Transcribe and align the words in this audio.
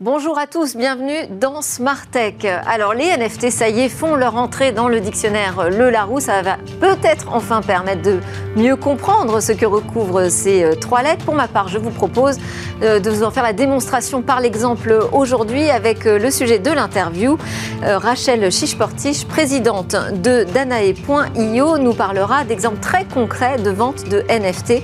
Bonjour 0.00 0.38
à 0.38 0.46
tous, 0.46 0.76
bienvenue 0.76 1.26
dans 1.40 1.60
Smart 1.60 2.06
Tech. 2.12 2.46
Alors 2.68 2.94
les 2.94 3.06
NFT, 3.16 3.50
ça 3.50 3.68
y 3.68 3.80
est, 3.80 3.88
font 3.88 4.14
leur 4.14 4.36
entrée 4.36 4.70
dans 4.70 4.86
le 4.86 5.00
dictionnaire 5.00 5.70
Le 5.70 5.90
Larousse. 5.90 6.26
Ça 6.26 6.40
va 6.40 6.56
peut-être 6.80 7.26
enfin 7.32 7.62
permettre 7.62 8.02
de 8.02 8.20
mieux 8.54 8.76
comprendre 8.76 9.40
ce 9.40 9.50
que 9.50 9.66
recouvrent 9.66 10.28
ces 10.28 10.62
euh, 10.62 10.76
trois 10.76 11.02
lettres. 11.02 11.24
Pour 11.24 11.34
ma 11.34 11.48
part, 11.48 11.66
je 11.66 11.78
vous 11.78 11.90
propose 11.90 12.36
euh, 12.80 13.00
de 13.00 13.10
vous 13.10 13.24
en 13.24 13.32
faire 13.32 13.42
la 13.42 13.52
démonstration 13.52 14.22
par 14.22 14.40
l'exemple 14.40 14.96
aujourd'hui 15.12 15.68
avec 15.68 16.06
euh, 16.06 16.20
le 16.20 16.30
sujet 16.30 16.60
de 16.60 16.70
l'interview. 16.70 17.36
Rachel 17.82 18.52
Chichportiche, 18.52 19.24
présidente 19.24 19.96
de 20.22 20.44
Danae.io, 20.44 21.78
nous 21.78 21.94
parlera 21.94 22.44
d'exemples 22.44 22.78
très 22.78 23.04
concrets 23.04 23.58
de 23.58 23.70
vente 23.70 24.08
de 24.08 24.24
NFT, 24.28 24.82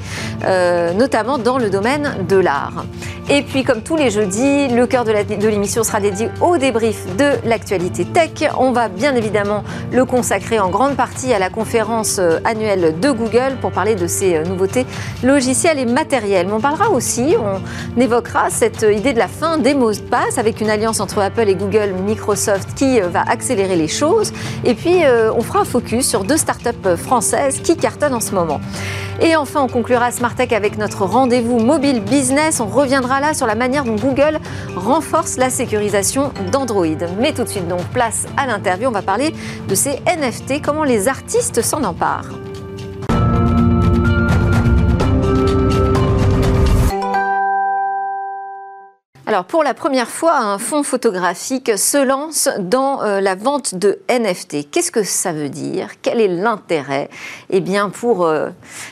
notamment 0.97 1.39
dans 1.39 1.59
le 1.59 1.71
domaine 1.71 2.25
de 2.29 2.37
l'art. 2.37 2.85
Et 3.31 3.41
puis, 3.41 3.65
comme 3.65 3.81
tous 3.81 3.97
les 3.97 4.11
jeudis, 4.11 4.69
le 4.69 4.87
cœur 4.87 5.05
de 5.05 5.49
l'émission 5.49 5.83
sera 5.83 5.99
dédié 5.99 6.29
au 6.43 6.59
débrief 6.59 7.07
de 7.17 7.49
l'actualité 7.49 8.05
tech. 8.05 8.51
On 8.59 8.71
va 8.71 8.89
bien 8.89 9.15
évidemment 9.15 9.65
le 9.93 10.05
consacrer 10.05 10.61
en 10.61 10.69
grande 10.69 10.95
partie 10.95 11.33
à 11.33 11.39
la 11.39 11.49
conférence 11.49 12.19
euh, 12.19 12.39
annuelle 12.45 13.01
de 13.01 13.11
Google 13.11 13.57
pour 13.63 13.73
parler 13.73 13.95
de 13.95 14.07
ses 14.07 14.37
euh, 14.37 14.45
nouveautés 14.45 14.85
logicielles 15.23 15.79
et 15.79 15.87
matérielles. 15.87 16.49
Mais 16.49 16.53
on 16.53 16.61
parlera 16.61 16.91
aussi, 16.91 17.35
on 17.41 17.99
évoquera 17.99 18.51
cette 18.51 18.83
idée 18.83 19.15
de 19.15 19.19
la 19.19 19.29
fin 19.29 19.57
des 19.57 19.73
mots 19.73 19.93
de 19.93 20.01
passe 20.01 20.37
avec 20.37 20.61
une 20.61 20.69
alliance 20.69 21.01
entre 21.01 21.21
Apple 21.21 21.49
et 21.49 21.55
Google, 21.55 21.95
Microsoft 22.05 22.75
qui 22.75 23.01
euh, 23.01 23.09
va 23.09 23.23
accélérer 23.23 23.77
les 23.77 23.89
choses. 23.89 24.35
Et 24.65 24.75
puis, 24.75 25.01
on 25.35 25.41
fera 25.41 25.61
un 25.61 25.65
focus 25.65 26.07
sur 26.07 26.25
deux 26.25 26.37
startups 26.37 26.97
françaises 26.97 27.61
qui 27.61 27.77
cartonnent 27.77 28.15
en 28.15 28.21
ce 28.21 28.35
moment. 28.35 28.61
Et 29.21 29.37
enfin, 29.37 29.63
on 29.63 29.69
conclura 29.69 30.11
Tech 30.11 30.53
avec 30.53 30.77
notre 30.79 31.05
rendez-vous 31.05 31.59
mobile 31.59 32.01
business. 32.03 32.61
On 32.61 32.67
reviendra 32.67 33.21
là 33.21 33.35
sur 33.35 33.47
la 33.47 33.55
manière 33.55 33.85
dont 33.85 33.97
Google 33.97 34.41
renforce 34.77 35.37
la 35.37 35.51
sécurisation 35.51 36.33
d'Android. 36.51 36.87
Mais 37.21 37.33
tout 37.33 37.45
de 37.45 37.49
suite, 37.49 37.69
donc, 37.69 37.85
place 37.93 38.27
à 38.37 38.47
l'interview. 38.47 38.89
On 38.89 38.93
va 38.93 39.03
parler 39.03 39.33
de 39.69 39.75
ces 39.75 40.01
NFT, 40.07 40.63
comment 40.63 40.85
les 40.85 41.09
artistes 41.09 41.63
s'en 41.63 41.85
emparent. 41.85 42.44
Alors 49.35 49.47
pour 49.47 49.65
la 49.65 49.75
première 49.75 50.11
fois, 50.11 50.37
un 50.37 50.59
fonds 50.59 50.85
photographique 50.85 51.77
se 51.77 51.99
lance 51.99 52.49
dans 52.61 53.03
euh, 53.03 53.21
la 53.21 53.35
vente 53.35 53.75
de 53.75 53.99
NFT. 54.09 54.71
Qu'est-ce 54.71 54.93
que 54.93 55.03
ça 55.03 55.33
veut 55.33 55.49
dire? 55.49 55.89
Quel 56.03 56.21
est 56.21 56.29
l'intérêt? 56.29 57.11
Eh 57.51 57.61
bien 57.61 57.91
pour 57.91 58.27
euh, 58.27 58.51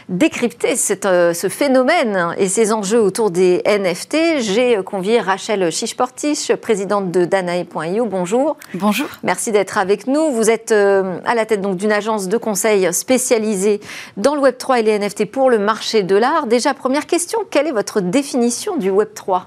décrypter 0.09 0.75
euh, 1.05 1.33
ce 1.33 1.49
phénomène 1.49 2.35
et 2.39 2.49
ses 2.49 2.73
enjeux 2.73 3.01
autour 3.01 3.31
des 3.31 3.63
NFT, 3.65 4.41
j'ai 4.41 4.83
convié 4.83 5.21
Rachel 5.21 5.71
Chichportiche, 5.71 6.53
présidente 6.57 7.13
de 7.13 7.25
Danae.io. 7.25 8.05
Bonjour. 8.07 8.57
Bonjour. 8.75 9.07
Merci 9.23 9.53
d'être 9.53 9.79
avec 9.79 10.09
nous. 10.09 10.33
Vous 10.33 10.51
êtes 10.51 10.73
à 10.73 11.37
la 11.37 11.47
tête 11.47 11.61
donc 11.61 11.77
d'une 11.77 11.93
agence 11.93 12.27
de 12.27 12.37
conseil 12.37 12.93
spécialisée 12.93 13.81
dans 14.17 14.35
le 14.35 14.41
Web 14.41 14.59
3 14.59 14.81
et 14.81 14.83
les 14.83 14.99
NFT 14.99 15.25
pour 15.31 15.51
le 15.51 15.61
marché 15.61 16.03
de 16.03 16.17
l'art. 16.17 16.49
Déjà 16.49 16.75
première 16.75 17.07
question, 17.07 17.39
quelle 17.49 17.69
est 17.69 17.73
votre 17.73 18.01
définition 18.01 18.77
du 18.77 18.91
Web 18.91 19.11
3 19.15 19.47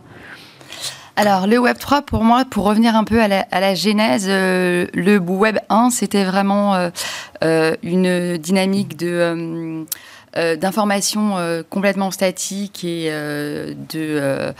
alors, 1.17 1.47
le 1.47 1.57
Web 1.57 1.77
3, 1.77 2.01
pour 2.01 2.23
moi, 2.23 2.43
pour 2.43 2.65
revenir 2.65 2.95
un 2.95 3.05
peu 3.05 3.21
à 3.21 3.29
la, 3.29 3.47
à 3.51 3.61
la 3.61 3.73
genèse, 3.73 4.25
euh, 4.27 4.85
le 4.93 5.17
Web 5.17 5.59
1, 5.69 5.89
c'était 5.89 6.25
vraiment 6.25 6.75
euh, 6.75 6.89
euh, 7.43 7.75
une 7.83 8.37
dynamique 8.37 8.97
de 8.97 9.85
euh, 10.37 10.55
d'informations 10.57 11.37
euh, 11.37 11.63
complètement 11.69 12.11
statiques 12.11 12.83
et 12.83 13.09
de, 13.09 14.53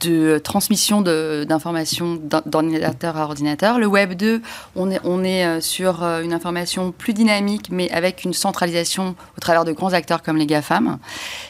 de 0.00 0.38
transmission 0.38 1.02
d'informations 1.02 2.18
d'ordinateur 2.46 3.16
à 3.16 3.24
ordinateur. 3.24 3.78
Le 3.78 3.86
Web 3.86 4.14
2, 4.14 4.42
on 4.76 4.90
est, 4.90 5.00
on 5.04 5.24
est 5.24 5.60
sur 5.60 6.02
une 6.02 6.32
information 6.32 6.92
plus 6.92 7.12
dynamique, 7.12 7.68
mais 7.70 7.90
avec 7.90 8.24
une 8.24 8.32
centralisation 8.32 9.14
au 9.36 9.40
travers 9.40 9.64
de 9.64 9.72
grands 9.72 9.92
acteurs 9.92 10.22
comme 10.22 10.36
les 10.36 10.46
GAFAM. 10.46 10.98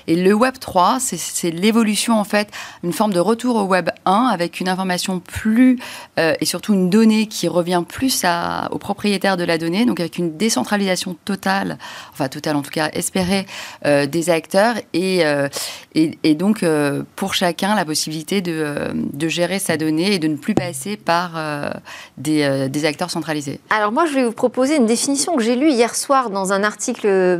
Et 0.07 0.17
le 0.17 0.35
Web 0.35 0.55
3, 0.59 0.99
c'est 1.01 1.51
l'évolution, 1.51 2.19
en 2.19 2.25
fait, 2.25 2.49
une 2.83 2.93
forme 2.93 3.13
de 3.13 3.21
retour 3.21 3.57
au 3.57 3.65
Web 3.65 3.91
1 4.05 4.31
avec 4.33 4.61
une 4.61 4.69
information 4.69 5.21
plus, 5.21 5.79
et 6.17 6.45
surtout 6.45 6.75
une 6.75 6.91
donnée 6.91 7.27
qui 7.27 7.49
revient 7.49 7.83
plus 7.87 8.25
à, 8.25 8.69
aux 8.73 8.79
propriétaires 8.79 9.37
de 9.37 9.45
la 9.45 9.59
donnée, 9.59 9.85
donc 9.85 10.01
avec 10.01 10.19
une 10.19 10.37
décentralisation 10.37 11.17
totale, 11.25 11.79
enfin 12.13 12.29
en 12.55 12.63
tout 12.63 12.71
cas 12.71 12.91
espérer 12.93 13.47
euh, 13.85 14.07
des 14.07 14.31
acteurs 14.31 14.77
et, 14.93 15.25
euh, 15.25 15.49
et, 15.95 16.35
donc 16.35 16.63
euh, 16.63 17.03
pour 17.17 17.35
chacun 17.35 17.75
la 17.75 17.85
possibilité 17.85 18.38
de, 18.41 18.91
de, 18.95 19.29
gérer 19.29 19.59
sa 19.59 19.77
donnée 19.77 20.15
et 20.15 20.19
de 20.19 20.29
ne 20.29 20.37
plus 20.37 20.55
passer 20.55 20.97
par 20.97 21.33
des, 22.17 22.69
des, 22.69 22.85
acteurs 22.85 23.11
centralisés. 23.11 23.61
Alors 23.71 23.93
moi 23.93 24.07
je 24.07 24.15
vais 24.15 24.25
vous 24.25 24.33
proposer 24.33 24.77
une 24.77 24.87
définition 24.87 25.37
que 25.37 25.43
j'ai 25.43 25.57
lue 25.57 25.71
hier 25.71 25.95
soir 25.95 26.31
dans 26.31 26.53
un 26.53 26.63
article 26.63 27.39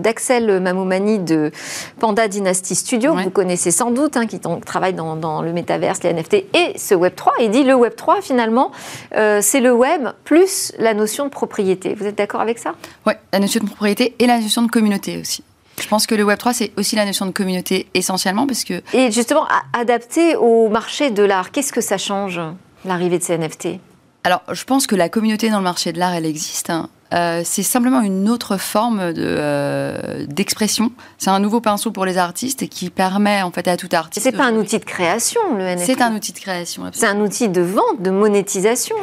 d'Axel 0.00 0.46
de, 0.46 0.58
Mamoumani 0.58 1.18
de 1.18 1.50
Panda 1.98 2.28
Dynasty 2.28 2.74
Studio, 2.74 3.14
que 3.14 3.22
vous 3.24 3.30
connaissez 3.30 3.70
sans 3.70 3.90
doute, 3.90 4.16
hein, 4.16 4.26
qui 4.26 4.40
travaille 4.64 4.94
dans, 4.94 5.16
dans, 5.16 5.42
le 5.42 5.52
métaverse, 5.52 6.02
les 6.02 6.12
NFT 6.12 6.34
et 6.54 6.78
ce 6.78 6.94
Web 6.94 7.14
3. 7.14 7.34
Il 7.40 7.50
dit 7.50 7.64
le 7.64 7.74
Web 7.74 7.94
3 7.96 8.20
finalement 8.22 8.72
c'est 9.12 9.60
le 9.60 9.72
web 9.72 10.08
plus 10.24 10.72
la 10.78 10.94
notion 10.94 11.24
de 11.24 11.30
propriété. 11.30 11.94
Vous 11.94 12.06
êtes 12.06 12.16
d'accord 12.16 12.40
avec 12.40 12.58
ça? 12.58 12.74
Oui, 13.06 13.12
la 13.32 13.38
notion 13.38 13.60
de 13.60 13.66
propriété 13.66 14.14
et 14.18 14.26
la 14.26 14.40
notion 14.40 14.62
de 14.62 14.70
communauté 14.70 15.18
aussi. 15.18 15.42
Je 15.80 15.88
pense 15.88 16.06
que 16.06 16.14
le 16.14 16.24
Web3, 16.24 16.52
c'est 16.54 16.72
aussi 16.76 16.96
la 16.96 17.04
notion 17.04 17.26
de 17.26 17.30
communauté 17.30 17.86
essentiellement 17.94 18.46
parce 18.46 18.64
que... 18.64 18.82
Et 18.92 19.10
justement, 19.10 19.46
adapté 19.72 20.36
au 20.36 20.68
marché 20.68 21.10
de 21.10 21.22
l'art, 21.22 21.50
qu'est-ce 21.50 21.72
que 21.72 21.80
ça 21.80 21.98
change, 21.98 22.40
l'arrivée 22.84 23.18
de 23.18 23.22
ces 23.22 23.36
NFT 23.36 23.78
Alors, 24.24 24.42
je 24.50 24.64
pense 24.64 24.86
que 24.86 24.94
la 24.94 25.08
communauté 25.08 25.50
dans 25.50 25.58
le 25.58 25.64
marché 25.64 25.92
de 25.92 25.98
l'art, 25.98 26.14
elle 26.14 26.26
existe. 26.26 26.70
Hein. 26.70 26.88
Euh, 27.14 27.42
c'est 27.44 27.62
simplement 27.62 28.00
une 28.00 28.28
autre 28.28 28.56
forme 28.56 28.98
euh, 29.00 30.26
d'expression. 30.26 30.90
c'est 31.18 31.30
un 31.30 31.38
nouveau 31.38 31.60
pinceau 31.60 31.92
pour 31.92 32.04
les 32.04 32.18
artistes 32.18 32.62
et 32.62 32.68
qui 32.68 32.90
permet 32.90 33.42
en 33.42 33.52
fait 33.52 33.68
à 33.68 33.76
tout 33.76 33.88
artiste. 33.92 34.24
C'est 34.24 34.36
pas 34.36 34.46
un 34.46 34.56
outil 34.56 34.80
de 34.80 34.84
création, 34.84 35.40
le 35.56 35.64
NFT. 35.64 35.86
C'est 35.86 36.02
un 36.02 36.14
outil 36.14 36.32
de 36.32 36.38
création. 36.38 36.82
C'est 36.92 37.06
un 37.06 37.20
outil 37.20 37.48
de 37.48 37.62
vente, 37.62 38.00
de 38.00 38.10
monétisation, 38.10 38.96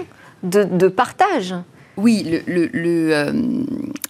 de, 0.43 0.63
de 0.63 0.87
partage. 0.89 1.55
Oui, 1.95 2.23
le, 2.23 2.41
le, 2.47 2.69
le, 2.73 3.13
euh, 3.13 3.31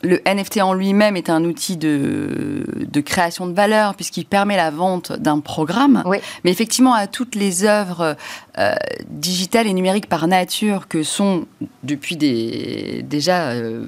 le 0.04 0.22
NFT 0.26 0.62
en 0.62 0.74
lui-même 0.74 1.18
est 1.18 1.30
un 1.30 1.44
outil 1.44 1.76
de, 1.76 2.64
de 2.90 3.02
création 3.02 3.46
de 3.46 3.54
valeur 3.54 3.96
puisqu'il 3.96 4.26
permet 4.26 4.56
la 4.56 4.72
vente 4.72 5.12
d'un 5.12 5.40
programme. 5.40 6.04
Mais 6.44 6.52
effectivement, 6.52 6.94
à 6.94 7.08
toutes 7.08 7.36
les 7.36 7.66
œuvres 7.66 8.16
euh, 8.58 8.76
digitales 9.10 9.68
et 9.68 9.74
numériques 9.74 10.08
par 10.08 10.28
nature 10.28 10.88
que 10.88 11.04
sont 11.04 11.46
depuis 11.84 12.16
des, 12.16 13.04
déjà 13.04 13.50
euh, 13.50 13.86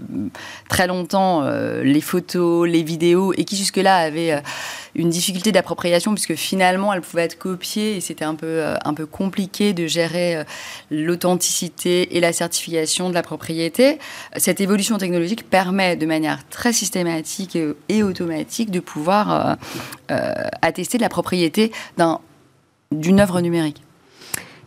très 0.68 0.88
longtemps 0.88 1.44
les 1.84 2.02
photos, 2.02 2.68
les 2.68 2.84
vidéos 2.84 3.34
et 3.38 3.46
qui 3.46 3.56
jusque-là 3.56 3.96
avaient 3.96 4.42
une 4.96 5.10
difficulté 5.10 5.52
d'appropriation 5.52 6.14
puisque 6.14 6.36
finalement 6.36 6.94
elles 6.94 7.02
pouvaient 7.02 7.24
être 7.24 7.38
copiées 7.38 7.98
et 7.98 8.02
c'était 8.02 8.26
un 8.26 8.36
peu, 8.36 8.64
un 8.84 8.94
peu 8.94 9.06
compliqué 9.06 9.74
de 9.74 9.88
gérer 9.88 10.44
l'authenticité 10.90 12.18
et 12.18 12.20
la 12.20 12.34
certification 12.34 13.10
de 13.10 13.14
la 13.14 13.22
propriété 13.22 14.00
cette 14.38 14.62
évolution 14.62 14.98
technologique 14.98 15.50
permet 15.50 15.96
de 15.96 16.06
manière 16.06 16.48
très 16.50 16.74
systématique 16.74 17.58
et 17.90 18.04
automatique 18.04 18.72
de 18.72 18.80
pouvoir 18.80 19.32
euh, 19.32 19.56
euh, 20.12 20.34
attester 20.62 20.98
de 20.98 21.04
la 21.04 21.10
propriété 21.10 21.72
d'une 22.92 23.20
œuvre 23.20 23.42
numérique. 23.42 23.82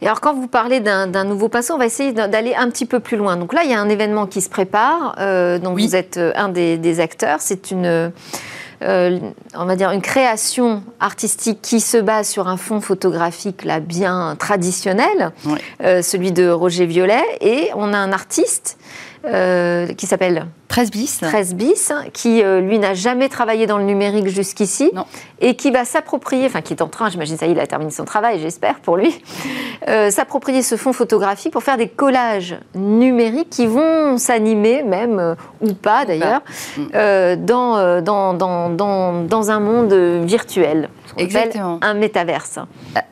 Et 0.01 0.07
alors, 0.07 0.21
quand 0.21 0.33
vous 0.33 0.47
parlez 0.47 0.79
d'un 0.79 1.25
nouveau 1.25 1.49
passé, 1.49 1.73
on 1.73 1.79
va 1.79 1.87
essayer 1.87 2.13
d'aller 2.13 2.55
un 2.55 2.71
petit 2.71 2.87
peu 2.87 3.01
plus 3.01 3.17
loin. 3.17 3.37
Donc 3.37 3.53
là, 3.53 3.63
il 3.65 3.71
y 3.71 3.75
a 3.75 3.81
un 3.81 3.89
événement 3.89 4.29
qui 4.29 4.41
se 4.41 4.49
prépare, 4.49 5.17
euh, 5.19 5.59
dont 5.59 5.75
vous 5.75 5.97
êtes 5.97 6.21
un 6.37 6.49
des, 6.49 7.01
acteurs. 7.01 7.41
C'est 7.41 7.73
une, 7.73 8.13
on 8.81 9.65
va 9.65 9.77
dire, 9.77 9.91
une 9.91 10.03
création 10.03 10.83
artistique 11.01 11.61
qui 11.63 11.81
se 11.81 11.99
base 11.99 12.29
sur 12.29 12.49
un 12.49 12.57
fond 12.57 12.81
photographique 12.81 13.65
là 13.65 13.81
bien 13.81 14.37
traditionnel, 14.39 15.33
celui 15.81 16.33
de 16.33 16.49
Roger 16.49 16.87
Violet. 16.87 17.25
Et 17.41 17.71
on 17.75 17.93
a 17.93 17.99
un 17.99 18.13
artiste 18.13 18.79
euh, 19.25 19.89
qui 19.95 20.07
s'appelle 20.07 20.47
13 20.69 20.91
bis. 20.91 21.19
13 21.21 21.55
bis, 21.55 21.93
qui 22.13 22.43
euh, 22.43 22.61
lui 22.61 22.79
n'a 22.79 22.95
jamais 22.95 23.29
travaillé 23.29 23.67
dans 23.67 23.79
le 23.79 23.85
numérique 23.85 24.29
jusqu'ici 24.29 24.91
et 25.41 25.55
qui 25.55 25.71
va 25.71 25.85
s'approprier, 25.85 26.47
enfin 26.47 26.61
qui 26.61 26.75
est 26.75 26.83
en 26.83 26.89
train, 26.89 27.09
j'imagine 27.09 27.37
ça 27.37 27.47
y 27.47 27.51
est, 27.51 27.53
il 27.53 27.61
a 27.61 27.67
terminé 27.67 27.91
son 27.91 28.05
travail, 28.05 28.39
j'espère 28.41 28.81
pour 28.81 28.97
lui, 28.97 29.15
euh, 29.89 30.11
s'approprier 30.11 30.63
ce 30.63 30.77
fond 30.77 30.93
photographique 30.93 31.53
pour 31.53 31.63
faire 31.63 31.77
des 31.77 31.89
collages 31.89 32.57
numériques 32.75 33.51
qui 33.51 33.67
vont 33.67 34.19
s'animer 34.19 34.83
même, 34.83 35.37
ou 35.61 35.73
pas 35.73 36.05
d'ailleurs, 36.05 36.43
mm. 36.77 37.45
dans, 37.45 38.03
dans, 38.03 38.35
dans, 38.35 39.25
dans, 39.25 39.51
un 39.51 39.61
monde 39.61 39.95
virtuel. 40.25 40.91
Exactement. 41.17 41.79
un 41.83 41.95
métaverse. 41.95 42.59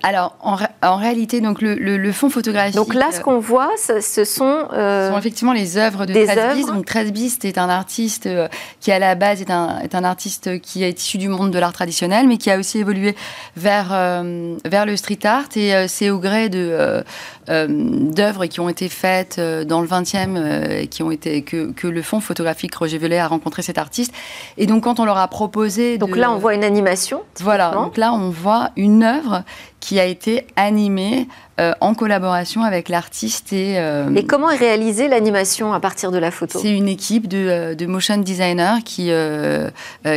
Alors, 0.03 0.37
en, 0.41 0.97
réalité, 0.97 1.41
donc 1.41 1.61
le, 1.63 1.75
le, 1.75 2.13
fonds 2.13 2.31
photographique. 2.31 2.77
Donc 2.77 2.95
là, 2.95 3.11
ce 3.13 3.21
qu'on 3.21 3.39
voit, 3.39 3.71
ce, 3.77 4.25
sont, 4.25 4.69
euh, 4.73 5.11
sont 5.11 5.19
effectivement 5.19 5.53
les 5.53 5.79
œuvres 5.79 6.07
de 6.07 6.13
Tresbist. 6.13 6.69
Donc 6.69 6.87
Tresbist 6.87 7.45
est 7.47 7.59
un 7.59 7.69
artiste 7.69 8.27
euh, 8.27 8.49
qui, 8.81 8.93
à 8.93 8.99
la 8.99 9.15
base, 9.15 9.41
est 9.41 9.51
un, 9.51 10.05
artiste 10.05 10.61
qui 10.61 10.85
est 10.85 11.01
issu 11.01 11.19
du 11.19 11.29
monde 11.29 11.51
de 11.51 11.59
l'art 11.59 11.73
traditionnel, 11.73 12.27
mais 12.27 12.37
qui 12.37 12.51
a 12.51 12.59
aussi 12.59 12.79
évolué 12.79 13.17
vers, 13.57 13.89
euh, 13.93 14.57
vers 14.65 14.87
le 14.87 14.97
street 14.97 15.25
art. 15.25 15.49
Et 15.57 15.89
c'est 15.89 16.11
au 16.11 16.19
gré 16.19 16.49
de 16.49 17.03
d'œuvres 17.49 18.47
qui 18.47 18.61
ont 18.61 18.69
été 18.69 18.89
faites 18.89 19.41
dans 19.41 19.81
le 19.81 19.87
20e, 19.87 20.87
qui 20.89 21.03
ont 21.03 21.11
été 21.11 21.43
que, 21.43 21.73
que 21.73 21.87
le 21.87 22.03
fonds 22.03 22.21
photographique 22.21 22.75
Roger 22.75 22.99
Velay 22.99 23.19
a 23.19 23.29
rencontré 23.29 23.63
cet 23.63 23.79
artiste. 23.79 24.13
Et 24.57 24.67
donc, 24.67 24.85
quand 24.85 25.01
on 25.01 25.05
leur 25.05 25.19
a 25.19 25.29
proposé, 25.29 25.99
donc 25.99 26.17
là, 26.17 26.31
on 26.31 26.39
voit 26.39 26.55
une 26.55 26.65
animation. 26.65 27.23
Voilà. 27.41 27.71
Donc 27.71 27.97
là, 27.97 28.13
on 28.13 28.31
voit 28.31 28.71
une 28.77 29.03
œuvre 29.03 29.45
qui 29.81 30.01
a 30.01 30.05
été 30.05 30.47
animée 30.57 31.29
euh, 31.61 31.73
en 31.81 31.95
collaboration 31.95 32.63
avec 32.63 32.89
l'artiste. 32.89 33.53
Et, 33.53 33.79
euh, 33.79 34.13
et 34.15 34.27
comment 34.27 34.51
est 34.51 34.57
réalisée 34.57 35.07
l'animation 35.07 35.73
à 35.73 35.81
partir 35.81 36.11
de 36.11 36.19
la 36.19 36.31
photo? 36.31 36.59
C'est 36.59 36.73
une 36.73 36.89
équipe 36.89 37.29
de, 37.29 37.39
euh, 37.39 37.75
de, 37.75 37.87
motion 37.87 38.17
designers 38.19 38.83
qui, 38.85 39.11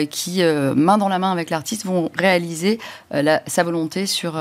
qui 0.10 0.44
main 0.76 0.98
dans 0.98 1.10
la 1.10 1.20
main 1.20 1.32
avec 1.32 1.50
l'artiste, 1.50 1.86
vont 1.86 2.10
réaliser 2.18 2.80
sa 3.12 3.64
volonté 3.64 4.06
sur... 4.06 4.40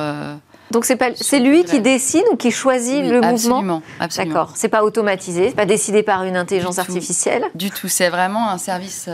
donc 0.70 0.84
c'est 0.84 0.96
pas 0.96 1.10
c'est 1.14 1.40
lui 1.40 1.64
qui 1.64 1.80
décide 1.80 2.24
ou 2.32 2.36
qui 2.36 2.50
choisit 2.50 3.02
le 3.04 3.20
mouvement. 3.20 3.82
Absolument. 4.00 4.34
D'accord. 4.34 4.52
C'est 4.56 4.68
pas 4.68 4.84
automatisé, 4.84 5.48
c'est 5.48 5.56
pas 5.56 5.66
décidé 5.66 6.02
par 6.02 6.24
une 6.24 6.36
intelligence 6.36 6.78
artificielle. 6.78 7.44
Du 7.54 7.70
tout. 7.70 7.88
C'est 7.88 8.08
vraiment 8.08 8.50
un 8.50 8.58
service 8.58 9.08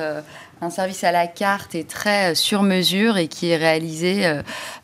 un 0.65 0.71
service 0.71 1.05
à 1.05 1.13
la 1.13 1.27
carte 1.27 1.75
et 1.75 1.85
très 1.85 2.33
euh, 2.33 2.35
sur 2.35 2.63
mesure 2.63 3.17
et 3.17 3.29
qui 3.29 3.51
est 3.51 3.57
réalisé 3.57 4.27
euh, 4.27 4.43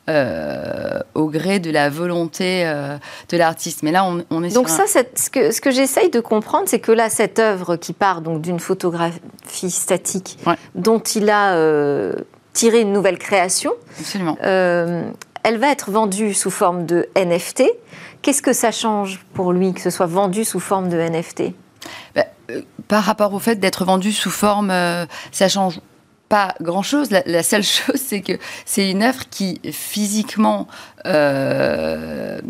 euh, 0.08 1.00
au 1.14 1.26
gré 1.26 1.58
de 1.58 1.70
la 1.70 1.88
volonté 1.88 2.64
de 2.64 3.36
l'artiste. 3.36 3.82
Mais 3.82 3.92
là, 3.92 4.04
on, 4.04 4.42
est 4.42 4.52
donc 4.52 4.68
ça, 4.68 4.84
ce 4.86 5.30
que, 5.30 5.52
ce 5.52 5.60
que 5.60 5.70
j'essaye 5.70 6.10
de 6.10 6.20
comprendre, 6.20 6.64
c'est 6.66 6.80
que 6.80 6.92
là, 6.92 7.08
cette 7.08 7.38
œuvre 7.38 7.76
qui 7.76 7.92
part 7.92 8.20
donc 8.20 8.40
d'une 8.40 8.58
photographie 8.58 9.70
statique, 9.70 10.38
dont 10.74 10.98
il 10.98 11.30
a 11.30 11.54
tiré 12.52 12.80
une 12.80 12.92
nouvelle 12.92 13.18
création, 13.18 13.72
elle 15.42 15.58
va 15.58 15.70
être 15.70 15.90
vendue 15.90 16.34
sous 16.34 16.50
forme 16.50 16.86
de 16.86 17.08
NFT. 17.16 17.64
Qu'est-ce 18.22 18.42
que 18.42 18.52
ça 18.52 18.70
change 18.70 19.20
pour 19.34 19.52
lui 19.52 19.72
que 19.72 19.80
ce 19.80 19.90
soit 19.90 20.06
vendu 20.06 20.44
sous 20.44 20.60
forme 20.60 20.88
de 20.88 20.98
NFT 20.98 21.54
bah, 22.14 22.26
euh, 22.50 22.62
par 22.88 23.04
rapport 23.04 23.32
au 23.32 23.38
fait 23.38 23.56
d'être 23.56 23.84
vendu 23.84 24.12
sous 24.12 24.30
forme, 24.30 24.70
euh, 24.70 25.06
ça 25.32 25.48
change 25.48 25.80
pas 26.28 26.54
grand-chose. 26.60 27.10
La, 27.10 27.42
seule 27.42 27.62
chose, 27.64 27.96
c'est 27.96 28.20
que 28.20 28.38
c'est 28.64 28.90
une 28.90 29.02
œuvre 29.02 29.28
qui 29.30 29.60
physiquement 29.72 30.66
euh, 31.06 32.40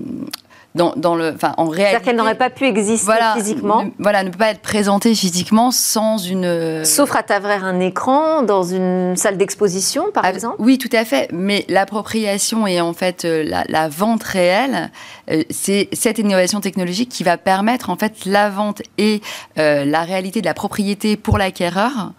dans, 0.74 1.16
le, 1.16 1.32
enfin, 1.34 1.52
en 1.56 1.64
réalité. 1.64 1.82
C'est-à-dire 1.82 2.02
qu'elle 2.02 2.16
n'aurait 2.16 2.36
pas 2.36 2.50
pu 2.50 2.64
exister 2.64 3.12
physiquement. 3.34 3.84
Ne, 3.84 3.90
voilà, 3.98 4.22
ne 4.22 4.30
peut 4.30 4.38
pas 4.38 4.50
être 4.50 4.60
présentée 4.60 5.14
physiquement 5.14 5.70
sans 5.72 6.18
une. 6.18 6.84
Sauf 6.84 7.14
à 7.16 7.22
travers 7.22 7.64
un 7.64 7.80
écran 7.80 8.42
dans 8.42 8.62
une 8.62 9.16
salle 9.16 9.36
d'exposition, 9.36 10.10
par 10.12 10.24
ah, 10.24 10.30
exemple. 10.30 10.56
Oui, 10.60 10.78
tout 10.78 10.90
à 10.92 11.04
fait. 11.04 11.28
Mais 11.32 11.64
l'appropriation 11.68 12.66
et 12.66 12.80
en 12.80 12.92
fait 12.92 13.24
euh, 13.24 13.44
la, 13.44 13.88
vente 13.88 14.22
réelle, 14.22 14.90
euh, 15.30 15.42
c'est 15.50 15.88
cette 15.92 16.18
innovation 16.18 16.60
technologique 16.60 17.08
qui 17.08 17.24
va 17.24 17.36
permettre 17.36 17.90
en 17.90 17.96
fait 17.96 18.24
la 18.24 18.48
vente 18.48 18.82
et 18.96 19.20
euh, 19.58 19.84
la 19.84 20.02
réalité 20.02 20.40
de 20.40 20.46
la 20.46 20.54
propriété 20.54 21.16
pour 21.16 21.38
l'acquéreur. 21.38 22.12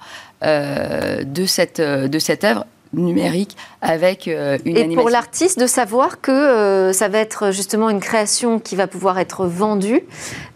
de 0.43 1.45
cette 1.45 1.79
de 1.79 2.19
cette 2.19 2.43
œuvre 2.43 2.65
numérique 2.93 3.55
avec 3.81 4.27
euh, 4.27 4.57
une 4.65 4.77
Et 4.77 4.95
pour 4.95 5.09
l'artiste, 5.09 5.59
de 5.59 5.65
savoir 5.65 6.21
que 6.21 6.31
euh, 6.31 6.93
ça 6.93 7.07
va 7.07 7.17
être 7.19 7.51
justement 7.51 7.89
une 7.89 7.99
création 7.99 8.59
qui 8.59 8.75
va 8.75 8.87
pouvoir 8.87 9.17
être 9.17 9.45
vendue 9.45 10.03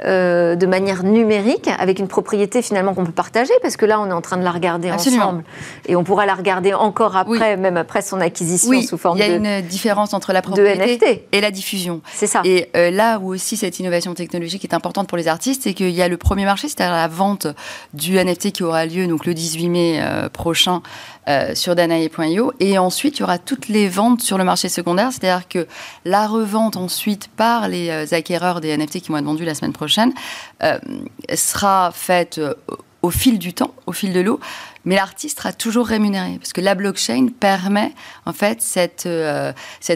euh, 0.04 0.56
de 0.56 0.66
manière 0.66 1.04
numérique, 1.04 1.70
avec 1.80 2.00
une 2.00 2.08
propriété 2.08 2.62
finalement 2.62 2.94
qu'on 2.94 3.06
peut 3.06 3.12
partager, 3.12 3.54
parce 3.62 3.78
que 3.78 3.86
là, 3.86 4.00
on 4.00 4.08
est 4.08 4.14
en 4.14 4.22
train 4.22 4.38
de 4.38 4.44
la 4.44 4.52
regarder 4.52 4.92
ensemble. 4.92 5.44
Et 5.88 5.96
on 5.96 6.04
pourra 6.04 6.26
la 6.26 6.36
regarder 6.36 6.74
encore 6.74 7.16
après, 7.16 7.58
même 7.58 7.78
après 7.78 8.02
son 8.02 8.22
acquisition 8.22 8.82
sous 8.82 8.98
forme 8.98 9.18
de... 9.18 9.24
il 9.24 9.30
y 9.30 9.32
a 9.32 9.36
une 9.36 9.66
différence 9.66 10.14
entre 10.14 10.34
la 10.34 10.42
propriété 10.42 11.28
et 11.32 11.42
la 11.42 11.52
diffusion. 11.52 12.02
C'est 12.14 12.28
ça. 12.28 12.42
Et 12.44 12.70
là 12.74 13.20
où 13.20 13.34
aussi 13.34 13.58
cette 13.58 13.80
innovation 13.80 14.14
technologique 14.14 14.64
est 14.64 14.74
importante 14.74 15.08
pour 15.08 15.18
les 15.18 15.28
artistes, 15.28 15.64
c'est 15.64 15.74
qu'il 15.74 15.90
y 15.90 16.02
a 16.02 16.08
le 16.08 16.18
premier 16.18 16.46
marché, 16.46 16.68
c'est-à-dire 16.68 16.94
la 16.94 17.08
vente 17.08 17.48
du 17.94 18.18
NFT 18.18 18.52
qui 18.52 18.64
aura 18.64 18.86
lieu 18.86 19.08
donc 19.08 19.26
le 19.26 19.34
18 19.34 19.70
mai 19.70 20.02
prochain 20.34 20.82
sur 21.54 21.76
danae.io. 21.76 22.54
Et 22.60 22.78
ensuite, 22.78 23.18
il 23.18 23.22
y 23.22 23.24
aura 23.24 23.40
toutes 23.40 23.68
les 23.68 23.88
ventes 23.88 24.22
sur 24.22 24.38
le 24.38 24.44
marché 24.44 24.70
secondaire, 24.70 25.12
c'est-à-dire 25.12 25.48
que 25.48 25.68
la 26.04 26.28
revente 26.28 26.78
ensuite 26.78 27.28
par 27.30 27.68
les 27.68 27.90
euh, 27.90 28.06
acquéreurs 28.12 28.62
des 28.62 28.76
NFT 28.76 29.02
qui 29.02 29.10
vont 29.10 29.18
être 29.18 29.26
vendus 29.26 29.46
la 29.46 29.56
semaine 29.56 29.74
prochaine 29.74 30.14
euh, 30.64 30.78
sera 31.34 31.92
faite 31.94 32.38
euh, 32.38 32.54
au 33.02 33.10
fil 33.12 33.38
du 33.38 33.54
temps, 33.54 33.74
au 33.86 33.92
fil 33.92 34.14
de 34.14 34.20
l'eau, 34.20 34.40
mais 34.84 34.96
l'artiste 34.96 35.38
sera 35.38 35.54
toujours 35.54 35.86
rémunéré 35.86 36.38
parce 36.40 36.54
que 36.54 36.62
la 36.62 36.74
blockchain 36.74 37.28
permet 37.40 37.94
en 38.26 38.34
fait 38.34 38.62
cette 38.62 39.08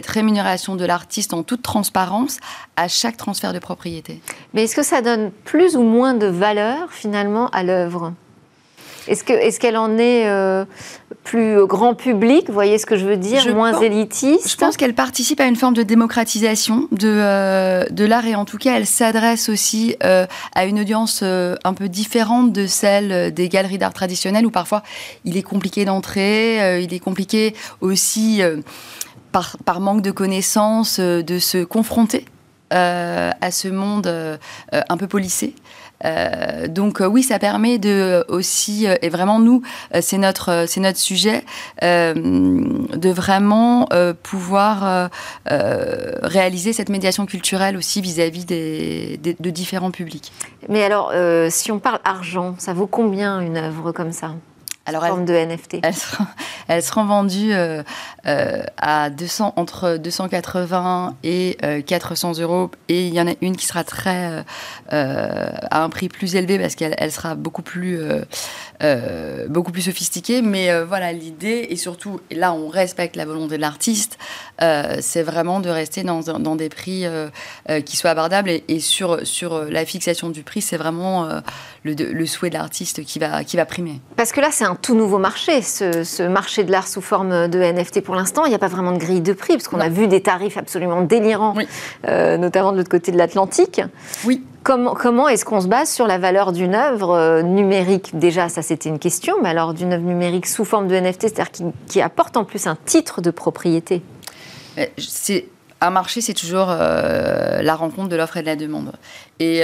rémunération 0.06 0.76
de 0.76 0.84
l'artiste 0.84 1.34
en 1.34 1.42
toute 1.42 1.62
transparence 1.62 2.38
à 2.76 2.86
chaque 2.86 3.16
transfert 3.16 3.52
de 3.52 3.58
propriété. 3.58 4.20
Mais 4.54 4.64
est-ce 4.64 4.76
que 4.76 4.84
ça 4.84 5.02
donne 5.02 5.32
plus 5.44 5.76
ou 5.76 5.82
moins 5.82 6.14
de 6.14 6.26
valeur 6.26 6.92
finalement 6.92 7.48
à 7.48 7.64
l'œuvre? 7.64 8.12
Est-ce 9.08 9.24
qu'elle 9.24 9.40
est 9.40 9.58
qu'elle 9.58 9.76
en 9.76 9.98
est 9.98 10.26
euh, 10.26 10.64
plus 11.24 11.66
grand 11.66 11.94
public, 11.94 12.46
vous 12.48 12.54
voyez 12.54 12.78
ce 12.78 12.86
que 12.86 12.96
je 12.96 13.06
veux 13.06 13.16
dire, 13.16 13.54
moins 13.54 13.78
élitiste 13.80 14.50
Je 14.50 14.56
pense 14.56 14.76
qu'elle 14.76 14.94
participe 14.94 15.40
à 15.40 15.46
une 15.46 15.56
forme 15.56 15.74
de 15.74 15.82
démocratisation 15.82 16.88
de, 16.92 17.08
euh, 17.08 17.84
de 17.90 18.04
l'art 18.04 18.26
et 18.26 18.34
en 18.34 18.44
tout 18.44 18.58
cas 18.58 18.76
elle 18.76 18.86
s'adresse 18.86 19.48
aussi 19.48 19.96
euh, 20.02 20.26
à 20.54 20.64
une 20.64 20.80
audience 20.80 21.22
un 21.22 21.74
peu 21.74 21.88
différente 21.88 22.52
de 22.52 22.66
celle 22.66 23.34
des 23.34 23.48
galeries 23.48 23.78
d'art 23.78 23.92
traditionnelles 23.92 24.46
où 24.46 24.50
parfois 24.50 24.82
il 25.24 25.36
est 25.36 25.42
compliqué 25.42 25.84
d'entrer, 25.84 26.82
il 26.82 26.94
est 26.94 27.00
compliqué 27.00 27.54
aussi 27.80 28.40
par, 29.32 29.56
par 29.64 29.80
manque 29.80 30.02
de 30.02 30.10
connaissances 30.10 31.00
de 31.00 31.38
se 31.38 31.64
confronter 31.64 32.24
à 32.70 33.50
ce 33.50 33.68
monde 33.68 34.38
un 34.70 34.96
peu 34.96 35.06
policé. 35.06 35.54
Euh, 36.04 36.68
donc 36.68 37.00
euh, 37.00 37.06
oui, 37.06 37.22
ça 37.22 37.38
permet 37.38 37.78
de 37.78 38.24
aussi 38.28 38.86
euh, 38.86 38.96
et 39.02 39.08
vraiment 39.08 39.38
nous, 39.38 39.62
c'est 40.00 40.18
notre 40.18 40.64
c'est 40.66 40.80
notre 40.80 40.98
sujet 40.98 41.44
de 41.82 43.10
vraiment 43.10 43.88
pouvoir 44.22 45.10
réaliser 45.46 46.72
cette 46.72 46.88
médiation 46.88 47.26
culturelle 47.26 47.76
aussi 47.76 48.00
vis-à-vis 48.00 48.44
de 48.44 49.50
différents 49.50 49.90
publics. 49.90 50.32
Mais 50.68 50.84
alors, 50.84 51.12
si 51.50 51.72
on 51.72 51.78
parle 51.78 52.00
argent, 52.04 52.54
ça 52.58 52.72
vaut 52.72 52.86
combien 52.86 53.40
une 53.40 53.56
œuvre 53.56 53.92
comme 53.92 54.12
ça? 54.12 54.34
Alors, 54.96 55.06
forme 55.06 55.24
de 55.24 55.34
NFT 55.34 55.78
elles 56.68 56.82
seront, 56.82 57.04
vendues 57.06 57.52
à 58.24 59.10
200, 59.10 59.54
entre 59.56 59.96
280 59.96 61.16
et 61.24 61.56
400 61.86 62.38
euros. 62.38 62.70
Et 62.88 63.06
il 63.06 63.14
y 63.14 63.20
en 63.20 63.26
a 63.26 63.32
une 63.40 63.56
qui 63.56 63.66
sera 63.66 63.84
très 63.84 64.44
à 64.90 65.82
un 65.82 65.88
prix 65.88 66.08
plus 66.08 66.36
élevé 66.36 66.58
parce 66.58 66.74
qu'elle 66.74 67.12
sera 67.12 67.34
beaucoup 67.34 67.62
plus, 67.62 67.98
euh, 68.00 68.22
euh, 68.82 69.46
beaucoup 69.48 69.72
plus 69.72 69.82
sophistiquée. 69.82 70.42
Mais 70.42 70.70
euh, 70.70 70.84
voilà, 70.84 71.12
l'idée, 71.12 71.66
et 71.70 71.76
surtout, 71.76 72.20
là, 72.30 72.52
on 72.52 72.68
respecte 72.68 73.16
la 73.16 73.24
volonté 73.24 73.56
de 73.56 73.60
l'artiste, 73.60 74.18
c'est 75.00 75.22
vraiment 75.22 75.60
de 75.60 75.70
rester 75.70 76.02
dans, 76.02 76.20
dans 76.20 76.56
des 76.56 76.68
prix 76.68 77.04
qui 77.86 77.96
soient 77.96 78.10
abordables. 78.10 78.50
Et, 78.68 78.80
sur, 78.80 79.26
sur 79.26 79.64
la 79.64 79.84
fixation 79.84 80.30
du 80.30 80.42
prix, 80.42 80.60
c'est 80.60 80.76
vraiment 80.76 81.28
le, 81.82 81.94
le, 81.94 82.26
souhait 82.26 82.50
de 82.50 82.54
l'artiste 82.54 83.04
qui 83.04 83.18
va, 83.18 83.44
qui 83.44 83.56
va 83.56 83.64
primer. 83.64 84.00
Parce 84.16 84.32
que 84.32 84.40
là, 84.40 84.48
c'est 84.50 84.64
un 84.64 84.74
tout 84.82 84.94
nouveau 84.94 85.18
marché, 85.18 85.62
ce, 85.62 86.04
ce 86.04 86.22
marché 86.22 86.64
de 86.64 86.70
l'art 86.70 86.88
sous 86.88 87.00
forme 87.00 87.48
de 87.48 87.58
NFT 87.58 88.02
pour 88.02 88.14
l'instant. 88.14 88.44
Il 88.44 88.48
n'y 88.48 88.54
a 88.54 88.58
pas 88.58 88.68
vraiment 88.68 88.92
de 88.92 88.98
grille 88.98 89.20
de 89.20 89.32
prix, 89.32 89.54
parce 89.54 89.68
qu'on 89.68 89.80
a 89.80 89.88
vu 89.88 90.06
des 90.06 90.22
tarifs 90.22 90.56
absolument 90.56 91.02
délirants, 91.02 91.54
notamment 92.06 92.72
de 92.72 92.78
l'autre 92.78 92.90
côté 92.90 93.12
de 93.12 93.18
l'Atlantique. 93.18 93.80
Oui. 94.24 94.44
Comment, 94.62 94.94
comment 94.94 95.26
est-ce 95.28 95.46
qu'on 95.46 95.62
se 95.62 95.68
base 95.68 95.90
sur 95.90 96.06
la 96.06 96.18
valeur 96.18 96.52
d'une 96.52 96.74
œuvre 96.74 97.16
euh, 97.16 97.42
numérique? 97.42 98.18
Déjà, 98.18 98.50
ça 98.50 98.60
c'était 98.60 98.90
une 98.90 98.98
question, 98.98 99.36
mais 99.42 99.48
alors 99.48 99.72
d'une 99.72 99.94
œuvre 99.94 100.04
numérique 100.04 100.46
sous 100.46 100.66
forme 100.66 100.86
de 100.86 100.96
NFT, 100.96 101.22
c'est-à-dire 101.22 101.72
qui, 101.86 102.02
apporte 102.02 102.36
en 102.36 102.44
plus 102.44 102.66
un 102.66 102.76
titre 102.84 103.22
de 103.22 103.30
propriété? 103.30 104.02
Euh, 104.78 104.84
C'est 104.98 105.46
un 105.80 105.90
marché, 105.90 106.20
c'est 106.20 106.34
toujours 106.34 106.68
euh, 106.70 107.62
la 107.62 107.74
rencontre 107.74 108.08
de 108.08 108.16
l'offre 108.16 108.36
et 108.36 108.42
de 108.42 108.46
la 108.46 108.56
demande. 108.56 108.92
Et, 109.38 109.62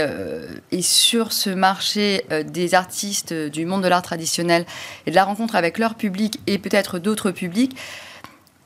et 0.73 0.83
sur 0.83 1.33
ce 1.33 1.51
marché 1.51 2.25
des 2.47 2.75
artistes 2.75 3.35
du 3.35 3.67
monde 3.67 3.83
de 3.83 3.89
l'art 3.89 4.01
traditionnel 4.01 4.65
et 5.07 5.11
de 5.11 5.15
la 5.15 5.25
rencontre 5.25 5.55
avec 5.55 5.77
leur 5.77 5.95
public 5.95 6.41
et 6.47 6.57
peut-être 6.57 6.99
d'autres 6.99 7.31
publics, 7.31 7.77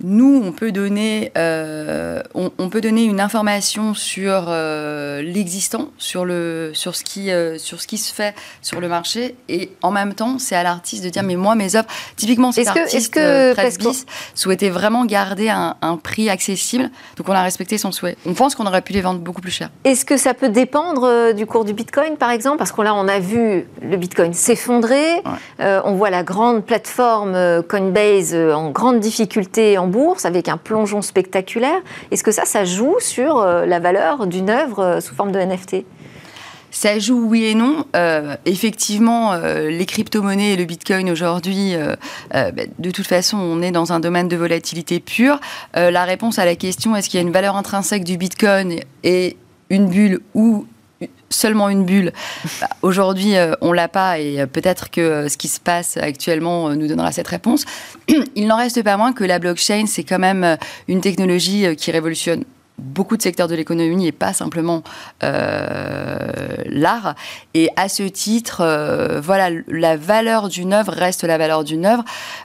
nous, 0.03 0.43
on 0.45 0.53
peut 0.53 0.73
donner, 0.73 1.31
euh, 1.37 2.23
on, 2.35 2.69
peut 2.71 2.81
donner 2.81 3.05
une 3.05 3.21
information 3.21 3.95
sur 3.95 4.47
euh, 4.49 5.21
l'existant, 5.23 5.91
sur, 5.99 6.25
le, 6.25 6.71
sur, 6.75 6.97
ce 6.97 7.05
qui, 7.05 7.31
euh, 7.31 7.59
sur 7.59 7.81
ce 7.81 7.87
qui 7.87 7.99
se 7.99 8.13
fait 8.13 8.35
sur 8.63 8.81
le 8.81 8.89
marché, 8.89 9.37
et 9.49 9.73
en 9.83 9.91
même 9.91 10.15
temps, 10.15 10.39
c'est 10.39 10.57
à 10.57 10.63
l'artiste 10.63 11.05
de 11.05 11.11
dire, 11.11 11.23
mais 11.23 11.37
moi, 11.37 11.55
mes 11.55 11.77
œuvres, 11.77 11.89
typiquement, 12.17 12.53
cet 12.53 12.69
artiste, 12.69 13.13
que, 13.13 13.55
que 13.55 13.97
souhaitait 14.35 14.71
vraiment 14.71 15.05
garder 15.05 15.49
un, 15.51 15.77
prix 16.03 16.31
accessible, 16.31 16.89
donc 17.17 17.29
on 17.29 17.33
a 17.33 17.43
respecté 17.43 17.77
son 17.77 17.93
souhait. 17.93 18.17
On 18.25 18.33
pense 18.33 18.55
qu'on 18.55 18.67
aurait 18.67 18.81
pu 18.81 18.93
les 18.93 19.03
vendre 19.03 19.21
beaucoup 19.21 19.43
plus 19.43 19.51
cher. 19.51 19.71
Est-ce 19.85 20.05
que 20.05 20.17
ça 20.17 20.33
peut 20.33 20.49
dépendre 20.49 21.35
du 21.35 21.45
cours 21.45 21.65
du 21.65 21.75
Bitcoin, 21.75 22.17
par 22.17 22.31
exemple? 22.31 22.57
Parce 22.57 22.73
que 22.73 22.81
là, 22.81 22.95
on 22.95 23.07
a 23.07 23.19
vu 23.19 23.67
le 23.83 23.97
Bitcoin 23.97 24.33
s'effondrer, 24.33 25.23
on 25.59 25.93
voit 25.93 26.11
la 26.11 26.23
grande 26.23 26.65
plateforme 26.65 27.63
Coinbase 27.69 28.35
en 28.35 28.71
grande 28.71 29.01
difficulté 29.01 29.77
en 29.77 29.90
bourse 29.91 30.25
avec 30.25 30.49
un 30.49 30.57
plongeon 30.57 31.03
spectaculaire. 31.03 31.81
Est-ce 32.11 32.25
que 32.25 32.33
ça, 32.33 32.45
ça 32.45 32.65
joue 32.65 32.97
sur 33.01 33.39
euh, 33.39 33.67
la 33.67 33.79
valeur 33.81 34.27
d'une 34.27 34.51
œuvre 34.51 34.81
euh, 34.81 35.01
sous 35.01 35.15
forme 35.15 35.33
de 35.33 35.39
NFT 35.39 35.85
ça 36.73 37.01
joue 37.01 37.25
oui 37.27 37.47
et 37.47 37.55
non. 37.57 37.85
Euh, 37.97 38.37
effectivement, 38.45 39.35
les 39.35 39.87
crypto-monnaies 39.87 40.53
et 40.53 40.57
le 40.57 40.67
Bitcoin 40.67 41.11
aujourd'hui, 41.11 41.75
bah, 42.33 42.53
de 42.79 42.91
toute 42.93 43.09
façon, 43.09 43.39
on 43.39 43.61
est 43.61 43.73
dans 43.73 43.93
un 43.93 43.99
domaine 43.99 44.29
de 44.29 44.37
volatilité 44.37 45.01
pure. 45.01 45.41
la 45.75 46.05
réponse 46.05 46.39
à 46.39 46.45
la 46.45 46.55
question 46.55 46.95
est-ce 46.95 47.11
qu'il 47.11 47.19
y 47.19 47.25
a 47.25 47.27
une 47.27 47.33
valeur 47.33 47.57
intrinsèque 47.57 48.05
du 48.05 48.17
Bitcoin 48.17 48.77
et 49.03 49.37
une 49.69 49.89
bulle 49.89 50.21
ou 50.35 50.65
seulement 51.31 51.69
une 51.69 51.85
bulle. 51.85 52.13
Bah, 52.61 52.69
aujourd'hui, 52.83 53.37
euh, 53.37 53.55
on 53.61 53.73
l'a 53.73 53.89
pas 53.89 54.19
et 54.19 54.41
euh, 54.41 54.47
peut-être 54.47 54.91
que 54.91 55.01
euh, 55.01 55.29
ce 55.29 55.37
qui 55.37 55.49
se 55.49 55.61
passe 55.61 55.97
actuellement 55.97 56.71
nous 56.71 56.87
donnera 56.87 57.13
cette 57.13 57.29
réponse. 57.29 57.65
Il 58.35 58.47
n'en 58.47 58.57
reste 58.57 58.83
pas 58.83 58.97
moins 58.97 59.13
que 59.13 59.25
la 59.25 59.39
blockchain, 59.39 59.85
c'est 59.87 60.05
quand 60.05 60.19
même 60.19 60.57
une 60.89 61.01
technologie 61.01 61.77
qui 61.77 61.91
révolutionne 61.91 62.45
beaucoup 62.81 63.17
de 63.17 63.23
secteurs 63.23 63.49
de 63.49 63.55
l'économie 63.55 64.07
et 64.07 64.13
pas 64.13 64.33
simplement 64.33 64.83
euh, 65.23 66.19
l'art. 66.67 67.15
Et 67.55 67.69
à 67.77 67.89
ce 67.89 68.03
titre, 68.03 68.61
euh, 68.61 69.21
voilà, 69.23 69.51
la 69.69 69.97
valeur 69.97 70.49
d'une 70.49 70.73
œuvre 70.73 70.93
reste 70.93 71.25
la 71.25 71.39
valeur 71.39 71.65
d'une 71.65 71.87
œuvre. 71.87 72.05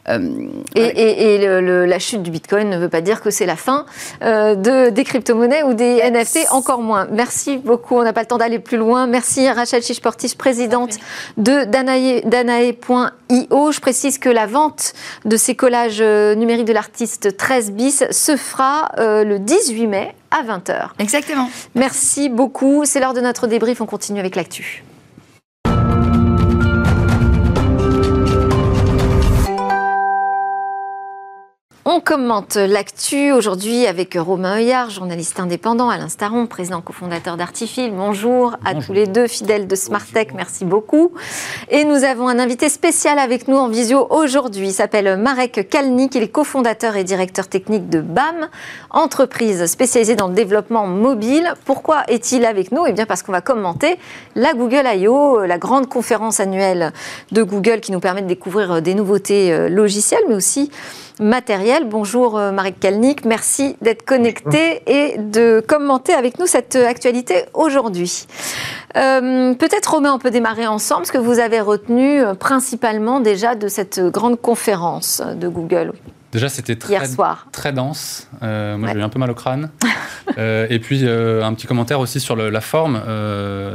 Euh, 0.10 0.48
et, 0.76 1.46
la 1.86 2.00
chute 2.00 2.24
du 2.24 2.32
Bitcoin 2.32 2.70
ne 2.70 2.78
veut 2.78 2.90
pas 2.90 3.02
dire 3.02 3.22
que 3.22 3.30
c'est 3.30 3.46
la 3.46 3.56
fin 3.56 3.86
de, 4.22 4.90
des 4.90 5.04
crypto-monnaies 5.04 5.64
ou 5.64 5.74
des 5.74 6.02
NFT, 6.10 6.48
encore 6.52 6.82
moins. 6.82 7.08
Merci 7.12 7.58
beaucoup. 7.58 7.96
On 7.96 8.04
n'a 8.04 8.14
pas 8.14 8.22
le 8.22 8.28
temps 8.28 8.38
d'aller 8.38 8.60
plus 8.60 8.78
loin. 8.78 9.08
Merci 9.08 9.50
Rachel 9.50 9.82
Chichportis, 9.82 10.36
présidente 10.36 10.98
de 11.38 11.66
Danae.io. 11.66 13.72
Je 13.72 13.80
précise 13.80 14.18
que 14.18 14.30
la 14.30 14.46
vente 14.46 14.94
de 15.26 15.38
ces 15.38 15.56
collages 15.56 16.02
numériques 16.02 16.66
de 16.66 16.74
l'artiste 16.74 17.38
13 17.38 17.72
bis 17.72 18.04
se 18.12 18.36
fera 18.36 18.92
le 18.98 19.38
18 19.38 19.88
mai 19.88 20.16
à 20.32 20.44
20h. 20.44 20.90
Exactement. 21.00 21.50
Merci 21.76 22.30
beaucoup. 22.30 22.86
C'est 22.86 23.00
l'heure 23.00 23.14
de 23.14 23.22
notre 23.22 23.48
débrief. 23.48 23.82
On 23.82 23.86
continue 23.86 24.20
avec 24.20 24.36
l'actu. 24.36 24.84
On 31.88 32.00
commente 32.00 32.56
l'actu 32.56 33.32
aujourd'hui 33.32 33.86
avec 33.86 34.18
Romain 34.20 34.58
Heuillard, 34.58 34.90
journaliste 34.90 35.40
indépendant, 35.40 35.92
Alain 35.92 36.10
Staron, 36.10 36.48
président 36.48 36.82
cofondateur 36.82 37.38
d'Artifil. 37.38 37.92
Bonjour, 37.96 38.56
à 38.66 38.74
tous 38.74 38.92
les 38.92 39.06
deux, 39.06 39.28
fidèles 39.28 39.68
de 39.68 39.76
Smartech, 39.76 40.34
merci 40.34 40.66
beaucoup. 40.66 41.12
Et 41.70 41.86
nous 41.86 42.04
avons 42.04 42.28
un 42.28 42.40
invité 42.40 42.70
spécial 42.70 43.20
avec 43.20 43.48
nous 43.48 43.58
en 43.58 43.68
visio 43.68 44.08
aujourd'hui. 44.10 44.70
Il 44.70 44.74
s'appelle 44.74 45.16
Marek 45.18 45.70
Kalnik, 45.70 46.16
il 46.16 46.24
est 46.24 46.28
cofondateur 46.28 46.96
et 46.96 47.04
directeur 47.04 47.48
technique 47.48 47.88
de 47.88 48.02
BAM, 48.02 48.50
entreprise 48.90 49.68
spécialisée 49.68 50.16
dans 50.16 50.30
le 50.30 50.34
développement 50.34 50.88
mobile. 50.88 51.54
Pourquoi 51.66 52.02
est-il 52.08 52.46
avec 52.46 52.72
nous? 52.72 52.88
Eh 52.88 52.94
bien 52.94 53.06
parce 53.06 53.22
qu'on 53.22 53.32
va 53.32 53.42
commenter 53.42 54.00
la 54.34 54.54
Google 54.54 54.88
I.O., 54.92 55.46
la 55.46 55.60
grande 55.60 55.88
conférence 55.88 56.40
annuelle 56.40 56.94
de 57.32 57.44
Google 57.44 57.80
qui 57.80 57.92
nous 57.92 58.00
permet 58.00 58.24
de 58.24 58.28
découvrir 58.28 58.82
des 58.82 58.96
nouveautés 58.96 59.54
euh, 59.54 59.70
logicielles, 59.70 60.24
mais 60.28 60.34
aussi 60.34 60.72
Bonjour 61.84 62.38
euh, 62.38 62.52
Marie 62.52 62.74
Kalnick, 62.74 63.26
merci 63.26 63.76
d'être 63.82 64.06
connectée 64.06 64.82
et 64.88 65.18
de 65.18 65.62
commenter 65.66 66.14
avec 66.14 66.40
nous 66.40 66.46
cette 66.46 66.76
actualité 66.76 67.44
aujourd'hui. 67.54 68.28
Euh, 68.96 69.54
peut-être 69.56 69.92
Romain, 69.92 70.14
on 70.14 70.20
peut 70.20 70.32
démarrer 70.32 70.68
ensemble 70.68 71.06
ce 71.06 71.12
que 71.12 71.18
vous 71.18 71.40
avez 71.40 71.60
retenu 71.60 72.22
euh, 72.22 72.34
principalement 72.34 73.20
déjà 73.20 73.56
de 73.56 73.68
cette 73.68 74.00
grande 74.00 74.40
conférence 74.40 75.22
de 75.36 75.48
Google. 75.50 75.92
Déjà, 76.32 76.50
c'était 76.50 76.76
très, 76.76 77.00
très 77.52 77.72
dense. 77.72 78.30
moi, 78.42 78.90
j'ai 78.92 79.00
eu 79.00 79.02
un 79.02 79.10
peu 79.10 79.20
mal 79.20 79.32
au 79.32 79.36
crâne. 79.36 79.70
et 80.38 80.80
puis, 80.80 81.08
un 81.08 81.54
petit 81.54 81.66
commentaire 81.66 82.02
aussi 82.02 82.20
sur 82.20 82.36
la 82.36 82.62
forme. 82.62 83.02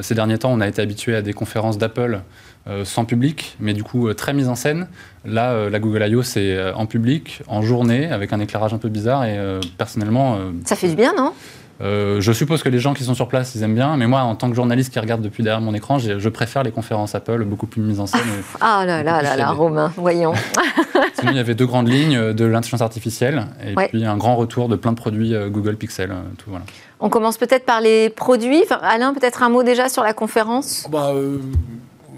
ces 0.03 0.15
derniers 0.15 0.37
temps, 0.37 0.53
on 0.53 0.61
a 0.61 0.69
été 0.69 0.83
habitué 0.83 1.17
à 1.17 1.23
des 1.23 1.33
conférences 1.33 1.79
d'Apple 1.79 2.21
euh, 2.21 2.50
sans 2.85 3.05
public, 3.05 3.57
mais 3.61 3.73
du 3.73 3.83
coup 3.83 4.09
euh, 4.09 4.15
très 4.15 4.33
mise 4.33 4.49
en 4.49 4.55
scène. 4.55 4.89
Là, 5.25 5.53
euh, 5.53 5.71
la 5.71 5.79
Google 5.79 6.07
I.O., 6.09 6.23
c'est 6.23 6.73
en 6.73 6.87
public, 6.87 7.43
en 7.47 7.63
journée, 7.63 8.07
avec 8.11 8.33
un 8.33 8.41
éclairage 8.41 8.73
un 8.73 8.79
peu 8.79 8.89
bizarre, 8.89 9.25
et 9.25 9.39
personnellement... 9.77 10.39
Ça 10.65 10.77
fait 10.77 10.89
du 10.89 10.95
bien, 10.95 11.13
non? 11.17 11.33
Je 11.81 12.33
suppose 12.33 12.63
que 12.63 12.69
les 12.69 12.79
gens 12.79 12.95
qui 12.95 13.05
sont 13.05 13.15
sur 13.15 13.29
place, 13.29 13.55
ils 13.55 13.63
aiment 13.63 13.75
bien, 13.75 13.97
mais 13.97 14.07
moi, 14.07 14.21
en 14.21 14.35
tant 14.35 14.49
que 14.49 14.57
journaliste 14.57 14.93
qui 14.93 14.99
regarde 14.99 15.23
depuis 15.23 15.43
derrière 15.43 15.61
mon 15.61 15.75
écran, 15.75 15.99
je 15.99 16.29
préfère 16.29 16.63
les 16.63 16.73
conférences 16.73 17.15
Apple, 17.15 17.45
beaucoup 17.45 17.67
plus 17.67 17.83
mises 17.83 18.01
en 18.01 18.07
scène. 18.07 18.21
ah 18.61 18.85
là 18.87 19.03
là 19.03 19.23
là 19.23 19.37
là, 19.37 19.51
Romain, 19.51 19.93
voyons. 19.97 20.33
Sinon, 21.19 21.33
il 21.33 21.37
y 21.37 21.41
avait 21.41 21.55
deux 21.55 21.67
grandes 21.67 21.89
lignes 21.89 22.33
de 22.33 22.45
l'intelligence 22.45 22.83
artificielle 22.83 23.47
et 23.67 23.75
puis 23.89 24.05
un 24.05 24.17
grand 24.17 24.37
retour 24.37 24.69
de 24.69 24.77
plein 24.77 24.93
de 24.93 24.97
produits 24.97 25.35
Google 25.49 25.77
Pixel. 25.77 26.13
Tout, 26.39 26.51
voilà. 26.51 26.65
On 26.99 27.09
commence 27.09 27.39
peut-être 27.39 27.65
par 27.65 27.81
les 27.81 28.11
produits. 28.11 28.65
Alain, 28.83 29.13
peut-être 29.15 29.43
un 29.43 29.49
mot 29.49 29.63
déjà 29.63 29.89
sur 29.89 30.03
la 30.03 30.13
conférence? 30.13 30.87
Bah, 30.91 31.13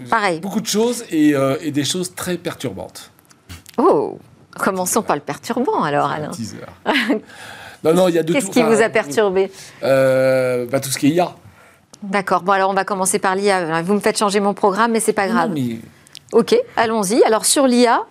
Pareil. 0.09 0.39
Beaucoup 0.39 0.61
de 0.61 0.67
choses 0.67 1.05
euh, 1.13 1.57
et, 1.61 1.71
des 1.71 1.83
choses 1.83 2.13
très 2.15 2.37
perturbantes. 2.37 3.11
Oh 3.77 4.17
Commençons 4.57 5.01
par 5.01 5.15
le 5.15 5.21
perturbant 5.21 5.83
alors, 5.83 6.11
Alain. 6.11 6.29
non, 7.83 7.93
non, 7.93 8.07
il 8.07 8.15
y 8.15 8.19
a 8.19 8.23
Qu'est-ce 8.23 8.51
qui 8.51 8.61
vous 8.61 8.81
a 8.81 8.89
perturbé 8.89 9.51
euh, 9.81 10.67
bah, 10.67 10.79
Tout 10.79 10.89
ce 10.89 10.97
qui 10.97 11.07
est 11.07 11.11
IA. 11.11 11.33
D'accord. 12.03 12.43
Bon, 12.43 12.51
alors 12.51 12.69
on 12.69 12.73
va 12.73 12.83
commencer 12.83 13.17
par 13.17 13.35
l'IA. 13.35 13.81
Vous 13.81 13.93
me 13.95 13.99
faites 13.99 14.17
changer 14.17 14.39
mon 14.39 14.53
programme, 14.53 14.91
mais 14.91 14.99
c'est 14.99 15.13
pas 15.13 15.27
grave. 15.27 15.51
Ok, 16.33 16.55
allons-y. 16.75 17.23
Alors 17.23 17.45
sur 17.45 17.65
l'IA, 17.65 18.03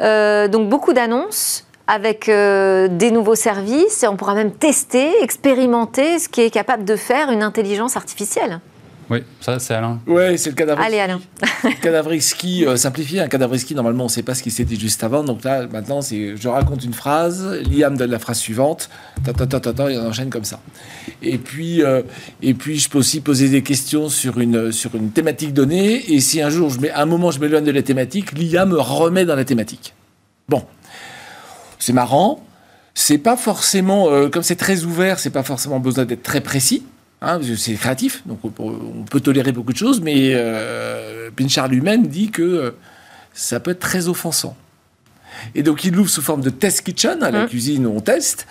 euh, 0.00 0.48
donc 0.48 0.68
beaucoup 0.68 0.92
d'annonces 0.92 1.64
avec 1.86 2.26
des 2.26 3.10
nouveaux 3.10 3.34
services 3.34 4.02
et 4.02 4.08
on 4.08 4.16
pourra 4.16 4.34
même 4.34 4.52
tester, 4.52 5.22
expérimenter 5.22 6.18
ce 6.18 6.28
qui 6.28 6.42
est 6.42 6.50
capable 6.50 6.84
de 6.84 6.96
faire 6.96 7.30
une 7.30 7.42
intelligence 7.42 7.96
artificielle. 7.96 8.60
Oui, 9.10 9.22
ça 9.40 9.58
c'est 9.58 9.74
Alain. 9.74 10.00
Oui, 10.06 10.36
c'est 10.36 10.50
le 10.50 10.54
cadavre. 10.54 10.82
Allez 10.82 10.98
Alain. 10.98 11.20
cadavre 11.82 12.14
ski 12.18 12.66
euh, 12.66 12.76
simplifié. 12.76 13.20
Un 13.20 13.28
cadavre 13.28 13.56
ski, 13.56 13.74
normalement, 13.74 14.04
on 14.04 14.06
ne 14.06 14.12
sait 14.12 14.22
pas 14.22 14.34
ce 14.34 14.42
qui 14.42 14.50
s'est 14.50 14.64
dit 14.64 14.78
juste 14.78 15.02
avant. 15.02 15.24
Donc 15.24 15.44
là, 15.44 15.66
maintenant, 15.66 16.02
c'est 16.02 16.36
je 16.36 16.48
raconte 16.48 16.84
une 16.84 16.92
phrase, 16.92 17.58
Liam 17.70 17.96
donne 17.96 18.10
la 18.10 18.18
phrase 18.18 18.38
suivante, 18.38 18.90
ta 19.24 19.32
ta 19.32 19.46
ta 19.46 19.60
ta, 19.60 19.72
ta 19.72 19.90
et 19.90 19.98
on 19.98 20.08
enchaîne 20.08 20.28
comme 20.28 20.44
ça. 20.44 20.60
Et 21.22 21.38
puis, 21.38 21.82
euh, 21.82 22.02
et 22.42 22.52
puis, 22.52 22.78
je 22.78 22.90
peux 22.90 22.98
aussi 22.98 23.20
poser 23.20 23.48
des 23.48 23.62
questions 23.62 24.10
sur 24.10 24.38
une, 24.38 24.72
sur 24.72 24.94
une 24.94 25.10
thématique 25.10 25.54
donnée. 25.54 26.12
Et 26.12 26.20
si 26.20 26.42
un 26.42 26.50
jour, 26.50 26.68
je 26.68 26.80
mets, 26.80 26.90
à 26.90 27.02
un 27.02 27.06
moment, 27.06 27.30
je 27.30 27.40
m'éloigne 27.40 27.64
de 27.64 27.70
la 27.70 27.82
thématique, 27.82 28.32
l'IA 28.32 28.66
me 28.66 28.78
remet 28.78 29.24
dans 29.24 29.36
la 29.36 29.44
thématique. 29.44 29.94
Bon, 30.48 30.64
c'est 31.78 31.94
marrant. 31.94 32.44
C'est 32.94 33.18
pas 33.18 33.36
forcément, 33.36 34.10
euh, 34.10 34.28
comme 34.28 34.42
c'est 34.42 34.56
très 34.56 34.84
ouvert, 34.84 35.18
c'est 35.18 35.30
pas 35.30 35.44
forcément 35.44 35.78
besoin 35.80 36.04
d'être 36.04 36.22
très 36.22 36.40
précis. 36.40 36.82
Hein, 37.20 37.40
c'est 37.56 37.74
créatif, 37.74 38.22
donc 38.26 38.38
on 38.44 39.04
peut, 39.04 39.20
tolérer 39.20 39.50
beaucoup 39.50 39.72
de 39.72 39.78
choses, 39.78 40.00
mais 40.00 40.34
euh, 40.34 41.30
Pinchard 41.34 41.66
lui-même 41.66 42.06
dit 42.06 42.30
que 42.30 42.42
euh, 42.42 42.70
ça 43.32 43.58
peut 43.58 43.72
être 43.72 43.80
très 43.80 44.06
offensant. 44.06 44.56
Et 45.56 45.64
donc 45.64 45.84
il 45.84 45.94
l'ouvre 45.94 46.08
sous 46.08 46.22
forme 46.22 46.42
de 46.42 46.50
test 46.50 46.82
kitchen, 46.82 47.22
à 47.24 47.32
la 47.32 47.44
mmh. 47.44 47.48
cuisine 47.48 47.86
où 47.86 47.96
on 47.96 48.00
teste, 48.00 48.46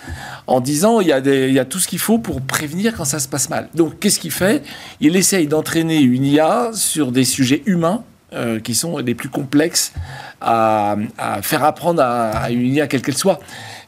en 0.46 0.60
disant 0.60 1.00
il 1.00 1.08
y, 1.08 1.12
a 1.12 1.18
il 1.18 1.52
y 1.52 1.58
a 1.58 1.64
tout 1.64 1.78
ce 1.78 1.88
qu'il 1.88 1.98
faut 1.98 2.18
pour 2.18 2.42
prévenir 2.42 2.94
quand 2.94 3.06
ça 3.06 3.20
se 3.20 3.28
passe 3.28 3.48
mal. 3.48 3.68
Donc 3.74 3.98
qu'est-ce 4.00 4.20
qu'il 4.20 4.32
fait? 4.32 4.62
Il 5.00 5.16
essaye 5.16 5.46
d'entraîner 5.46 6.00
une 6.00 6.24
IA 6.24 6.70
sur 6.74 7.10
des 7.10 7.24
sujets 7.24 7.62
humains 7.64 8.04
euh, 8.34 8.60
qui 8.60 8.74
sont 8.74 8.98
les 8.98 9.14
plus 9.14 9.30
complexes 9.30 9.92
à, 10.40 10.96
faire 11.42 11.64
apprendre 11.64 12.02
à, 12.02 12.30
à, 12.30 12.50
une 12.50 12.74
IA 12.74 12.86
quelle 12.86 13.02
qu'elle 13.02 13.16
soit. 13.16 13.40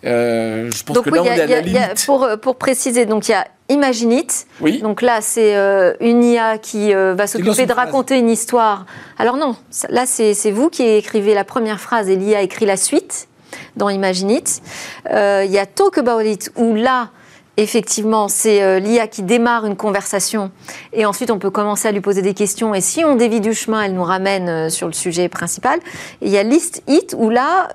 Euh, 0.04 0.70
je 0.70 0.82
pense 0.82 0.98
que 1.00 1.10
là, 1.10 1.22
on 1.22 1.24
est 1.26 1.40
à 1.40 1.46
la 1.46 1.60
limite. 1.60 2.06
pour, 2.06 2.26
pour 2.40 2.56
préciser, 2.56 3.06
donc 3.06 3.28
il 3.28 3.32
y 3.32 3.34
a 3.34 3.46
Imaginite. 3.68 4.46
Oui. 4.60 4.80
Donc 4.80 5.00
là, 5.02 5.20
c'est 5.20 5.54
euh, 5.54 5.92
une 6.00 6.24
IA 6.24 6.58
qui 6.58 6.92
euh, 6.92 7.14
va 7.14 7.26
s'occuper 7.26 7.66
de 7.66 7.72
raconter 7.72 8.18
une 8.18 8.28
histoire. 8.28 8.86
Alors 9.18 9.36
non, 9.36 9.54
là, 9.90 10.06
c'est 10.06 10.50
vous 10.50 10.70
qui 10.70 10.82
écrivez 10.84 11.34
la 11.34 11.44
première 11.44 11.78
phrase 11.78 12.08
et 12.08 12.16
l'IA 12.16 12.40
écrit 12.40 12.66
la 12.66 12.76
suite 12.76 13.28
dans 13.76 13.88
Imaginite. 13.88 14.62
Il 15.06 15.50
y 15.50 15.58
a 15.58 15.66
Talk 15.66 15.98
About 15.98 16.22
It, 16.22 16.50
où 16.56 16.74
là, 16.74 17.10
effectivement, 17.62 18.28
c'est 18.28 18.80
l'IA 18.80 19.06
qui 19.06 19.22
démarre 19.22 19.66
une 19.66 19.76
conversation 19.76 20.50
et 20.92 21.06
ensuite 21.06 21.30
on 21.30 21.38
peut 21.38 21.50
commencer 21.50 21.88
à 21.88 21.92
lui 21.92 22.00
poser 22.00 22.22
des 22.22 22.34
questions 22.34 22.74
et 22.74 22.80
si 22.80 23.04
on 23.04 23.16
dévie 23.16 23.40
du 23.40 23.54
chemin, 23.54 23.82
elle 23.82 23.94
nous 23.94 24.04
ramène 24.04 24.70
sur 24.70 24.86
le 24.86 24.92
sujet 24.92 25.28
principal. 25.28 25.80
il 26.20 26.28
y 26.28 26.38
a 26.38 26.42
List 26.42 26.82
It 26.88 27.14
où 27.16 27.30
là, 27.30 27.68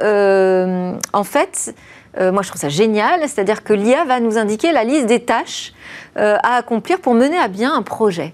en 1.14 1.24
fait, 1.24 1.76
moi, 2.20 2.42
je 2.42 2.48
trouve 2.48 2.62
ça 2.62 2.70
génial. 2.70 3.22
C'est-à-dire 3.22 3.64
que 3.64 3.74
l'IA 3.74 4.06
va 4.06 4.20
nous 4.20 4.38
indiquer 4.38 4.72
la 4.72 4.84
liste 4.84 5.08
des 5.08 5.20
tâches 5.20 5.74
à 6.16 6.56
accomplir 6.56 7.00
pour 7.00 7.14
mener 7.14 7.38
à 7.38 7.48
bien 7.48 7.74
un 7.74 7.82
projet. 7.82 8.34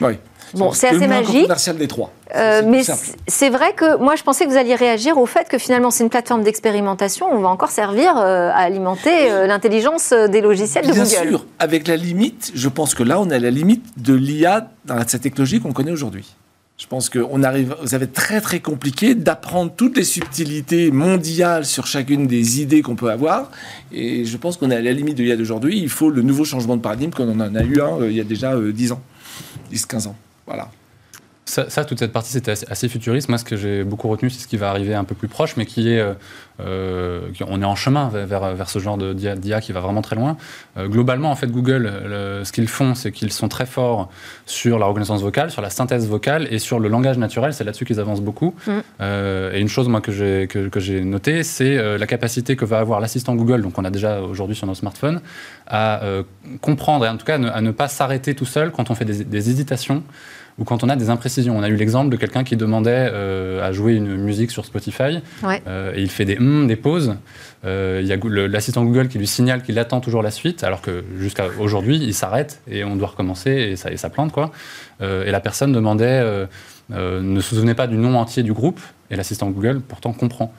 Oui. 0.00 0.18
Bon, 0.56 0.72
c'est 0.72 0.88
assez 0.88 1.06
magique. 1.06 1.42
commercial 1.42 1.76
des 1.76 1.88
trois. 1.88 2.12
Euh, 2.34 2.62
mais 2.66 2.82
c'est 3.26 3.50
vrai 3.50 3.72
que 3.74 3.98
moi, 3.98 4.16
je 4.16 4.22
pensais 4.22 4.44
que 4.44 4.50
vous 4.50 4.56
alliez 4.56 4.74
réagir 4.74 5.18
au 5.18 5.26
fait 5.26 5.48
que 5.48 5.58
finalement, 5.58 5.90
c'est 5.90 6.04
une 6.04 6.10
plateforme 6.10 6.42
d'expérimentation. 6.42 7.26
On 7.30 7.40
va 7.40 7.48
encore 7.48 7.70
servir 7.70 8.16
euh, 8.16 8.50
à 8.50 8.58
alimenter 8.58 9.30
euh, 9.30 9.46
l'intelligence 9.46 10.12
des 10.12 10.40
logiciels 10.40 10.84
de 10.84 10.92
Google. 10.92 11.04
Bien 11.04 11.28
sûr, 11.28 11.46
avec 11.58 11.86
la 11.88 11.96
limite, 11.96 12.52
je 12.54 12.68
pense 12.68 12.94
que 12.94 13.02
là, 13.02 13.20
on 13.20 13.30
est 13.30 13.34
à 13.34 13.38
la 13.38 13.50
limite 13.50 13.84
de 13.96 14.14
l'IA 14.14 14.70
dans 14.84 14.96
cette 15.06 15.22
technologie 15.22 15.60
qu'on 15.60 15.72
connaît 15.72 15.92
aujourd'hui. 15.92 16.34
Je 16.78 16.86
pense 16.86 17.08
que 17.08 17.18
on 17.30 17.42
arrive, 17.42 17.74
vous 17.80 17.94
avez 17.94 18.06
très 18.06 18.42
très 18.42 18.60
compliqué 18.60 19.14
d'apprendre 19.14 19.72
toutes 19.74 19.96
les 19.96 20.04
subtilités 20.04 20.90
mondiales 20.90 21.64
sur 21.64 21.86
chacune 21.86 22.26
des 22.26 22.60
idées 22.60 22.82
qu'on 22.82 22.96
peut 22.96 23.10
avoir. 23.10 23.50
Et 23.92 24.26
je 24.26 24.36
pense 24.36 24.58
qu'on 24.58 24.70
est 24.70 24.76
à 24.76 24.82
la 24.82 24.92
limite 24.92 25.16
de 25.16 25.22
l'IA 25.22 25.36
d'aujourd'hui. 25.36 25.78
Il 25.78 25.88
faut 25.88 26.10
le 26.10 26.20
nouveau 26.20 26.44
changement 26.44 26.76
de 26.76 26.82
paradigme 26.82 27.12
qu'on 27.12 27.30
en 27.30 27.54
a 27.54 27.62
eu 27.62 27.80
un 27.80 28.04
il 28.04 28.12
y 28.12 28.20
a 28.20 28.24
déjà 28.24 28.54
10 28.60 28.92
ans, 28.92 29.00
10-15 29.72 30.08
ans. 30.08 30.16
Voilà. 30.46 30.70
Ça, 31.48 31.84
toute 31.84 32.00
cette 32.00 32.12
partie, 32.12 32.32
c'était 32.32 32.50
assez, 32.50 32.88
futuriste. 32.88 33.28
Moi, 33.28 33.38
ce 33.38 33.44
que 33.44 33.56
j'ai 33.56 33.84
beaucoup 33.84 34.08
retenu, 34.08 34.30
c'est 34.30 34.40
ce 34.40 34.48
qui 34.48 34.56
va 34.56 34.68
arriver 34.68 34.96
un 34.96 35.04
peu 35.04 35.14
plus 35.14 35.28
proche, 35.28 35.56
mais 35.56 35.64
qui 35.64 35.92
est. 35.92 36.00
Euh, 36.00 36.14
euh, 36.58 37.28
on 37.46 37.62
est 37.62 37.66
en 37.66 37.76
chemin 37.76 38.08
vers, 38.08 38.52
vers 38.54 38.68
ce 38.68 38.80
genre 38.80 38.98
d'IA 38.98 39.60
qui 39.60 39.70
va 39.70 39.78
vraiment 39.78 40.02
très 40.02 40.16
loin. 40.16 40.36
Euh, 40.76 40.88
globalement, 40.88 41.30
en 41.30 41.36
fait, 41.36 41.46
Google, 41.46 41.88
ce 42.42 42.50
qu'ils 42.50 42.66
font, 42.66 42.96
c'est 42.96 43.12
qu'ils 43.12 43.32
sont 43.32 43.46
très 43.46 43.64
forts 43.64 44.10
sur 44.44 44.80
la 44.80 44.86
reconnaissance 44.86 45.22
vocale, 45.22 45.52
sur 45.52 45.62
la 45.62 45.70
synthèse 45.70 46.08
vocale 46.08 46.48
et 46.50 46.58
sur 46.58 46.80
le 46.80 46.88
langage 46.88 47.16
naturel. 47.16 47.54
C'est 47.54 47.62
là-dessus 47.62 47.84
qu'ils 47.84 48.00
avancent 48.00 48.22
beaucoup. 48.22 48.56
Mm. 48.66 49.02
et 49.54 49.60
une 49.60 49.68
chose, 49.68 49.88
moi, 49.88 50.00
que 50.00 50.10
j'ai 50.10 50.48
que, 50.48 50.68
que 50.68 51.00
notée, 51.00 51.44
c'est 51.44 51.96
la 51.96 52.06
capacité 52.08 52.56
que 52.56 52.64
va 52.64 52.80
avoir 52.80 52.98
l'assistant 52.98 53.36
Google, 53.36 53.62
donc 53.62 53.78
on 53.78 53.84
a 53.84 53.90
déjà 53.90 54.20
aujourd'hui 54.20 54.56
sur 54.56 54.66
nos 54.66 54.74
smartphones, 54.74 55.20
à 55.68 56.00
comprendre 56.60 57.06
et 57.06 57.08
en 57.08 57.16
tout 57.16 57.26
cas 57.26 57.36
à 57.36 57.60
ne, 57.60 57.70
pas 57.70 57.86
s'arrêter 57.86 58.34
tout 58.34 58.46
seul 58.46 58.72
quand 58.72 58.90
on 58.90 58.96
fait 58.96 59.04
des, 59.04 59.22
des 59.24 59.50
hésitations 59.50 60.02
ou 60.58 60.64
quand 60.64 60.84
on 60.84 60.88
a 60.88 60.96
des 60.96 61.10
imprécisions. 61.10 61.56
On 61.56 61.62
a 61.62 61.68
eu 61.68 61.76
l'exemple 61.76 62.10
de 62.10 62.16
quelqu'un 62.16 62.44
qui 62.44 62.56
demandait 62.56 63.10
euh, 63.12 63.66
à 63.66 63.72
jouer 63.72 63.94
une 63.94 64.16
musique 64.16 64.50
sur 64.50 64.64
Spotify 64.64 65.20
euh, 65.44 65.92
et 65.94 66.02
il 66.02 66.10
fait 66.10 66.24
des 66.24 66.38
hum, 66.38 66.66
des 66.66 66.76
pauses. 66.76 67.16
Euh, 67.64 68.00
il 68.02 68.06
y 68.06 68.12
a 68.12 68.46
l'assistant 68.48 68.84
Google 68.84 69.08
qui 69.08 69.18
lui 69.18 69.26
signale 69.26 69.62
qu'il 69.62 69.78
attend 69.78 70.00
toujours 70.00 70.22
la 70.22 70.30
suite, 70.30 70.64
alors 70.64 70.80
que 70.80 71.04
jusqu'à 71.18 71.46
aujourd'hui, 71.58 71.98
il 71.98 72.14
s'arrête 72.14 72.60
et 72.68 72.84
on 72.84 72.96
doit 72.96 73.08
recommencer 73.08 73.50
et 73.50 73.76
ça, 73.76 73.90
et 73.90 73.96
ça 73.96 74.10
plante. 74.10 74.32
Quoi. 74.32 74.52
et 75.00 75.30
la 75.30 75.40
personne 75.40 75.72
demandait, 75.72 76.46
ne 76.90 77.40
se 77.40 77.54
souvenait 77.54 77.74
pas 77.74 77.86
du 77.86 77.96
nom 77.96 78.16
entier 78.16 78.42
du 78.42 78.52
groupe 78.52 78.80
et 79.10 79.16
l'assistant 79.16 79.50
Google 79.50 79.80
pourtant 79.80 80.12
comprend. 80.12 80.52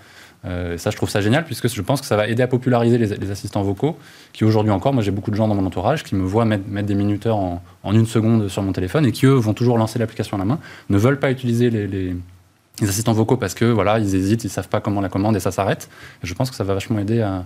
Euh, 0.46 0.78
ça, 0.78 0.92
je 0.92 0.96
trouve 0.96 1.10
ça 1.10 1.22
génial, 1.22 1.46
puisque 1.46 1.68
je 1.68 1.82
pense 1.82 2.02
que 2.02 2.08
ça 2.08 2.16
va 2.16 2.28
aider 2.28 2.44
à 2.44 2.48
populariser 2.48 2.98
les, 2.98 3.32
assistants 3.32 3.64
vocaux, 3.64 3.98
qui 4.34 4.44
aujourd'hui 4.44 4.72
encore, 4.72 4.94
moi 4.94 5.04
j'ai 5.04 5.12
beaucoup 5.12 5.32
de 5.32 5.36
gens 5.36 5.48
dans 5.48 5.56
mon 5.56 5.66
entourage 5.66 6.04
qui 6.04 6.16
me 6.16 6.24
voient 6.24 6.46
mettre, 6.46 6.64
des 6.66 6.96
minuteurs 6.96 7.38
en, 7.38 7.62
une 7.86 8.06
seconde 8.06 8.48
sur 8.48 8.62
mon 8.62 8.72
téléphone 8.72 9.06
et 9.06 9.12
qui, 9.12 9.26
eux, 9.26 9.34
vont 9.34 9.54
toujours 9.54 9.78
lancer 9.78 10.00
l'application 10.00 10.38
à 10.38 10.40
la 10.40 10.46
main, 10.46 10.60
ne 10.90 10.98
veulent 10.98 11.20
pas 11.20 11.32
utiliser 11.32 11.70
les, 11.70 12.16
assistants 12.82 13.14
vocaux 13.14 13.38
parce 13.38 13.56
que 13.56 13.66
voilà, 13.66 13.98
ils 14.00 14.16
hésitent, 14.16 14.44
ils 14.44 14.50
savent 14.50 14.70
pas 14.70 14.80
comment 14.80 15.02
la 15.02 15.10
commande 15.10 15.36
et 15.36 15.40
ça 15.40 15.52
s'arrête. 15.52 15.90
Je 16.22 16.34
pense 16.36 16.52
que 16.52 16.56
ça 16.56 16.64
va 16.64 16.76
vachement 16.76 17.00
aider 17.00 17.22
à, 17.22 17.44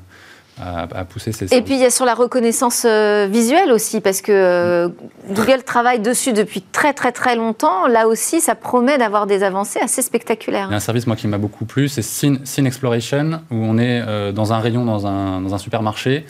à, 0.60 1.05
pousser 1.05 1.31
ces 1.31 1.53
Et 1.53 1.62
puis 1.62 1.75
il 1.75 1.79
y 1.79 1.86
a 1.86 1.89
sur 1.89 2.05
la 2.05 2.13
reconnaissance 2.13 2.86
euh, 2.86 3.27
visuelle 3.29 3.72
aussi, 3.72 4.01
parce 4.01 4.22
que 4.22 4.31
euh, 4.31 4.89
Google 5.29 5.63
travaille 5.63 6.00
dessus 6.00 6.34
depuis 6.34 6.62
très 6.62 6.93
très 6.93 7.12
très 7.12 7.36
longtemps. 7.36 7.88
Là 7.88 8.08
aussi, 8.08 8.41
ça 8.41 8.55
promet 8.55 8.98
d'avoir 8.98 9.27
des 9.27 9.43
avancées 9.43 9.79
assez 9.79 10.01
spectaculaires. 10.01 10.67
Il 10.70 10.72
y 10.72 10.74
a 10.74 10.77
un 10.77 10.81
service 10.81 11.08
moi 11.08 11.15
qui 11.15 11.27
m'a 11.27 11.38
beaucoup 11.38 11.65
plu, 11.65 11.88
c'est 11.88 12.01
Scene, 12.01 12.39
Exploration, 12.65 13.41
où 13.50 13.55
on 13.55 13.77
est 13.77 14.03
euh, 14.05 14.31
dans 14.31 14.53
un 14.53 14.60
rayon 14.60 14.86
dans 14.86 15.08
un, 15.08 15.41
dans 15.41 15.53
un 15.53 15.58
supermarché. 15.58 16.25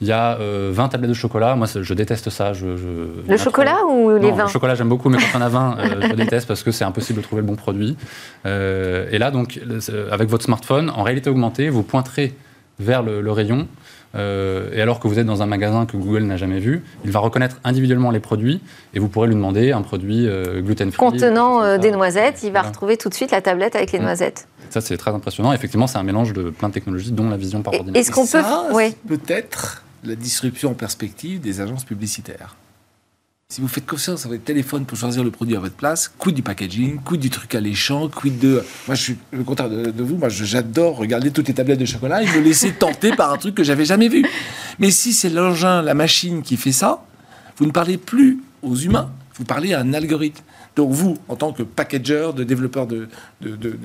Il 0.00 0.08
y 0.08 0.12
a 0.12 0.36
20 0.40 0.88
tablettes 0.88 1.10
de 1.10 1.14
chocolat. 1.14 1.54
Moi, 1.54 1.68
je 1.80 1.94
déteste 1.94 2.28
ça. 2.28 2.52
Je, 2.52 2.66
le 3.28 3.36
chocolat 3.36 3.84
ou 3.88 4.10
les 4.16 4.32
vins 4.32 4.44
Le 4.44 4.50
chocolat, 4.50 4.74
j'aime 4.74 4.88
beaucoup, 4.88 5.08
mais 5.08 5.18
quand 5.18 5.38
on 5.38 5.42
a 5.42 5.48
20, 5.48 5.76
je 6.08 6.14
déteste 6.14 6.48
parce 6.48 6.64
que 6.64 6.72
c'est 6.72 6.84
impossible 6.84 7.20
de 7.20 7.24
trouver 7.24 7.42
le 7.42 7.46
bon 7.46 7.54
produit. 7.54 7.96
et 8.44 9.18
là, 9.18 9.30
donc, 9.30 9.60
avec 10.10 10.28
votre 10.28 10.44
smartphone, 10.44 10.90
en 10.90 11.04
réalité 11.04 11.30
augmentée, 11.30 11.68
vous 11.68 11.84
pointerez 11.84 12.34
vers 12.82 13.02
le, 13.02 13.30
rayon. 13.30 13.66
Euh, 14.14 14.70
et 14.74 14.82
alors 14.82 15.00
que 15.00 15.08
vous 15.08 15.18
êtes 15.18 15.26
dans 15.26 15.42
un 15.42 15.46
magasin 15.46 15.86
que 15.86 15.96
Google 15.96 16.24
n'a 16.24 16.36
jamais 16.36 16.58
vu, 16.58 16.84
il 17.04 17.10
va 17.10 17.20
reconnaître 17.20 17.56
individuellement 17.64 18.10
les 18.10 18.20
produits 18.20 18.60
et 18.92 18.98
vous 18.98 19.08
pourrez 19.08 19.28
lui 19.28 19.34
demander 19.34 19.72
un 19.72 19.80
produit 19.80 20.26
euh, 20.26 20.60
gluten-free. 20.60 20.98
Contenant 20.98 21.62
euh, 21.62 21.78
des 21.78 21.90
noisettes, 21.90 22.42
il 22.42 22.52
va 22.52 22.62
retrouver 22.62 22.98
tout 22.98 23.08
de 23.08 23.14
suite 23.14 23.30
la 23.30 23.40
tablette 23.40 23.74
avec 23.74 23.92
les 23.92 24.00
mm. 24.00 24.02
noisettes. 24.02 24.48
Ça, 24.68 24.80
c'est 24.80 24.96
très 24.96 25.10
impressionnant. 25.10 25.52
Effectivement, 25.52 25.86
c'est 25.86 25.98
un 25.98 26.02
mélange 26.02 26.32
de 26.32 26.50
plein 26.50 26.68
de 26.68 26.74
technologies, 26.74 27.12
dont 27.12 27.28
la 27.28 27.36
vision 27.36 27.62
par 27.62 27.74
ordinateur. 27.74 28.00
Est-ce 28.00 28.10
qu'on 28.10 28.26
peut. 28.26 28.74
Ouais. 28.74 28.94
Peut-être 29.08 29.82
la 30.04 30.14
disruption 30.14 30.70
en 30.70 30.74
perspective 30.74 31.40
des 31.40 31.60
agences 31.60 31.84
publicitaires. 31.84 32.56
Si 33.52 33.60
vous 33.60 33.68
faites 33.68 33.84
confiance 33.84 34.24
à 34.24 34.30
votre 34.30 34.44
téléphone 34.44 34.86
pour 34.86 34.96
choisir 34.96 35.22
le 35.22 35.30
produit 35.30 35.54
à 35.56 35.60
votre 35.60 35.74
place, 35.74 36.08
quid 36.08 36.34
du 36.34 36.40
packaging, 36.42 37.00
quid 37.04 37.20
du 37.20 37.28
truc 37.28 37.54
alléchant, 37.54 38.08
quid 38.08 38.38
de... 38.38 38.64
Moi, 38.86 38.94
je 38.94 39.02
suis 39.02 39.18
le 39.30 39.44
contraire 39.44 39.68
de, 39.68 40.02
vous. 40.02 40.16
Moi, 40.16 40.30
j'adore 40.30 40.96
regarder 40.96 41.30
toutes 41.30 41.48
les 41.48 41.52
tablettes 41.52 41.78
de 41.78 41.84
chocolat 41.84 42.22
et 42.22 42.26
me 42.28 42.40
laisser 42.40 42.72
tenter 42.78 43.14
par 43.14 43.30
un 43.30 43.36
truc 43.36 43.54
que 43.54 43.62
j'avais 43.62 43.84
jamais 43.84 44.08
vu. 44.08 44.24
Mais 44.78 44.90
si 44.90 45.12
c'est 45.12 45.28
l'engin, 45.28 45.82
la 45.82 45.92
machine 45.92 46.40
qui 46.40 46.56
fait 46.56 46.72
ça, 46.72 47.04
vous 47.58 47.66
ne 47.66 47.72
parlez 47.72 47.98
plus 47.98 48.40
aux 48.62 48.74
humains, 48.74 49.10
vous 49.34 49.44
parlez 49.44 49.74
à 49.74 49.80
un 49.80 49.92
algorithme. 49.92 50.42
Donc 50.74 50.90
vous, 50.90 51.18
en 51.28 51.36
tant 51.36 51.52
que 51.52 51.62
packager, 51.62 52.30
de 52.34 52.44
développeur 52.44 52.86
de, 52.86 53.08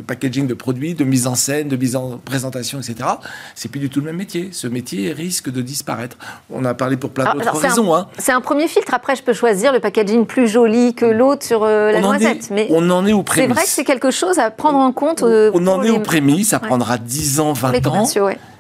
packaging 0.06 0.47
de 0.47 0.54
produits, 0.54 0.93
de 0.93 1.04
mise 1.04 1.28
en 1.28 1.36
scène, 1.36 1.67
de 1.67 1.76
mise 1.76 1.95
en 1.95 2.17
présentation, 2.23 2.80
etc., 2.80 3.10
c'est 3.56 3.69
plus 3.69 3.80
du 3.80 3.89
tout 3.89 4.00
le 4.00 4.06
même 4.06 4.15
métier. 4.15 4.50
Ce 4.54 4.67
métier 4.67 5.12
risque 5.12 5.52
de 5.52 5.62
disparaître. 5.62 6.17
On 6.50 6.63
a 6.63 6.73
parlé 6.73 6.95
pour 6.95 7.10
plein 7.10 7.34
d'autres 7.34 7.58
raisons. 7.58 7.93
Hein. 7.93 8.08
C'est 8.17 8.32
un 8.32 8.41
premier 8.41 8.67
filtre. 8.67 8.93
Après, 8.93 9.15
je 9.15 9.23
peux 9.23 9.34
choisir 9.34 9.73
le 9.73 9.80
packaging 9.80 10.26
plus 10.26 10.47
joli 10.47 10.93
que 10.93 11.06
l'autre 11.06 11.45
sur 11.45 11.63
euh, 11.63 11.91
la 11.91 12.00
noisette. 12.00 12.50
mais 12.52 12.67
on 12.69 12.89
en 12.89 13.06
est 13.06 13.13
au 13.13 13.23
prémices. 13.23 13.47
C'est 13.47 13.54
vrai 13.54 13.63
que 13.63 13.69
c'est 13.69 13.84
quelque 13.84 14.12
chose 14.12 14.39
à 14.39 14.50
prendre 14.50 14.78
en 14.78 14.93
compte. 14.93 15.23
Euh, 15.23 15.52
on 15.54 15.67
en 15.67 15.84
est 15.84 15.89
au 15.89 15.97
aux 15.97 16.00
prémices. 16.00 16.50
Ça 16.50 16.60
prendra 16.60 16.97
10 16.97 17.39
ans, 17.41 17.54
20 17.54 17.88
ans. 17.88 18.08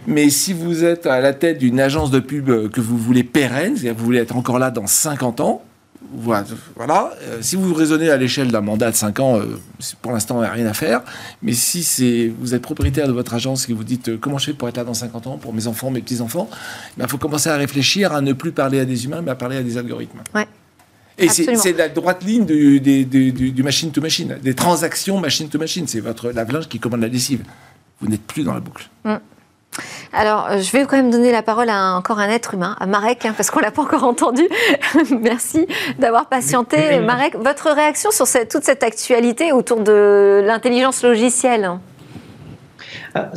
Mais 0.05 0.29
si 0.29 0.53
vous 0.53 0.83
êtes 0.83 1.05
à 1.05 1.19
la 1.19 1.33
tête 1.33 1.57
d'une 1.57 1.79
agence 1.79 2.11
de 2.11 2.19
pub 2.19 2.69
que 2.71 2.81
vous 2.81 2.97
voulez 2.97 3.23
pérenne, 3.23 3.75
c'est-à-dire 3.75 3.93
que 3.93 3.99
vous 3.99 4.05
voulez 4.05 4.19
être 4.19 4.35
encore 4.35 4.59
là 4.59 4.71
dans 4.71 4.87
50 4.87 5.41
ans, 5.41 5.61
voilà. 6.13 7.11
Euh, 7.23 7.39
si 7.41 7.55
vous 7.55 7.73
raisonnez 7.73 8.09
à 8.09 8.17
l'échelle 8.17 8.51
d'un 8.51 8.61
mandat 8.61 8.91
de 8.91 8.95
5 8.95 9.19
ans, 9.19 9.39
euh, 9.39 9.59
pour 10.01 10.11
l'instant, 10.11 10.37
il 10.37 10.41
n'y 10.41 10.47
a 10.47 10.51
rien 10.51 10.65
à 10.65 10.73
faire. 10.73 11.01
Mais 11.41 11.53
si 11.53 11.83
c'est, 11.83 12.31
vous 12.39 12.53
êtes 12.53 12.61
propriétaire 12.61 13.07
de 13.07 13.11
votre 13.11 13.33
agence 13.33 13.69
et 13.69 13.73
vous 13.73 13.83
dites 13.83 14.09
euh, 14.09 14.17
comment 14.19 14.37
je 14.37 14.45
fais 14.45 14.53
pour 14.53 14.67
être 14.69 14.77
là 14.77 14.83
dans 14.83 14.93
50 14.93 15.27
ans, 15.27 15.37
pour 15.37 15.53
mes 15.53 15.67
enfants, 15.67 15.91
mes 15.91 16.01
petits-enfants, 16.01 16.49
il 16.95 17.01
ben, 17.01 17.07
faut 17.07 17.17
commencer 17.17 17.49
à 17.49 17.57
réfléchir 17.57 18.13
à 18.13 18.21
ne 18.21 18.33
plus 18.33 18.51
parler 18.51 18.79
à 18.79 18.85
des 18.85 19.05
humains, 19.05 19.21
mais 19.21 19.31
à 19.31 19.35
parler 19.35 19.57
à 19.57 19.63
des 19.63 19.77
algorithmes. 19.77 20.19
Ouais. 20.33 20.47
Et 21.17 21.29
c'est 21.29 21.73
la 21.73 21.89
droite 21.89 22.23
ligne 22.23 22.45
du, 22.45 22.79
du, 22.79 23.63
machine 23.63 23.91
to 23.91 24.01
machine, 24.01 24.37
des 24.41 24.53
transactions 24.53 25.19
machine 25.19 25.49
to 25.49 25.57
machine. 25.57 25.87
C'est 25.87 25.99
votre 25.99 26.29
lave-linge 26.29 26.67
qui 26.67 26.79
commande 26.79 27.01
la 27.01 27.07
lessive. 27.07 27.43
Vous 27.99 28.07
n'êtes 28.07 28.21
plus 28.21 28.43
dans 28.43 28.53
la 28.53 28.59
boucle. 28.59 28.87
Mm. 29.03 29.15
Alors, 30.13 30.47
euh, 30.49 30.59
je 30.59 30.71
vais 30.71 30.85
quand 30.85 30.97
même 30.97 31.11
donner 31.11 31.31
la 31.31 31.41
parole 31.41 31.69
à 31.69 31.95
encore 31.95 32.19
un 32.19 32.29
être 32.29 32.53
humain, 32.53 32.75
à 32.79 32.85
Marek, 32.85 33.25
hein, 33.25 33.33
parce 33.35 33.51
qu'on 33.51 33.59
ne 33.59 33.65
l'a 33.65 33.71
pas 33.71 33.81
encore 33.81 34.03
entendu. 34.03 34.43
Merci 35.21 35.67
d'avoir 35.99 36.27
patienté. 36.27 36.99
Marek, 36.99 37.35
votre 37.35 37.71
réaction 37.71 38.11
sur 38.11 38.25
toute 38.49 38.63
cette 38.63 38.83
actualité 38.83 39.51
autour 39.51 39.81
de 39.81 40.41
l'intelligence 40.45 41.03
logicielle 41.03 41.69
ah, 43.15 43.31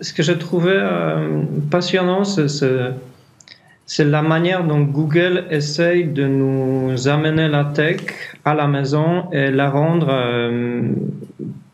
Ce 0.00 0.12
que 0.12 0.22
je 0.22 0.32
trouvais 0.32 0.70
euh, 0.72 1.42
passionnant, 1.70 2.24
c'est 2.24 4.04
la 4.04 4.22
manière 4.22 4.64
dont 4.64 4.80
Google 4.80 5.44
essaye 5.50 6.04
de 6.04 6.26
nous 6.26 7.08
amener 7.08 7.48
la 7.48 7.64
tech 7.64 8.00
à 8.44 8.54
la 8.54 8.66
maison 8.66 9.30
et 9.32 9.50
la 9.50 9.70
rendre 9.70 10.08
euh, 10.10 10.82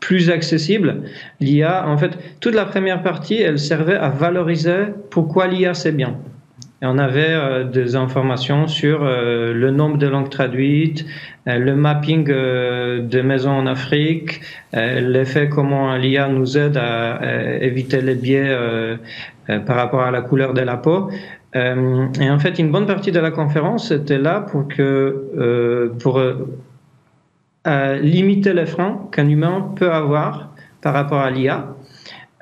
plus 0.03 0.29
accessible. 0.29 1.03
L'IA, 1.39 1.87
en 1.87 1.97
fait, 1.97 2.11
toute 2.41 2.55
la 2.55 2.65
première 2.65 3.01
partie, 3.01 3.41
elle 3.41 3.57
servait 3.57 3.95
à 3.95 4.09
valoriser 4.09 4.87
pourquoi 5.09 5.47
l'IA 5.47 5.73
c'est 5.73 5.93
bien. 5.93 6.17
Et 6.81 6.85
on 6.85 6.97
avait 6.97 7.29
euh, 7.29 7.63
des 7.63 7.95
informations 7.95 8.67
sur 8.67 9.01
euh, 9.01 9.53
le 9.53 9.71
nombre 9.71 9.97
de 9.97 10.07
langues 10.07 10.29
traduites, 10.29 11.05
euh, 11.47 11.57
le 11.57 11.73
mapping 11.77 12.25
de 12.25 13.21
maisons 13.21 13.51
en 13.51 13.65
Afrique, 13.65 14.41
l'effet 14.73 15.47
comment 15.47 15.95
l'IA 15.95 16.27
nous 16.27 16.57
aide 16.57 16.75
à, 16.75 17.21
éviter 17.61 18.01
les 18.01 18.15
biais 18.15 18.49
par 19.65 19.77
rapport 19.77 20.01
à 20.01 20.11
la 20.11 20.21
couleur 20.21 20.53
de 20.53 20.61
la 20.61 20.75
peau. 20.75 21.09
et 21.55 22.29
en 22.29 22.39
fait, 22.39 22.59
une 22.59 22.71
bonne 22.71 22.87
partie 22.87 23.11
de 23.13 23.19
la 23.19 23.31
conférence 23.31 23.91
était 23.91 24.17
là 24.17 24.41
pour 24.41 24.67
que 24.67 25.91
pour 26.01 26.19
limiter 27.65 28.53
les 28.53 28.65
freins 28.65 29.07
qu'un 29.11 29.27
humain 29.29 29.73
peut 29.75 29.91
avoir 29.91 30.53
par 30.81 30.93
rapport 30.93 31.21
à 31.21 31.31
l'IA. 31.31 31.75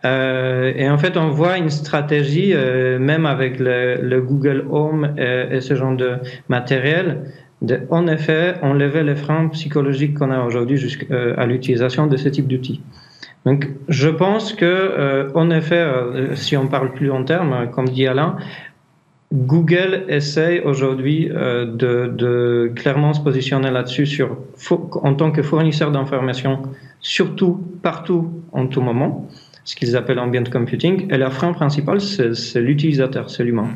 Euh, 0.04 0.74
et 0.76 0.90
en 0.90 0.98
fait, 0.98 1.16
on 1.18 1.30
voit 1.30 1.58
une 1.58 1.70
stratégie, 1.70 2.54
euh, 2.54 2.98
même 2.98 3.26
avec 3.26 3.60
le, 3.60 4.20
Google 4.22 4.66
Home 4.70 5.16
et, 5.18 5.62
ce 5.62 5.76
genre 5.76 5.96
de 5.96 6.16
matériel, 6.50 7.26
de, 7.62 7.82
en 7.92 8.08
effet, 8.08 8.56
enlever 8.64 9.04
les 9.04 9.16
freins 9.16 9.48
psychologiques 9.50 10.18
qu'on 10.18 10.32
a 10.32 10.44
aujourd'hui 10.44 10.84
euh, 11.12 11.46
l'utilisation 11.46 12.08
de 12.08 12.18
ce 12.18 12.30
type 12.30 12.48
d'outils. 12.48 12.82
Donc, 13.46 13.70
je 13.88 14.10
pense 14.10 14.54
que, 14.54 14.66
euh, 14.66 15.30
en 15.36 15.50
effet, 15.50 15.76
euh, 15.76 16.36
si 16.36 16.58
on 16.58 16.68
parle 16.68 16.94
plus 16.94 17.12
en 17.12 17.24
termes, 17.24 17.70
comme 17.72 17.90
dit 17.90 18.08
Alain, 18.08 18.38
Google 19.32 20.06
essaye 20.10 20.60
aujourd'hui 20.60 21.30
euh, 21.32 21.65
de, 21.65 22.12
de, 22.13 22.72
clairement 22.76 23.13
se 23.13 23.22
positionner 23.22 23.72
là-dessus 23.72 24.06
sur, 24.06 24.38
en 24.72 25.13
tant 25.15 25.32
que 25.32 25.41
fournisseur 25.41 25.91
d'informations, 25.91 26.63
surtout 27.00 27.63
partout, 27.82 28.30
en 28.52 28.67
tout 28.67 28.82
moment, 28.82 29.30
ce 29.63 29.76
qu'ils 29.76 29.96
appellent 29.96 30.20
ambient 30.20 30.44
computing. 30.52 31.12
Et 31.13 31.17
leur 31.17 31.32
frein 31.32 31.54
principal, 31.54 32.02
c'est 32.02 32.62
l'utilisateur, 32.62 33.30
c'est 33.30 33.44
l'humain. 33.44 33.70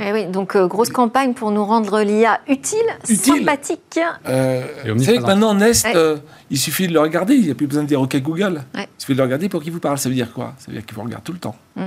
Eh 0.00 0.12
oui, 0.12 0.26
donc 0.26 0.54
euh, 0.54 0.66
grosse 0.66 0.90
campagne 0.90 1.34
pour 1.34 1.50
nous 1.50 1.64
rendre 1.64 2.00
l'IA 2.02 2.40
utile, 2.48 2.78
sympathique. 3.02 3.98
Euh, 4.28 4.62
vous 4.86 5.02
savez 5.02 5.18
que 5.18 5.22
maintenant, 5.22 5.54
Nest, 5.54 5.86
euh, 5.94 6.18
il 6.50 6.58
suffit 6.58 6.86
de 6.86 6.92
le 6.92 7.00
regarder, 7.00 7.34
il 7.34 7.44
n'y 7.44 7.50
a 7.50 7.54
plus 7.54 7.66
besoin 7.66 7.82
de 7.82 7.88
dire 7.88 8.00
OK 8.00 8.16
Google. 8.20 8.62
Il 8.74 8.86
suffit 8.98 9.14
de 9.14 9.18
le 9.18 9.24
regarder 9.24 9.48
pour 9.48 9.62
qu'il 9.62 9.72
vous 9.72 9.80
parle. 9.80 9.98
Ça 9.98 10.08
veut 10.08 10.14
dire 10.14 10.32
quoi? 10.32 10.54
Ça 10.58 10.66
veut 10.68 10.74
dire 10.74 10.86
qu'il 10.86 10.94
vous 10.94 11.02
regarde 11.02 11.24
tout 11.24 11.32
le 11.32 11.38
temps. 11.38 11.56
Mm. 11.76 11.86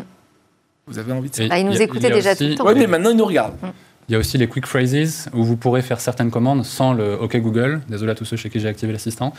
Vous 0.88 1.00
avez 1.00 1.12
envie 1.12 1.30
de 1.30 1.36
ça. 1.36 1.48
Bah, 1.48 1.60
il 1.60 1.66
nous 1.66 1.82
écoutait 1.82 2.12
déjà 2.12 2.36
tout 2.36 2.44
le 2.44 2.56
temps. 2.56 2.66
Oui, 2.68 2.74
mais 2.76 2.88
maintenant, 2.88 3.12
il 3.12 3.18
nous 3.18 3.26
regarde. 3.26 3.54
Mm. 3.62 3.68
Il 4.10 4.14
y 4.14 4.16
a 4.16 4.20
aussi 4.20 4.38
les 4.38 4.48
quick 4.48 4.66
phrases 4.66 5.30
où 5.34 5.44
vous 5.44 5.56
pourrez 5.56 5.82
faire 5.82 6.02
certaines 6.02 6.32
commandes 6.32 6.66
sans 6.66 6.92
le 6.92 7.14
OK 7.16 7.38
Google. 7.38 7.80
Désolé 7.88 8.12
à 8.12 8.16
tous 8.16 8.26
ceux 8.26 8.36
chez 8.36 8.50
qui 8.50 8.60
j'ai 8.60 8.68
activé 8.68 8.92
l'assistant. 8.92 9.32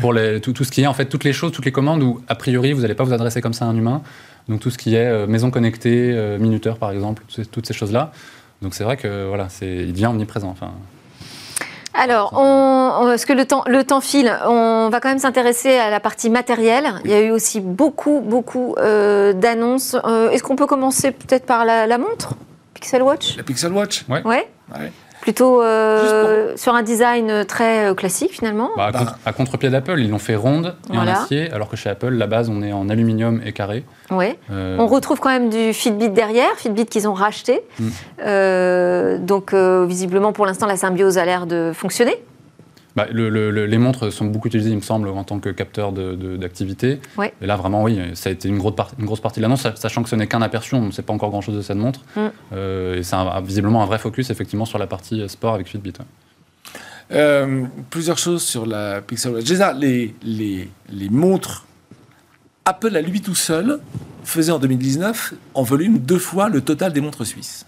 pour 0.00 0.12
les, 0.12 0.40
tout, 0.40 0.52
tout, 0.52 0.62
ce 0.62 0.70
qui 0.70 0.82
est 0.82 0.86
en 0.86 0.94
fait 0.94 1.06
toutes 1.06 1.24
les 1.24 1.32
choses, 1.32 1.50
toutes 1.50 1.64
les 1.64 1.72
commandes 1.72 2.02
où 2.02 2.20
a 2.28 2.36
priori 2.36 2.72
vous 2.72 2.82
n'allez 2.82 2.94
pas 2.94 3.02
vous 3.02 3.12
adresser 3.12 3.40
comme 3.40 3.52
ça 3.52 3.64
à 3.64 3.68
un 3.68 3.76
humain. 3.76 4.02
Donc 4.48 4.60
tout 4.60 4.70
ce 4.70 4.78
qui 4.78 4.94
est 4.94 5.06
euh, 5.06 5.26
maison 5.26 5.50
connectée, 5.50 6.12
euh, 6.12 6.38
minuteur 6.38 6.76
par 6.78 6.92
exemple, 6.92 7.24
toutes 7.50 7.66
ces 7.66 7.74
choses-là. 7.74 8.12
Donc 8.62 8.74
c'est 8.74 8.84
vrai 8.84 8.96
que 8.96 9.26
voilà, 9.26 9.48
il 9.62 9.92
devient 9.92 10.06
omniprésent. 10.06 10.48
Enfin, 10.50 10.72
alors, 11.94 12.32
on, 12.36 13.04
parce 13.06 13.24
que 13.24 13.32
le 13.32 13.44
temps, 13.46 13.62
le 13.66 13.84
temps 13.84 14.00
file, 14.00 14.36
on 14.46 14.88
va 14.90 15.00
quand 15.00 15.08
même 15.08 15.18
s'intéresser 15.18 15.76
à 15.76 15.90
la 15.90 16.00
partie 16.00 16.28
matérielle. 16.28 16.92
Il 17.04 17.10
y 17.10 17.14
a 17.14 17.20
eu 17.20 17.30
aussi 17.30 17.60
beaucoup, 17.60 18.20
beaucoup 18.20 18.74
euh, 18.78 19.32
d'annonces. 19.32 19.94
Est-ce 20.32 20.42
qu'on 20.42 20.56
peut 20.56 20.66
commencer 20.66 21.12
peut-être 21.12 21.46
par 21.46 21.64
la, 21.64 21.98
montre? 21.98 22.34
Pixel 22.74 23.02
Watch? 23.02 23.36
La 23.36 23.42
Pixel 23.44 23.72
Watch? 23.72 24.04
Oui. 24.08 24.18
Ouais. 24.24 24.48
ouais. 24.78 24.92
Plutôt 25.24 25.62
euh, 25.62 26.52
sur 26.54 26.74
un 26.74 26.82
design 26.82 27.46
très 27.46 27.86
euh, 27.86 27.94
classique 27.94 28.32
finalement. 28.32 28.68
Bah, 28.76 28.92
à, 29.24 29.32
contre-pied 29.32 29.70
d'Apple, 29.70 29.98
ils 29.98 30.10
l'ont 30.10 30.18
fait 30.18 30.36
ronde 30.36 30.76
et 30.92 30.98
en 30.98 31.06
acier, 31.06 31.50
alors 31.50 31.70
que 31.70 31.76
chez 31.76 31.88
Apple, 31.88 32.10
la 32.10 32.26
base, 32.26 32.50
on 32.50 32.60
est 32.60 32.74
en 32.74 32.90
aluminium 32.90 33.40
et 33.42 33.54
carré. 33.54 33.86
Ouais. 34.10 34.38
Euh, 34.52 34.76
on 34.78 34.86
retrouve 34.86 35.20
quand 35.20 35.30
même 35.30 35.48
du 35.48 35.72
Fitbit 35.72 36.10
derrière, 36.10 36.50
Fitbit 36.58 36.84
qu'ils 36.84 37.08
ont 37.08 37.14
racheté. 37.14 37.62
Mm. 37.78 39.24
donc 39.24 39.54
visiblement, 39.54 40.34
pour 40.34 40.44
l'instant, 40.44 40.66
la 40.66 40.76
symbiose 40.76 41.16
a 41.16 41.24
l'air 41.24 41.46
de 41.46 41.72
fonctionner. 41.74 42.22
Bah, 42.96 43.06
les 43.10 43.78
montres 43.78 44.12
sont 44.12 44.26
beaucoup 44.26 44.48
utilisées, 44.48 44.70
il 44.70 44.76
me 44.76 44.82
semble, 44.82 45.08
en 45.08 45.24
tant 45.24 45.40
que 45.40 45.48
capteur 45.50 45.92
d'activité. 45.92 47.00
Et 47.40 47.46
là, 47.46 47.56
vraiment, 47.56 47.82
oui, 47.82 47.98
ça 48.14 48.30
a 48.30 48.32
été 48.32 48.48
une 48.48 48.58
grosse, 48.58 48.74
une 48.98 49.06
grosse 49.06 49.20
partie 49.20 49.40
de 49.40 49.42
l'annonce, 49.42 49.66
sachant 49.74 50.02
que 50.02 50.08
ce 50.08 50.16
n'est 50.16 50.26
qu'un 50.26 50.42
aperçu, 50.42 50.74
on 50.74 50.86
ne 50.86 50.90
sait 50.92 51.02
pas 51.02 51.12
encore 51.12 51.30
grand-chose 51.30 51.56
de 51.56 51.62
cette 51.62 51.76
montre. 51.76 52.00
Mm. 52.16 52.20
Euh, 52.52 52.98
et 52.98 53.02
c'est 53.02 53.16
visiblement 53.44 53.82
un 53.82 53.86
vrai 53.86 53.98
focus, 53.98 54.30
effectivement, 54.30 54.64
sur 54.64 54.78
la 54.78 54.86
partie 54.86 55.28
sport 55.28 55.54
avec 55.54 55.66
Fitbit. 55.66 55.94
Euh, 57.12 57.64
plusieurs 57.90 58.18
choses 58.18 58.42
sur 58.42 58.64
la 58.64 59.02
Pixel 59.02 59.32
Watch. 59.32 59.44
Déjà, 59.44 59.72
les, 59.72 60.14
les, 60.22 60.68
les 60.90 61.08
montres 61.10 61.66
Apple 62.64 62.96
à 62.96 63.02
lui 63.02 63.20
tout 63.20 63.34
seul 63.34 63.80
faisait 64.24 64.52
en 64.52 64.58
2019 64.58 65.34
en 65.52 65.62
volume 65.62 65.98
deux 65.98 66.18
fois 66.18 66.48
le 66.48 66.62
total 66.62 66.92
des 66.92 67.00
montres 67.00 67.26
suisses. 67.26 67.66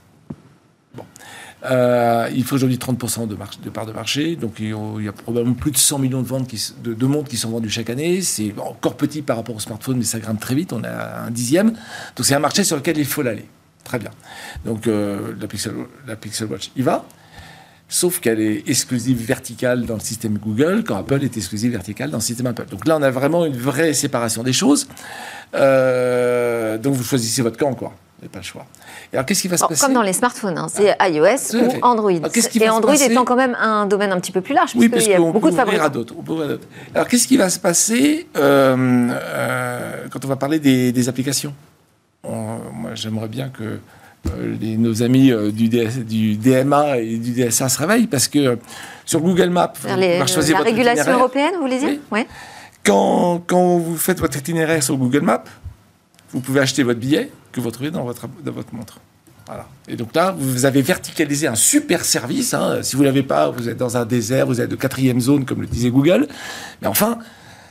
Euh, 1.64 2.29
il 2.35 2.45
faut 2.45 2.57
aujourd'hui 2.57 2.77
30% 2.77 3.27
de, 3.27 3.37
de 3.64 3.71
part 3.71 3.87
de 3.87 3.92
marché, 3.92 4.37
donc 4.37 4.57
il 4.59 4.69
y 4.69 5.09
a 5.09 5.12
probablement 5.12 5.55
plus 5.55 5.71
de 5.71 5.79
100 5.79 5.99
millions 5.99 6.23
de, 6.23 6.27
ventes 6.27 6.53
de, 6.83 7.07
montres 7.07 7.29
qui 7.29 7.37
sont 7.37 7.51
vendues 7.51 7.71
chaque 7.71 7.90
année. 7.90 8.21
C'est 8.21 8.55
encore 8.59 8.97
petit 8.97 9.23
par 9.23 9.37
rapport 9.37 9.57
au 9.57 9.61
smartphone, 9.61 9.97
mais 9.99 10.05
ça 10.05 10.19
grimpe 10.19 10.40
très 10.40 10.55
vite, 10.55 10.73
on 10.73 10.85
a 10.85 11.23
un 11.27 11.31
dixième. 11.31 11.71
Donc 12.16 12.27
c'est 12.27 12.35
un 12.35 12.40
marché 12.40 12.62
sur 12.62 12.77
lequel 12.77 12.99
il 12.99 13.07
faut 13.07 13.23
l'aller. 13.23 13.47
Très 13.85 13.99
bien. 13.99 14.11
Donc 14.64 14.87
euh, 14.87 15.35
la, 15.40 15.47
Pixel, 15.47 15.73
la 16.07 16.16
Pixel 16.16 16.49
Watch 16.49 16.71
y 16.77 16.83
va, 16.83 17.07
sauf 17.88 18.21
qu'elle 18.21 18.40
est 18.40 18.69
exclusive 18.69 19.25
verticale 19.25 19.87
dans 19.87 19.95
le 19.95 20.01
système 20.01 20.38
Google, 20.38 20.85
quand 20.85 20.97
Apple 20.97 21.23
est 21.23 21.37
exclusive 21.37 21.73
verticale 21.73 22.11
dans 22.11 22.19
le 22.19 22.23
système 22.23 22.47
Apple. 22.47 22.66
Donc 22.71 22.87
là, 22.87 22.97
on 22.99 23.03
a 23.03 23.11
vraiment 23.11 23.45
une 23.47 23.57
vraie 23.57 23.95
séparation 23.95 24.42
des 24.42 24.53
choses. 24.53 24.88
Euh, 25.55 26.79
donc 26.79 26.95
vous 26.95 27.05
choisissez 27.05 27.42
votre 27.42 27.57
camp, 27.57 27.75
quoi. 27.75 27.95
Vous 28.18 28.24
n'avez 28.24 28.33
pas 28.33 28.38
le 28.38 28.44
choix. 28.44 28.64
Et 29.12 29.16
alors, 29.16 29.26
qu'est-ce 29.26 29.42
qui 29.42 29.48
va 29.48 29.59
se 29.59 29.66
passer 29.66 29.85
Comme 29.85 29.92
dans 29.92 30.00
les 30.00 30.14
smartphones, 30.14 30.57
hein, 30.57 30.68
c'est 30.72 30.96
ah, 30.98 31.11
iOS 31.11 31.55
ou 31.55 31.68
Android. 31.83 32.11
et 32.11 32.68
Android 32.70 32.94
étant 32.94 33.26
quand 33.26 33.37
même 33.37 33.55
un 33.61 33.85
domaine 33.85 34.11
un 34.11 34.18
petit 34.18 34.33
peu 34.33 34.40
plus 34.40 34.55
large, 34.55 34.72
oui, 34.74 34.88
puisqu'il 34.88 35.11
y 35.11 35.14
a 35.14 35.18
beaucoup 35.18 35.50
de 35.50 35.55
fabricants. 35.55 35.90
d'autres. 35.90 36.14
Alors, 36.94 37.09
qu'est-ce 37.09 37.29
qui 37.29 37.37
va 37.37 37.50
se 37.50 37.59
passer 37.59 38.26
euh, 38.37 39.09
euh, 39.11 40.07
quand 40.11 40.24
on 40.24 40.29
va 40.29 40.37
parler 40.37 40.59
des, 40.59 41.09
applications? 41.11 41.52
Moi, 42.24 42.94
j'aimerais 42.94 43.29
bien 43.29 43.50
que 43.50 43.62
euh, 43.62 44.57
les, 44.61 44.79
nos 44.79 45.02
amis 45.02 45.31
du, 45.52 45.68
du, 45.68 46.37
DMA 46.37 46.98
et 46.98 47.18
du 47.18 47.33
DSA 47.33 47.68
se 47.68 47.79
réveillent, 47.79 48.07
parce 48.07 48.29
que 48.29 48.59
sur 49.05 49.20
Google 49.20 49.50
Maps, 49.50 49.74
les, 49.98 50.18
la 50.18 50.59
régulation 50.61 51.12
européenne, 51.12 51.52
vous 51.57 51.62
voulez 51.62 51.79
dire? 51.79 51.98
Oui. 52.11 52.26
Quand, 52.83 53.42
quand 53.46 53.76
vous 53.76 53.96
faites 53.98 54.20
votre 54.20 54.38
itinéraire 54.38 54.83
sur 54.83 54.96
Google 54.96 55.20
Maps, 55.20 55.44
vous 56.32 56.40
pouvez 56.40 56.60
acheter 56.60 56.82
votre 56.82 57.00
billet 57.00 57.30
que 57.52 57.60
vous 57.60 57.70
trouvez 57.70 57.90
dans 57.90 58.04
votre, 58.04 58.28
dans 58.44 58.52
votre 58.52 58.74
montre. 58.74 59.00
Voilà. 59.46 59.68
Et 59.86 59.94
donc 59.94 60.14
là, 60.14 60.34
vous 60.36 60.64
avez 60.64 60.82
verticalisé 60.82 61.46
un 61.46 61.54
super 61.54 62.04
service. 62.04 62.52
Hein. 62.52 62.82
Si 62.82 62.96
vous 62.96 63.02
ne 63.02 63.06
l'avez 63.06 63.22
pas, 63.22 63.50
vous 63.50 63.68
êtes 63.68 63.76
dans 63.76 63.96
un 63.96 64.04
désert, 64.04 64.46
vous 64.46 64.60
êtes 64.60 64.70
de 64.70 64.76
quatrième 64.76 65.20
zone, 65.20 65.44
comme 65.44 65.60
le 65.60 65.68
disait 65.68 65.90
Google. 65.90 66.26
Mais 66.82 66.88
enfin, 66.88 67.18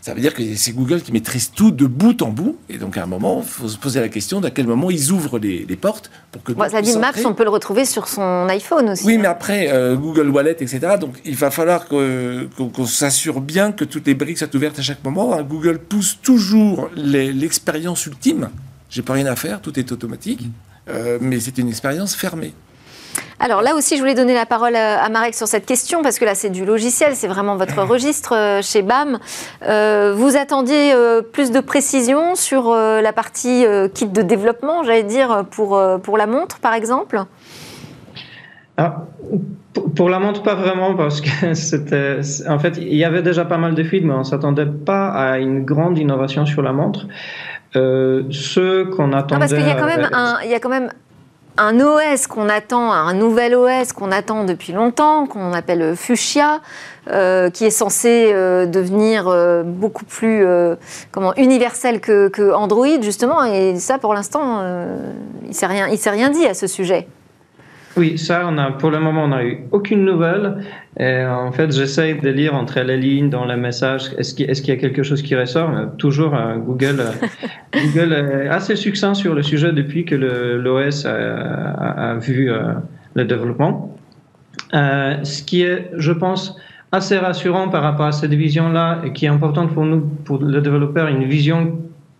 ça 0.05 0.13
veut 0.13 0.21
dire 0.21 0.35
que 0.35 0.43
c'est 0.55 0.71
Google 0.71 1.01
qui 1.01 1.11
maîtrise 1.11 1.49
tout 1.49 1.71
de 1.71 1.87
bout 1.87 2.21
en 2.21 2.29
bout. 2.29 2.57
Et 2.69 2.77
donc, 2.77 2.95
à 2.95 3.01
un 3.01 3.07
moment, 3.07 3.41
il 3.43 3.49
faut 3.49 3.67
se 3.67 3.75
poser 3.75 3.99
la 3.99 4.07
question 4.07 4.39
d'à 4.39 4.51
quel 4.51 4.67
moment 4.67 4.91
ils 4.91 5.11
ouvrent 5.11 5.39
les, 5.39 5.65
portes 5.75 6.11
pour 6.31 6.43
que. 6.43 6.51
Bon, 6.51 6.69
ça 6.69 6.83
dit 6.83 6.95
Maps, 6.95 7.13
on 7.25 7.33
peut 7.33 7.43
le 7.43 7.49
retrouver 7.49 7.85
sur 7.85 8.07
son 8.07 8.47
iPhone 8.47 8.91
aussi. 8.91 9.03
Oui, 9.03 9.15
hein. 9.15 9.19
mais 9.23 9.27
après, 9.27 9.71
euh, 9.71 9.95
Google 9.95 10.29
Wallet, 10.29 10.51
etc. 10.59 10.79
Donc, 11.01 11.15
il 11.25 11.35
va 11.35 11.49
falloir 11.49 11.87
qu'on 11.87 12.85
s'assure 12.85 13.41
bien 13.41 13.71
que 13.71 13.83
toutes 13.83 14.05
les 14.05 14.13
briques 14.13 14.37
soient 14.37 14.55
ouvertes 14.55 14.77
à 14.77 14.83
chaque 14.83 15.03
moment. 15.03 15.33
Hein. 15.33 15.41
Google 15.41 15.79
pousse 15.79 16.19
toujours 16.21 16.91
l'expérience 16.95 18.05
ultime 18.05 18.49
j'ai 18.95 19.01
pas 19.01 19.13
rien 19.13 19.25
à 19.25 19.35
faire, 19.35 19.61
tout 19.61 19.77
est 19.79 19.91
automatique, 19.91 20.43
euh, 20.89 21.17
mais 21.19 21.39
c'est 21.39 21.57
une 21.57 21.67
expérience 21.67 22.15
fermée. 22.15 22.53
Alors 23.39 23.61
là 23.61 23.75
aussi, 23.75 23.95
je 23.95 24.01
voulais 24.01 24.15
donner 24.15 24.33
la 24.33 24.45
parole 24.45 24.75
à 24.75 25.07
Marek 25.09 25.35
sur 25.35 25.47
cette 25.47 25.65
question, 25.65 26.01
parce 26.01 26.19
que 26.19 26.25
là, 26.25 26.35
c'est 26.35 26.49
du 26.49 26.65
logiciel, 26.65 27.15
c'est 27.15 27.27
vraiment 27.27 27.55
votre 27.55 27.81
registre 27.87 28.35
euh, 28.35 28.61
chez 28.61 28.81
BAM. 28.81 29.19
Euh, 29.67 30.13
vous 30.15 30.37
attendiez 30.37 30.93
plus 31.33 31.51
de 31.51 31.59
précision 31.59 32.35
sur 32.35 32.73
la 32.73 33.13
partie 33.13 33.65
kit 33.93 34.07
de 34.07 34.21
développement, 34.21 34.83
j'allais 34.83 35.03
dire, 35.03 35.45
pour, 35.51 35.81
pour 36.01 36.17
la 36.17 36.27
montre, 36.27 36.59
par 36.59 36.73
exemple? 36.73 37.23
Ah, 38.77 39.05
pour 39.95 40.09
la 40.09 40.19
montre, 40.19 40.43
pas 40.43 40.55
vraiment, 40.55 40.95
parce 40.95 41.21
que 41.21 41.53
c'était. 41.53 42.19
En 42.47 42.59
fait, 42.59 42.77
il 42.77 42.95
y 42.95 43.05
avait 43.05 43.21
déjà 43.21 43.45
pas 43.45 43.57
mal 43.57 43.75
de 43.75 43.83
films, 43.83 44.07
mais 44.07 44.13
on 44.13 44.19
ne 44.19 44.23
s'attendait 44.23 44.65
pas 44.65 45.09
à 45.09 45.37
une 45.39 45.63
grande 45.63 45.97
innovation 45.97 46.45
sur 46.45 46.61
la 46.61 46.73
montre. 46.73 47.07
Euh, 47.75 48.23
ce 48.29 48.83
qu'on 48.83 49.11
attendait. 49.11 49.39
parce 49.39 49.53
qu'il 49.53 49.67
y 49.67 49.69
a 49.69 49.75
quand 49.75 49.85
même 49.85 50.07
un, 50.13 50.37
il 50.45 50.49
y 50.49 50.53
a 50.53 50.59
quand 50.59 50.69
même 50.69 50.91
un 51.57 51.79
OS 51.79 52.27
qu'on 52.27 52.49
attend, 52.49 52.91
un 52.91 53.13
nouvel 53.13 53.55
OS 53.55 53.93
qu'on 53.93 54.11
attend 54.11 54.43
depuis 54.43 54.73
longtemps, 54.73 55.25
qu'on 55.27 55.53
appelle 55.53 55.95
Fuchsia, 55.95 56.61
euh, 57.09 57.49
qui 57.49 57.65
est 57.65 57.71
censé 57.71 58.31
euh, 58.33 58.65
devenir 58.65 59.25
beaucoup 59.65 60.05
plus 60.05 60.45
comment 61.11 61.33
universel 61.35 61.99
que, 61.99 62.27
que, 62.27 62.53
Android 62.53 63.01
justement. 63.01 63.43
Et 63.43 63.77
ça, 63.79 63.97
pour 63.97 64.13
l'instant, 64.13 64.63
il 65.43 65.49
il 65.49 65.97
s'est 65.97 66.09
rien 66.09 66.29
dit 66.29 66.45
à 66.45 66.53
ce 66.53 66.67
sujet. 66.67 67.07
Oui, 67.97 68.17
ça, 68.17 68.45
on 68.45 68.57
a, 68.57 68.71
pour 68.71 68.91
le 68.91 68.99
moment, 68.99 69.23
on 69.23 69.29
n'a 69.29 69.45
eu 69.45 69.59
aucune 69.71 70.03
nouvelle. 70.03 70.57
Et 70.99 71.23
en 71.25 71.51
fait, 71.51 71.71
j'essaye 71.71 72.19
de 72.19 72.29
lire 72.29 72.53
entre 72.53 72.79
les 72.81 72.97
lignes 72.97 73.29
dans 73.29 73.45
les 73.45 73.55
messages. 73.55 74.11
Est-ce 74.17 74.33
qu'il 74.33 74.49
est 74.49 74.67
y 74.67 74.71
a 74.71 74.75
quelque 74.75 75.03
chose 75.03 75.21
qui 75.21 75.35
ressort? 75.35 75.71
Toujours, 75.97 76.35
euh, 76.35 76.57
Google, 76.57 76.99
euh, 76.99 77.27
Google 77.73 78.13
est 78.13 78.49
assez 78.49 78.75
succinct 78.75 79.13
sur 79.13 79.33
le 79.33 79.43
sujet 79.43 79.71
depuis 79.71 80.03
que 80.03 80.15
l'OS 80.15 81.05
a, 81.05 81.11
a, 81.11 82.15
vu 82.15 82.51
euh, 82.51 82.73
le 83.13 83.23
développement. 83.23 83.97
ce 84.73 85.43
qui 85.43 85.63
est, 85.63 85.89
je 85.95 86.11
pense, 86.11 86.57
assez 86.91 87.17
rassurant 87.17 87.69
par 87.69 87.83
rapport 87.83 88.07
à 88.07 88.11
cette 88.11 88.33
vision-là 88.33 89.01
et 89.05 89.13
qui 89.13 89.25
est 89.25 89.29
importante 89.29 89.73
pour 89.73 89.85
nous, 89.85 90.01
pour 90.01 90.39
le 90.41 90.61
développeur, 90.61 91.07
une 91.07 91.23
vision 91.23 91.79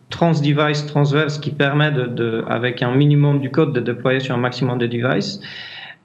trans-device 0.09 0.85
transverse 0.85 1.37
qui 1.39 1.51
permet, 1.51 1.91
de, 1.91 2.43
avec 2.47 2.81
un 2.81 2.93
minimum 2.95 3.39
du 3.39 3.49
code, 3.49 3.73
de 3.73 3.79
déployer 3.79 4.19
sur 4.19 4.35
un 4.35 4.39
maximum 4.39 4.77
de 4.77 4.87
devices. 4.87 5.39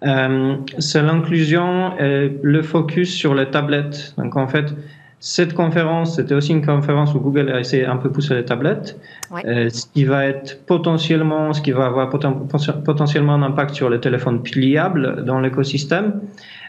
Euh, 0.06 0.56
c'est 0.78 1.02
l'inclusion 1.02 1.98
et 1.98 2.32
le 2.42 2.62
focus 2.62 3.14
sur 3.14 3.34
les 3.34 3.50
tablettes. 3.50 4.14
Donc 4.16 4.36
en 4.36 4.48
fait, 4.48 4.74
cette 5.18 5.52
conférence, 5.52 6.16
c'était 6.16 6.34
aussi 6.34 6.52
une 6.52 6.64
conférence 6.64 7.14
où 7.14 7.20
Google 7.20 7.50
a 7.50 7.60
essayé 7.60 7.84
un 7.84 7.98
peu 7.98 8.10
pousser 8.10 8.34
les 8.34 8.44
tablettes, 8.46 8.98
euh, 9.44 9.68
ce 9.68 9.84
qui 9.92 10.06
va 10.06 10.24
être 10.24 10.64
potentiellement, 10.64 11.52
ce 11.52 11.60
qui 11.60 11.72
va 11.72 11.86
avoir 11.86 12.08
potentiellement 12.08 13.34
un 13.34 13.42
impact 13.42 13.74
sur 13.74 13.90
les 13.90 14.00
téléphones 14.00 14.42
pliables 14.42 15.22
dans 15.26 15.38
l'écosystème. 15.40 16.22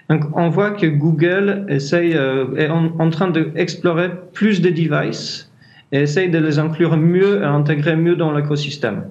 Donc, 0.10 0.26
on 0.38 0.50
voit 0.50 0.72
que 0.72 0.88
Google 0.88 1.66
essaye, 1.70 2.12
est 2.58 2.70
en, 2.70 3.10
train 3.12 3.30
d'explorer 3.30 4.10
plus 4.34 4.60
de 4.60 4.70
devices 4.70 5.51
et 5.92 6.02
essaye 6.02 6.30
de 6.30 6.38
les 6.38 6.60
inclure 6.60 6.98
mieux 6.98 7.46
intégrer 7.46 7.96
mieux 7.96 8.16
dans 8.16 8.32
l'écosystème. 8.32 9.06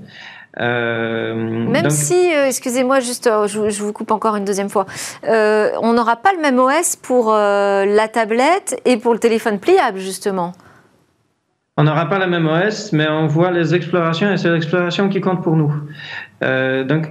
même 0.58 1.90
si, 1.90 2.30
excusez-moi, 2.46 3.00
juste, 3.00 3.28
je, 3.46 3.70
je, 3.70 3.82
vous 3.82 3.92
coupe 3.92 4.10
encore 4.10 4.36
une 4.36 4.44
deuxième 4.44 4.68
fois, 4.68 4.86
on 5.24 5.92
n'aura 5.92 6.16
pas 6.16 6.32
le 6.32 6.40
même 6.40 6.58
OS 6.58 6.96
pour 6.96 7.32
la 7.32 8.08
tablette 8.08 8.80
et 8.84 8.96
pour 8.96 9.12
le 9.12 9.18
téléphone 9.18 9.58
pliable, 9.58 9.98
justement. 9.98 10.52
On 11.80 11.84
n'aura 11.84 12.10
pas 12.10 12.18
la 12.18 12.26
même 12.26 12.46
OS, 12.46 12.92
mais 12.92 13.08
on 13.08 13.26
voit 13.26 13.50
les 13.50 13.74
explorations 13.74 14.30
et 14.30 14.36
c'est 14.36 14.50
l'exploration 14.50 15.08
qui 15.08 15.22
compte 15.22 15.42
pour 15.42 15.56
nous. 15.56 15.72
Euh, 16.42 16.84
donc, 16.84 17.08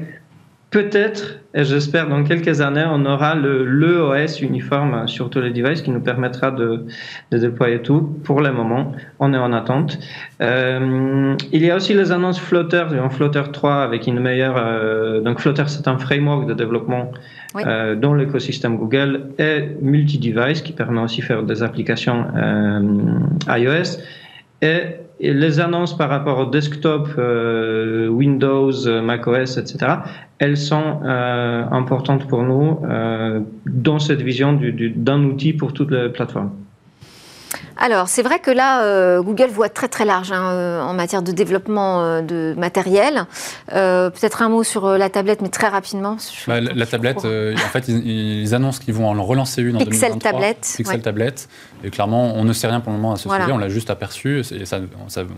peut-être, 0.69 1.38
et 1.53 1.63
j'espère 1.63 2.07
dans 2.07 2.23
quelques 2.23 2.61
années, 2.61 2.85
on 2.87 3.05
aura 3.05 3.33
le, 3.33 3.65
le, 3.65 4.01
OS 4.01 4.41
uniforme 4.41 5.07
sur 5.07 5.31
tous 5.31 5.41
les 5.41 5.49
devices 5.49 5.81
qui 5.81 5.89
nous 5.89 5.99
permettra 5.99 6.51
de, 6.51 6.85
déployer 7.31 7.81
tout. 7.81 8.01
Pour 8.23 8.41
le 8.41 8.51
moment, 8.51 8.91
on 9.19 9.33
est 9.33 9.37
en 9.37 9.51
attente. 9.51 9.97
Euh, 10.41 11.35
il 11.51 11.65
y 11.65 11.71
a 11.71 11.75
aussi 11.75 11.95
les 11.95 12.11
annonces 12.11 12.39
Flutter, 12.39 12.85
en 13.01 13.09
Flutter 13.09 13.43
3 13.51 13.81
avec 13.81 14.05
une 14.05 14.19
meilleure. 14.19 14.57
Euh, 14.57 15.21
donc, 15.21 15.39
Flutter, 15.39 15.63
c'est 15.67 15.87
un 15.87 15.97
framework 15.97 16.47
de 16.47 16.53
développement 16.53 17.11
dans 17.55 18.13
l'écosystème 18.13 18.77
Google 18.77 19.31
et 19.39 19.69
multi-device 19.81 20.61
qui 20.61 20.71
permet 20.71 21.01
aussi 21.01 21.21
de 21.21 21.25
faire 21.25 21.41
des 21.41 21.63
applications 21.63 22.27
iOS. 23.49 23.97
Et, 24.61 24.97
les 25.19 25.59
annonces 25.59 25.95
par 25.97 26.09
rapport 26.09 26.39
au 26.39 26.45
desktop, 26.45 27.09
euh, 27.17 28.07
Windows, 28.07 28.71
macOS, 29.01 29.57
etc., 29.57 29.95
elles 30.37 30.57
sont 30.57 31.01
euh, 31.03 31.65
importantes 31.71 32.27
pour 32.27 32.43
nous 32.43 32.79
euh, 32.83 33.41
dans 33.65 33.99
cette 33.99 34.21
vision 34.21 34.57
d'un 34.95 35.23
outil 35.25 35.53
pour 35.53 35.73
toutes 35.73 35.91
les 35.91 36.09
plateformes. 36.09 36.51
Alors, 37.81 38.09
c'est 38.09 38.23
vrai 38.23 38.39
que 38.39 38.51
là, 38.51 38.83
euh, 38.83 39.21
Google 39.21 39.47
voit 39.47 39.69
très 39.69 39.87
très 39.87 40.03
large 40.03 40.33
hein, 40.33 40.51
euh, 40.51 40.81
en 40.81 40.93
matière 40.93 41.21
de 41.21 41.31
développement 41.31 42.03
euh, 42.03 42.21
de 42.21 42.53
matériel. 42.57 43.25
Peut-être 43.69 44.41
un 44.41 44.49
mot 44.49 44.63
sur 44.63 44.97
la 44.97 45.09
tablette, 45.09 45.41
mais 45.41 45.47
très 45.47 45.69
rapidement. 45.69 46.17
Bah, 46.45 46.59
la, 46.59 46.85
tablette, 46.85 47.19
en 47.19 47.69
fait, 47.71 47.87
ils, 47.87 48.53
annoncent 48.53 48.79
qu'ils 48.83 48.93
vont 48.93 49.07
en 49.07 49.23
relancer 49.23 49.61
une 49.61 49.77
en 49.77 49.79
Pixel 49.79 50.17
Tablette. 50.17 50.73
Pixel 50.75 51.01
tablette. 51.01 51.47
Et 51.83 51.89
clairement, 51.89 52.33
on 52.35 52.43
ne 52.43 52.51
sait 52.51 52.67
rien 52.67 52.81
pour 52.81 52.91
le 52.91 52.97
moment 52.97 53.13
à 53.13 53.15
ce 53.15 53.29
sujet. 53.29 53.51
On 53.51 53.57
l'a 53.57 53.69
juste 53.69 53.89
aperçu. 53.89 54.39
Et 54.39 54.65
ça, 54.65 54.79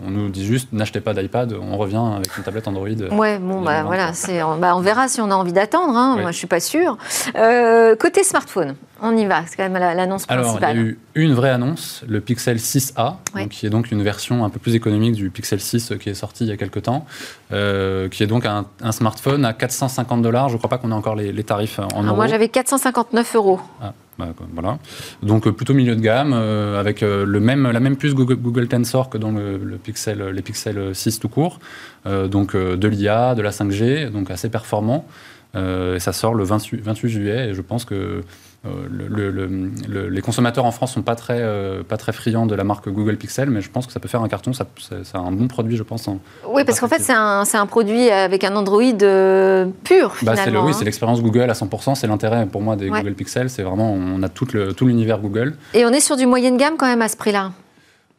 on 0.04 0.10
nous 0.10 0.28
dit 0.28 0.44
juste, 0.44 0.72
n'achetez 0.72 1.00
pas 1.00 1.14
d'iPad. 1.14 1.52
On 1.52 1.76
revient 1.76 2.02
avec 2.16 2.36
une 2.36 2.42
tablette 2.42 2.66
Android. 2.66 2.88
Ouais, 2.88 3.38
bon, 3.38 3.60
bah, 3.60 3.84
voilà, 3.84 4.10
bah, 4.58 4.74
on 4.74 4.80
verra 4.80 5.06
si 5.06 5.20
on 5.20 5.30
a 5.30 5.34
envie 5.34 5.52
d'attendre. 5.52 5.96
Hein. 5.96 6.16
Moi, 6.20 6.32
je 6.32 6.38
suis 6.38 6.48
pas 6.48 6.60
sûre. 6.60 6.98
côté 7.34 8.24
smartphone. 8.24 8.74
On 9.04 9.16
y 9.16 9.26
va, 9.26 9.42
c'est 9.46 9.56
quand 9.56 9.68
même 9.68 9.96
l'annonce 9.96 10.26
principale. 10.26 10.64
Alors, 10.64 10.76
il 10.76 10.80
y 10.80 10.80
a 10.80 10.84
eu 10.84 10.98
une 11.16 11.34
vraie 11.34 11.50
annonce, 11.50 12.04
le 12.08 12.20
Pixel 12.20 12.31
6A, 12.38 13.16
qui 13.50 13.66
est 13.66 13.70
donc 13.70 13.90
une 13.90 14.02
version 14.02 14.44
un 14.44 14.50
peu 14.50 14.58
plus 14.58 14.74
économique 14.74 15.14
du 15.14 15.30
Pixel 15.30 15.60
6 15.60 15.92
euh, 15.92 15.96
qui 15.96 16.10
est 16.10 16.14
sorti 16.14 16.44
il 16.44 16.48
y 16.48 16.52
a 16.52 16.56
quelques 16.56 16.82
temps, 16.82 17.06
euh, 17.52 18.08
qui 18.08 18.22
est 18.22 18.26
donc 18.26 18.46
un, 18.46 18.66
smartphone 18.92 19.44
à 19.44 19.52
450 19.52 20.22
dollars. 20.22 20.48
Je 20.48 20.54
ne 20.54 20.58
crois 20.58 20.70
pas 20.70 20.78
qu'on 20.78 20.90
ait 20.90 20.94
encore 20.94 21.16
les, 21.16 21.44
tarifs 21.44 21.78
en 21.78 22.02
euros. 22.02 22.16
Moi, 22.16 22.26
j'avais 22.26 22.48
459 22.48 23.36
euros. 23.36 23.60
Ah, 23.80 23.92
bah, 24.18 24.28
voilà. 24.52 24.78
Donc 25.22 25.46
euh, 25.46 25.52
plutôt 25.52 25.74
milieu 25.74 25.96
de 25.96 26.00
gamme, 26.00 26.32
avec 26.32 27.00
le 27.00 27.40
même, 27.40 27.70
la 27.70 27.80
même 27.80 27.96
puce 27.96 28.14
Google, 28.14 28.68
Tensor 28.68 29.10
que 29.10 29.18
dans 29.18 29.32
le, 29.32 29.78
Pixel, 29.82 30.22
les 30.28 30.42
Pixel 30.42 30.94
6 30.94 31.18
tout 31.18 31.28
court. 31.28 31.58
donc 32.06 32.56
de 32.56 32.88
l'IA, 32.88 33.34
de 33.34 33.42
la 33.42 33.50
5G, 33.50 34.10
donc 34.10 34.30
assez 34.30 34.48
performant. 34.48 35.06
et 35.54 35.98
ça 35.98 36.12
sort 36.12 36.34
le 36.34 36.44
28, 36.44 36.80
28 36.80 37.08
juillet. 37.08 37.48
Et 37.50 37.54
je 37.54 37.62
pense 37.62 37.84
que 37.84 38.22
euh, 38.64 38.86
le, 38.88 40.08
les 40.08 40.22
consommateurs 40.22 40.64
en 40.64 40.70
France 40.70 40.92
sont 40.92 41.02
pas 41.02 41.16
très, 41.16 41.40
euh, 41.40 41.82
pas 41.82 41.96
très 41.96 42.12
friands 42.12 42.46
de 42.46 42.54
la 42.54 42.62
marque 42.62 42.88
Google 42.88 43.16
Pixel, 43.16 43.50
mais 43.50 43.60
je 43.60 43.68
pense 43.68 43.86
que 43.86 43.92
ça 43.92 43.98
peut 43.98 44.08
faire 44.08 44.22
un 44.22 44.28
carton. 44.28 44.52
C'est 44.52 45.16
un 45.16 45.32
bon 45.32 45.48
produit, 45.48 45.76
je 45.76 45.82
pense. 45.82 46.08
oui, 46.48 46.62
parce 46.64 46.78
qu'en 46.78 46.86
fait, 46.86 47.00
c'est 47.00 47.12
un, 47.12 47.42
un, 47.52 47.66
produit 47.66 48.10
avec 48.10 48.44
un 48.44 48.54
Android 48.54 48.82
euh, 49.02 49.66
pur. 49.82 50.14
Bah, 50.22 50.34
oui, 50.46 50.54
hein. 50.54 50.72
c'est 50.72 50.84
l'expérience 50.84 51.20
Google 51.22 51.50
à 51.50 51.54
100%. 51.54 51.96
C'est 51.96 52.06
l'intérêt 52.06 52.46
pour 52.46 52.62
moi 52.62 52.76
des 52.76 52.88
Google 52.88 53.14
Pixel. 53.14 53.50
C'est 53.50 53.64
vraiment, 53.64 53.92
on 53.92 54.22
a 54.22 54.28
tout 54.28 54.46
l'univers 54.82 55.18
Google. 55.18 55.54
Et 55.74 55.84
on 55.84 55.90
est 55.90 56.00
sur 56.00 56.16
du 56.16 56.26
moyenne 56.26 56.56
gamme 56.56 56.74
quand 56.76 56.86
même 56.86 57.02
à 57.02 57.08
ce 57.08 57.16
prix-là. 57.16 57.50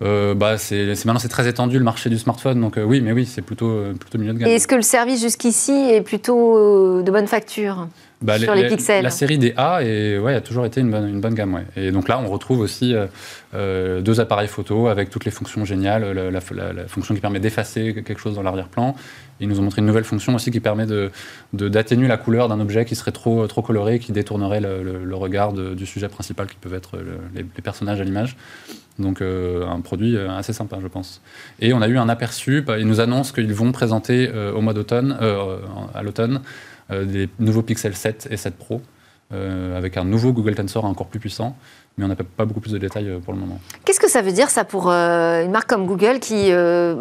bah, 0.01 0.57
c'est 0.57 0.93
maintenant 1.05 1.19
c'est 1.19 1.29
très 1.29 1.47
étendu 1.47 1.77
le 1.77 1.85
marché 1.85 2.09
du 2.09 2.19
smartphone, 2.19 2.59
donc 2.59 2.77
oui, 2.83 2.99
mais 2.99 3.13
oui, 3.13 3.25
c'est 3.25 3.41
plutôt 3.41 3.93
plutôt 3.97 4.17
milieu 4.17 4.33
de 4.33 4.39
gamme. 4.39 4.49
Et 4.49 4.55
est-ce 4.55 4.67
que 4.67 4.75
le 4.75 4.81
service 4.81 5.21
jusqu'ici 5.21 5.71
est 5.71 6.01
plutôt 6.01 7.01
de 7.01 7.11
bonne 7.11 7.27
facture? 7.27 7.87
Bah, 8.23 8.39
sur 8.39 8.55
les, 8.55 8.67
pixels. 8.67 9.03
La 9.03 9.09
série 9.09 9.37
des 9.37 9.53
A 9.57 9.83
et, 9.83 10.17
ouais, 10.17 10.33
a 10.33 10.41
toujours 10.41 10.65
été 10.65 10.79
une 10.79 10.89
bonne, 10.89 11.09
une 11.09 11.19
bonne 11.19 11.33
gamme. 11.33 11.53
Ouais. 11.53 11.65
Et 11.75 11.91
donc 11.91 12.07
là, 12.07 12.19
on 12.23 12.29
retrouve 12.29 12.59
aussi 12.59 12.95
euh, 12.95 13.05
euh, 13.53 14.01
deux 14.01 14.21
appareils 14.21 14.47
photo 14.47 14.87
avec 14.87 15.09
toutes 15.09 15.25
les 15.25 15.31
fonctions 15.31 15.65
géniales, 15.65 16.11
la, 16.11 16.41
fonction 16.87 17.13
qui 17.13 17.21
permet 17.21 17.41
d'effacer 17.41 17.93
quelque 17.93 18.19
chose 18.19 18.35
dans 18.35 18.43
l'arrière-plan. 18.43 18.95
Ils 19.39 19.49
nous 19.49 19.59
ont 19.59 19.63
montré 19.63 19.81
une 19.81 19.87
nouvelle 19.87 20.05
fonction 20.05 20.35
aussi 20.35 20.51
qui 20.51 20.61
permet 20.61 20.85
d'atténuer 21.51 22.05
de, 22.05 22.09
la 22.09 22.17
couleur 22.17 22.47
d'un 22.47 22.61
objet 22.61 22.85
qui 22.85 22.95
serait 22.95 23.11
trop, 23.11 23.45
trop 23.47 23.61
coloré, 23.61 23.99
qui 23.99 24.13
détournerait 24.13 24.61
le, 24.61 25.15
regard 25.15 25.51
du 25.53 25.85
sujet 25.85 26.07
principal 26.07 26.47
qui 26.47 26.55
peuvent 26.55 26.73
être 26.73 26.97
les, 27.35 27.43
personnages 27.61 27.99
à 27.99 28.03
l'image. 28.03 28.37
Donc 28.99 29.21
euh, 29.21 29.67
un 29.67 29.81
produit 29.81 30.17
assez 30.17 30.53
sympa, 30.53 30.77
je 30.81 30.87
pense. 30.87 31.21
Et 31.59 31.73
on 31.73 31.81
a 31.81 31.87
eu 31.87 31.97
un 31.97 32.07
aperçu, 32.09 32.61
bah, 32.61 32.77
ils 32.77 32.87
nous 32.87 32.99
annoncent 33.01 33.33
qu'ils 33.33 33.53
vont 33.53 33.71
présenter 33.71 34.29
au 34.55 34.61
mois 34.61 34.73
d'automne, 34.73 35.17
à 35.93 36.03
l'automne, 36.03 36.41
des 36.89 37.29
nouveaux 37.39 37.61
Pixel 37.61 37.95
7 37.95 38.27
et 38.29 38.37
7 38.37 38.55
Pro, 38.55 38.81
euh, 39.33 39.77
avec 39.77 39.97
un 39.97 40.03
nouveau 40.03 40.31
Google 40.31 40.53
Tensor 40.53 40.85
encore 40.85 41.07
plus 41.07 41.19
puissant 41.19 41.55
mais 41.97 42.05
on 42.05 42.07
n'a 42.07 42.15
pas 42.15 42.45
beaucoup 42.45 42.59
plus 42.59 42.71
de 42.71 42.79
détails 42.79 43.07
euh, 43.07 43.19
pour 43.19 43.33
le 43.33 43.39
moment. 43.39 43.59
Qu'est-ce 43.85 43.99
que 43.99 44.09
ça 44.09 44.23
veut 44.23 44.31
dire 44.31 44.49
ça 44.49 44.63
pour 44.63 44.89
une 44.89 45.51
marque 45.51 45.69
comme 45.69 45.85
Google 45.85 46.19
qui 46.19 46.51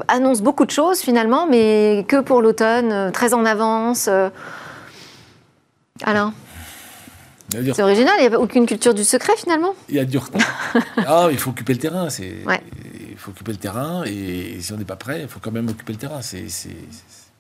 annonce 0.09 0.43
beaucoup 0.43 0.67
de 0.67 0.71
choses 0.71 1.01
finalement, 1.01 1.47
mais 1.47 2.05
que 2.09 2.21
pour 2.21 2.43
l'automne, 2.43 3.11
très 3.11 3.33
en 3.33 3.47
avance 3.47 4.09
Alain? 6.03 6.35
C'est 7.51 7.83
original, 7.83 8.15
il 8.21 8.29
n'y 8.29 8.35
a 8.35 8.41
aucune 8.41 8.67
culture 8.67 8.95
du 8.95 9.05
secret 9.05 9.33
finalement? 9.37 9.75
Il 9.89 9.97
y 9.97 9.99
a 9.99 10.05
du 10.05 10.19
retard. 10.19 10.43
ah, 11.07 11.29
il 11.31 11.39
faut 11.39 11.51
occuper 11.51 11.73
le 11.75 11.79
terrain. 11.79 12.09
Il 12.19 13.17
faut 13.17 13.31
occuper 13.31 13.53
le 13.53 13.59
terrain 13.59 14.05
et 14.05 14.59
si 14.61 14.73
on 14.73 14.77
n'est 14.77 14.85
pas 14.85 14.97
prêt, 14.97 15.23
il 15.23 15.29
faut 15.29 15.41
quand 15.41 15.53
même 15.53 15.69
occuper 15.69 15.93
le 15.93 15.99
terrain. 15.99 16.21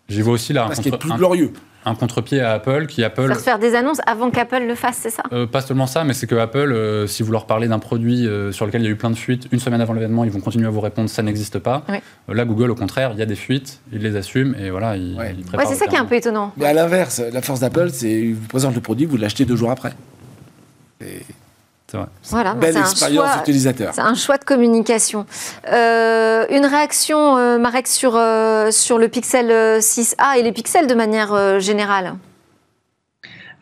J'y 0.08 0.20
vois 0.22 0.34
aussi 0.34 0.52
là. 0.52 0.66
Parce 0.66 0.80
qu'il 0.80 0.92
est 0.92 0.98
plus 0.98 1.12
glorieux 1.12 1.52
un 1.84 1.94
contre-pied 1.94 2.40
à 2.40 2.52
Apple 2.52 2.86
qui 2.86 3.02
Apple. 3.04 3.34
faire 3.34 3.58
des 3.58 3.74
annonces 3.74 4.00
avant 4.06 4.30
qu'Apple 4.30 4.64
le 4.66 4.74
fasse, 4.74 4.98
c'est 5.00 5.10
ça 5.10 5.22
euh, 5.32 5.46
Pas 5.46 5.60
seulement 5.60 5.86
ça, 5.86 6.04
mais 6.04 6.12
c'est 6.12 6.26
que 6.26 6.34
Apple, 6.34 6.72
euh, 6.72 7.06
si 7.06 7.22
vous 7.22 7.32
leur 7.32 7.46
parlez 7.46 7.68
d'un 7.68 7.78
produit 7.78 8.26
euh, 8.26 8.52
sur 8.52 8.66
lequel 8.66 8.82
il 8.82 8.84
y 8.84 8.88
a 8.88 8.90
eu 8.90 8.96
plein 8.96 9.10
de 9.10 9.16
fuites, 9.16 9.48
une 9.52 9.60
semaine 9.60 9.80
avant 9.80 9.92
l'événement, 9.92 10.24
ils 10.24 10.30
vont 10.30 10.40
continuer 10.40 10.66
à 10.66 10.70
vous 10.70 10.80
répondre 10.80 11.08
ça 11.08 11.22
n'existe 11.22 11.58
pas. 11.58 11.84
là, 12.28 12.44
Google, 12.44 12.70
au 12.70 12.74
contraire, 12.74 13.10
il 13.12 13.18
y 13.18 13.22
a 13.22 13.26
des 13.26 13.34
fuites, 13.34 13.80
ils 13.92 14.00
les 14.00 14.16
assument 14.16 14.54
et 14.54 14.70
voilà, 14.70 14.96
ils, 14.96 15.16
ouais. 15.16 15.34
c'est 15.66 15.74
ça 15.74 15.86
qui 15.86 15.96
est 15.96 15.98
un 15.98 16.04
peu 16.04 16.14
étonnant. 16.14 16.52
Mais 16.56 16.66
à 16.66 16.72
l'inverse, 16.72 17.20
la 17.32 17.42
force 17.42 17.60
d'Apple, 17.60 17.90
c'est 17.90 18.32
vous 18.32 18.48
présente 18.48 18.74
le 18.74 18.80
produit, 18.80 19.06
vous 19.06 19.16
l'achetez 19.16 19.44
deux 19.44 19.56
jours 19.56 19.70
après. 19.70 19.92
Voilà, 22.30 22.54
Belle 22.54 22.76
expérience 22.76 23.36
utilisateur. 23.40 23.92
C'est 23.94 24.00
un 24.00 24.14
choix 24.14 24.38
de 24.38 24.44
communication. 24.44 25.26
Euh, 25.72 26.44
une 26.50 26.66
réaction, 26.66 27.36
euh, 27.36 27.58
Marek, 27.58 27.86
sur, 27.86 28.16
euh, 28.16 28.70
sur 28.70 28.98
le 28.98 29.08
Pixel 29.08 29.80
6A 29.80 30.38
et 30.38 30.42
les 30.42 30.52
pixels 30.52 30.86
de 30.86 30.94
manière 30.94 31.60
générale? 31.60 32.14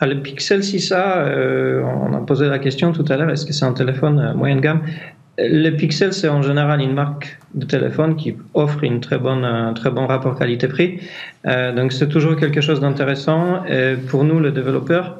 Ah, 0.01 0.07
le 0.07 0.21
Pixel 0.23 0.61
6A, 0.61 1.85
on 1.85 2.15
a 2.15 2.21
posé 2.21 2.47
la 2.47 2.59
question 2.59 2.93
tout 2.93 3.05
à 3.09 3.17
l'heure, 3.17 3.31
est-ce 3.31 3.45
que 3.45 3.53
c'est 3.53 3.67
un 3.67 3.75
téléphone 3.75 4.33
moyenne 4.35 4.61
gamme? 4.61 4.83
Le 5.39 5.71
Pixel, 5.71 6.13
c'est 6.13 6.29
en 6.29 6.43
général 6.43 6.81
une 6.81 6.95
marque 6.95 7.39
de 7.55 7.65
téléphone 7.65 8.17
qui 8.17 8.37
offre 8.55 8.83
une 8.85 9.01
très 9.01 9.19
bonne, 9.19 9.45
un 9.45 9.73
très 9.75 9.91
bon 9.91 10.07
rapport 10.07 10.39
qualité-prix. 10.39 11.01
donc 11.45 11.93
c'est 11.93 12.09
toujours 12.09 12.37
quelque 12.37 12.61
chose 12.61 12.81
d'intéressant. 12.81 13.65
Et 13.67 13.97
pour 14.09 14.25
nous, 14.25 14.41
les 14.41 14.53
développeurs, 14.53 15.19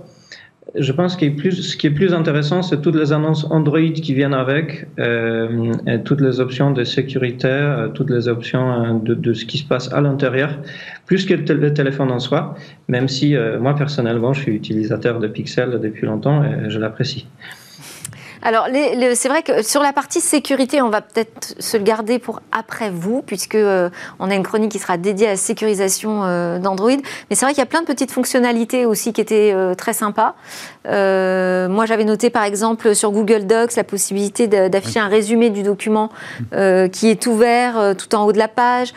je 0.75 0.93
pense 0.93 1.17
que 1.17 1.27
ce 1.51 1.77
qui 1.77 1.87
est 1.87 1.91
plus 1.91 2.15
intéressant, 2.15 2.63
c'est 2.63 2.81
toutes 2.81 2.97
les 2.97 3.13
annonces 3.13 3.45
Android 3.51 3.93
qui 3.93 4.15
viennent 4.15 4.35
avec, 4.35 4.87
euh, 4.99 5.73
toutes 6.05 6.21
les 6.21 6.41
options 6.41 6.71
de 6.71 6.85
sécurité, 6.85 7.49
euh, 7.49 7.89
toutes 7.89 8.11
les 8.11 8.29
options 8.29 8.73
euh, 8.73 9.15
de, 9.15 9.33
ce 9.33 9.45
qui 9.45 9.59
se 9.59 9.65
passe 9.65 9.93
à 9.93 10.01
l'intérieur, 10.01 10.57
plus 11.07 11.25
que 11.27 11.35
le, 11.35 11.75
téléphone 11.75 12.11
en 12.13 12.19
soi, 12.19 12.55
même 12.89 13.09
si 13.09 13.35
moi 13.61 13.75
personnellement, 13.75 14.33
je 14.33 14.43
suis 14.43 14.55
utilisateur 14.55 15.19
de 15.19 15.27
Pixel 15.27 15.81
depuis 15.81 16.07
longtemps 16.07 16.43
et 16.45 16.71
je 16.71 16.79
l'apprécie. 16.79 17.27
Alors, 18.43 18.69
c'est 19.15 19.29
vrai 19.29 19.43
que 19.43 19.63
sur 19.63 19.83
la 19.83 19.93
partie 19.93 20.21
sécurité, 20.21 20.81
on 20.81 20.89
va 20.89 21.03
peut-être 21.03 21.55
se 21.59 21.77
le 21.77 21.83
garder 21.83 22.19
pour 22.19 22.41
après 22.53 22.91
vous, 22.91 23.23
puisque 23.23 23.55
euh, 23.55 23.91
on 24.19 24.31
a 24.31 24.35
une 24.35 24.43
chronique 24.43 24.73
qui 24.73 24.79
sera 24.79 24.97
dédiée 24.97 25.27
à 25.27 25.31
la 25.31 25.37
sécurisation 25.37 26.25
euh, 26.25 26.59
d'Android. 26.59 26.97
Mais 27.29 27.37
c'est 27.37 27.45
vrai 27.45 27.53
qu'il 27.53 27.61
y 27.61 27.63
a 27.63 27.67
plein 27.67 27.83
de 27.83 27.87
petites 27.87 28.13
fonctionnalités 28.13 28.87
aussi 28.87 29.13
qui 29.13 29.21
étaient 29.21 29.53
euh, 29.53 29.75
très 29.75 29.93
sympas. 29.93 30.35
moi, 30.87 31.85
j'avais 31.87 32.05
noté 32.05 32.31
par 32.31 32.45
exemple 32.45 32.95
sur 32.95 33.13
Google 33.13 33.47
Docs 33.47 33.77
la 33.77 33.85
possibilité 33.85 34.47
d'afficher 34.49 35.01
un 35.01 35.09
résumé 35.09 35.51
du 35.51 35.63
document 35.63 36.11
qui 36.51 37.09
est 37.09 37.27
ouvert 37.27 37.95
tout 37.97 38.15
en 38.15 38.25
haut 38.25 38.33
de 38.33 38.39
la 38.39 38.49
page. 38.49 38.93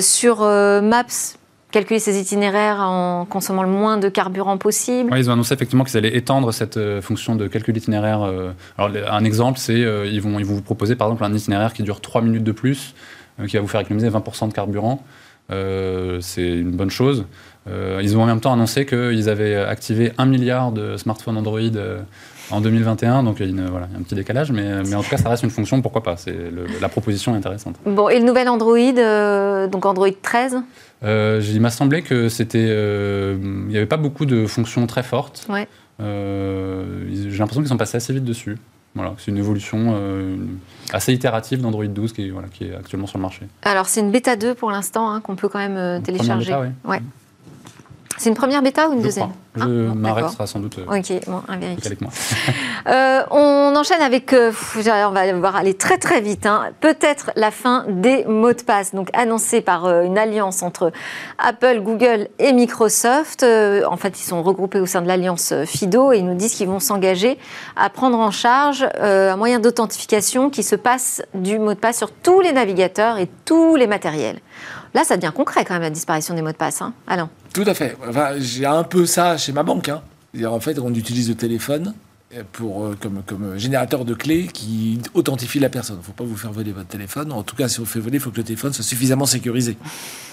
sur 0.00 0.40
Maps, 0.40 1.36
calculer 1.74 1.98
ses 1.98 2.20
itinéraires 2.20 2.80
en 2.80 3.24
consommant 3.24 3.64
le 3.64 3.68
moins 3.68 3.98
de 3.98 4.08
carburant 4.08 4.58
possible. 4.58 5.12
ils 5.16 5.28
ont 5.28 5.32
annoncé 5.32 5.54
effectivement 5.54 5.82
qu'ils 5.82 5.96
allaient 5.96 6.16
étendre 6.16 6.52
cette 6.52 6.78
fonction 7.00 7.34
de 7.34 7.48
calcul 7.48 7.74
d'itinéraire. 7.74 8.22
alors, 8.78 8.90
un 9.10 9.24
exemple, 9.24 9.58
c'est 9.58 9.80
ils, 9.80 10.20
vont, 10.20 10.38
ils 10.38 10.46
vont 10.46 10.54
vous 10.54 10.62
proposer 10.62 10.94
par 10.94 11.08
exemple 11.08 11.24
un 11.24 11.34
itinéraire 11.34 11.72
qui 11.72 11.82
dure 11.82 12.00
3 12.00 12.22
minutes 12.22 12.44
de 12.44 12.52
plus, 12.52 12.94
qui 13.48 13.56
va 13.56 13.62
vous 13.62 13.68
faire 13.68 13.80
économiser 13.80 14.08
20% 14.08 14.48
de 14.48 14.54
carburant. 14.54 15.02
c'est 15.48 16.46
une 16.46 16.76
bonne 16.76 16.90
chose. 16.90 17.26
ils 17.66 18.16
ont 18.16 18.22
en 18.22 18.26
même 18.26 18.40
temps 18.40 18.52
annoncé 18.52 18.86
qu'ils 18.86 19.28
avaient 19.28 19.56
activé 19.56 20.12
1 20.16 20.26
milliard 20.26 20.70
de 20.70 20.96
smartphones 20.96 21.36
Android 21.36 21.60
en 22.50 22.60
2021, 22.60 23.22
donc 23.22 23.36
il 23.40 23.56
y, 23.56 23.60
a 23.60 23.70
voilà, 23.70 23.88
un 23.96 24.02
petit 24.02 24.14
décalage, 24.14 24.52
mais, 24.52 24.82
mais, 24.84 24.94
en 24.94 25.02
tout 25.02 25.10
cas, 25.10 25.16
ça 25.16 25.28
reste 25.28 25.42
une 25.42 25.50
fonction, 25.50 25.80
pourquoi 25.82 26.02
pas 26.02 26.16
La 26.80 26.88
proposition 26.88 27.34
est 27.34 27.38
intéressante. 27.38 27.76
Bon, 27.86 28.08
et 28.08 28.18
le 28.18 28.24
nouvel 28.24 28.48
Android, 28.48 28.78
euh, 28.78 29.66
donc 29.66 29.86
Android 29.86 30.08
13 30.22 30.58
euh, 31.04 31.42
Il 31.44 31.60
m'a 31.60 31.70
semblé 31.70 32.02
que 32.02 32.28
c'était, 32.28 32.66
euh, 32.68 33.36
il 33.40 33.68
n'y 33.68 33.76
avait 33.76 33.86
pas 33.86 33.96
beaucoup 33.96 34.26
de 34.26 34.46
fonctions 34.46 34.86
très 34.86 35.02
fortes. 35.02 35.46
Ouais. 35.48 35.68
J'ai 35.98 37.38
l'impression 37.38 37.62
qu'ils 37.62 37.68
sont 37.68 37.76
passés 37.76 37.96
assez 37.96 38.12
vite 38.12 38.24
dessus. 38.24 38.56
Voilà, 38.94 39.14
c'est 39.18 39.32
une 39.32 39.38
évolution 39.38 39.96
assez 40.92 41.12
itérative 41.12 41.60
d'Android 41.60 41.86
12 41.86 42.12
qui, 42.12 42.30
voilà, 42.30 42.48
qui 42.48 42.64
est 42.64 42.74
actuellement 42.74 43.06
sur 43.06 43.18
le 43.18 43.22
marché. 43.22 43.42
Alors, 43.62 43.86
c'est 43.86 44.00
une 44.00 44.12
bêta 44.12 44.36
2 44.36 44.54
pour 44.54 44.70
l'instant, 44.70 45.10
hein, 45.10 45.20
qu'on 45.20 45.34
peut 45.34 45.48
quand 45.48 45.58
même 45.58 46.02
télécharger. 46.02 46.52
Bêta, 46.52 46.66
ouais. 46.84 47.00
C'est 48.18 48.28
une 48.28 48.36
première 48.36 48.62
bêta 48.62 48.88
ou 48.88 48.92
une 48.92 49.02
deuxième 49.02 49.30
ah, 49.60 49.66
Marek 49.66 50.30
sera 50.30 50.46
sans 50.46 50.58
doute 50.58 50.78
euh, 50.78 50.98
ok, 50.98 51.26
bon, 51.28 51.42
avec 51.48 52.00
moi. 52.00 52.10
euh, 52.88 53.22
on 53.30 53.72
enchaîne 53.76 54.02
avec, 54.02 54.32
euh, 54.32 54.52
on 54.76 55.10
va 55.10 55.32
devoir 55.32 55.54
aller 55.54 55.74
très 55.74 55.98
très 55.98 56.20
vite, 56.20 56.44
hein. 56.46 56.70
peut-être 56.80 57.30
la 57.36 57.52
fin 57.52 57.84
des 57.88 58.24
mots 58.24 58.52
de 58.52 58.62
passe, 58.62 58.94
donc 58.94 59.10
annoncée 59.12 59.60
par 59.60 59.86
une 60.02 60.18
alliance 60.18 60.62
entre 60.62 60.90
Apple, 61.38 61.82
Google 61.82 62.28
et 62.40 62.52
Microsoft. 62.52 63.44
en 63.44 63.96
fait, 63.96 64.18
ils 64.20 64.24
sont 64.24 64.42
regroupés 64.42 64.80
au 64.80 64.86
sein 64.86 65.02
de 65.02 65.06
l'alliance 65.06 65.54
FIDO 65.66 66.12
et 66.12 66.18
ils 66.18 66.26
nous 66.26 66.34
disent 66.34 66.54
qu'ils 66.54 66.68
vont 66.68 66.80
s'engager 66.80 67.38
à 67.76 67.90
prendre 67.90 68.18
en 68.18 68.32
charge 68.32 68.86
un 69.00 69.36
moyen 69.36 69.60
d'authentification 69.60 70.50
qui 70.50 70.64
se 70.64 70.74
passe 70.74 71.22
du 71.34 71.60
mot 71.60 71.74
de 71.74 71.78
passe 71.78 71.98
sur 71.98 72.10
tous 72.10 72.40
les 72.40 72.52
navigateurs 72.52 73.18
et 73.18 73.28
tous 73.44 73.76
les 73.76 73.86
matériels. 73.86 74.40
Là, 74.94 75.04
ça 75.04 75.16
devient 75.16 75.32
concret 75.34 75.64
quand 75.64 75.74
même, 75.74 75.82
la 75.82 75.90
disparition 75.90 76.34
des 76.34 76.42
mots 76.42 76.52
de 76.52 76.56
passe. 76.56 76.82
Hein 76.82 76.92
Alain 77.06 77.28
Tout 77.54 77.64
à 77.66 77.72
fait. 77.72 77.96
Enfin, 78.06 78.32
J'ai 78.38 78.66
un 78.66 78.82
peu 78.82 79.06
ça 79.06 79.38
chez 79.38 79.52
ma 79.52 79.62
banque. 79.62 79.88
Hein. 79.88 80.02
En 80.44 80.60
fait, 80.60 80.78
on 80.80 80.92
utilise 80.92 81.28
le 81.28 81.36
téléphone 81.36 81.94
pour, 82.52 82.84
euh, 82.84 82.96
comme, 83.00 83.22
comme 83.24 83.56
générateur 83.56 84.04
de 84.04 84.12
clés 84.12 84.48
qui 84.52 84.98
authentifie 85.14 85.60
la 85.60 85.68
personne. 85.68 85.96
Il 85.96 86.00
ne 86.00 86.04
faut 86.04 86.12
pas 86.12 86.24
vous 86.24 86.36
faire 86.36 86.50
voler 86.50 86.72
votre 86.72 86.88
téléphone. 86.88 87.30
En 87.30 87.44
tout 87.44 87.54
cas, 87.54 87.68
si 87.68 87.78
on 87.78 87.84
fait 87.84 88.00
voler, 88.00 88.16
il 88.16 88.20
faut 88.20 88.30
que 88.30 88.38
le 88.38 88.42
téléphone 88.42 88.72
soit 88.72 88.84
suffisamment 88.84 89.24
sécurisé. 89.24 89.76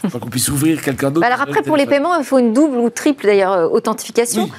Il 0.03 0.09
faut 0.09 0.17
qu'on 0.17 0.31
puisse 0.31 0.49
ouvrir 0.49 0.81
quelqu'un 0.81 1.11
d'autre. 1.11 1.21
Bah 1.21 1.33
alors 1.33 1.47
après, 1.47 1.61
pour 1.61 1.77
les 1.77 1.85
paiements, 1.85 2.17
il 2.17 2.25
faut 2.25 2.39
une 2.39 2.53
double 2.53 2.77
ou 2.77 2.89
triple 2.89 3.27
d'ailleurs 3.27 3.51
euh, 3.51 3.67
authentification. 3.67 4.49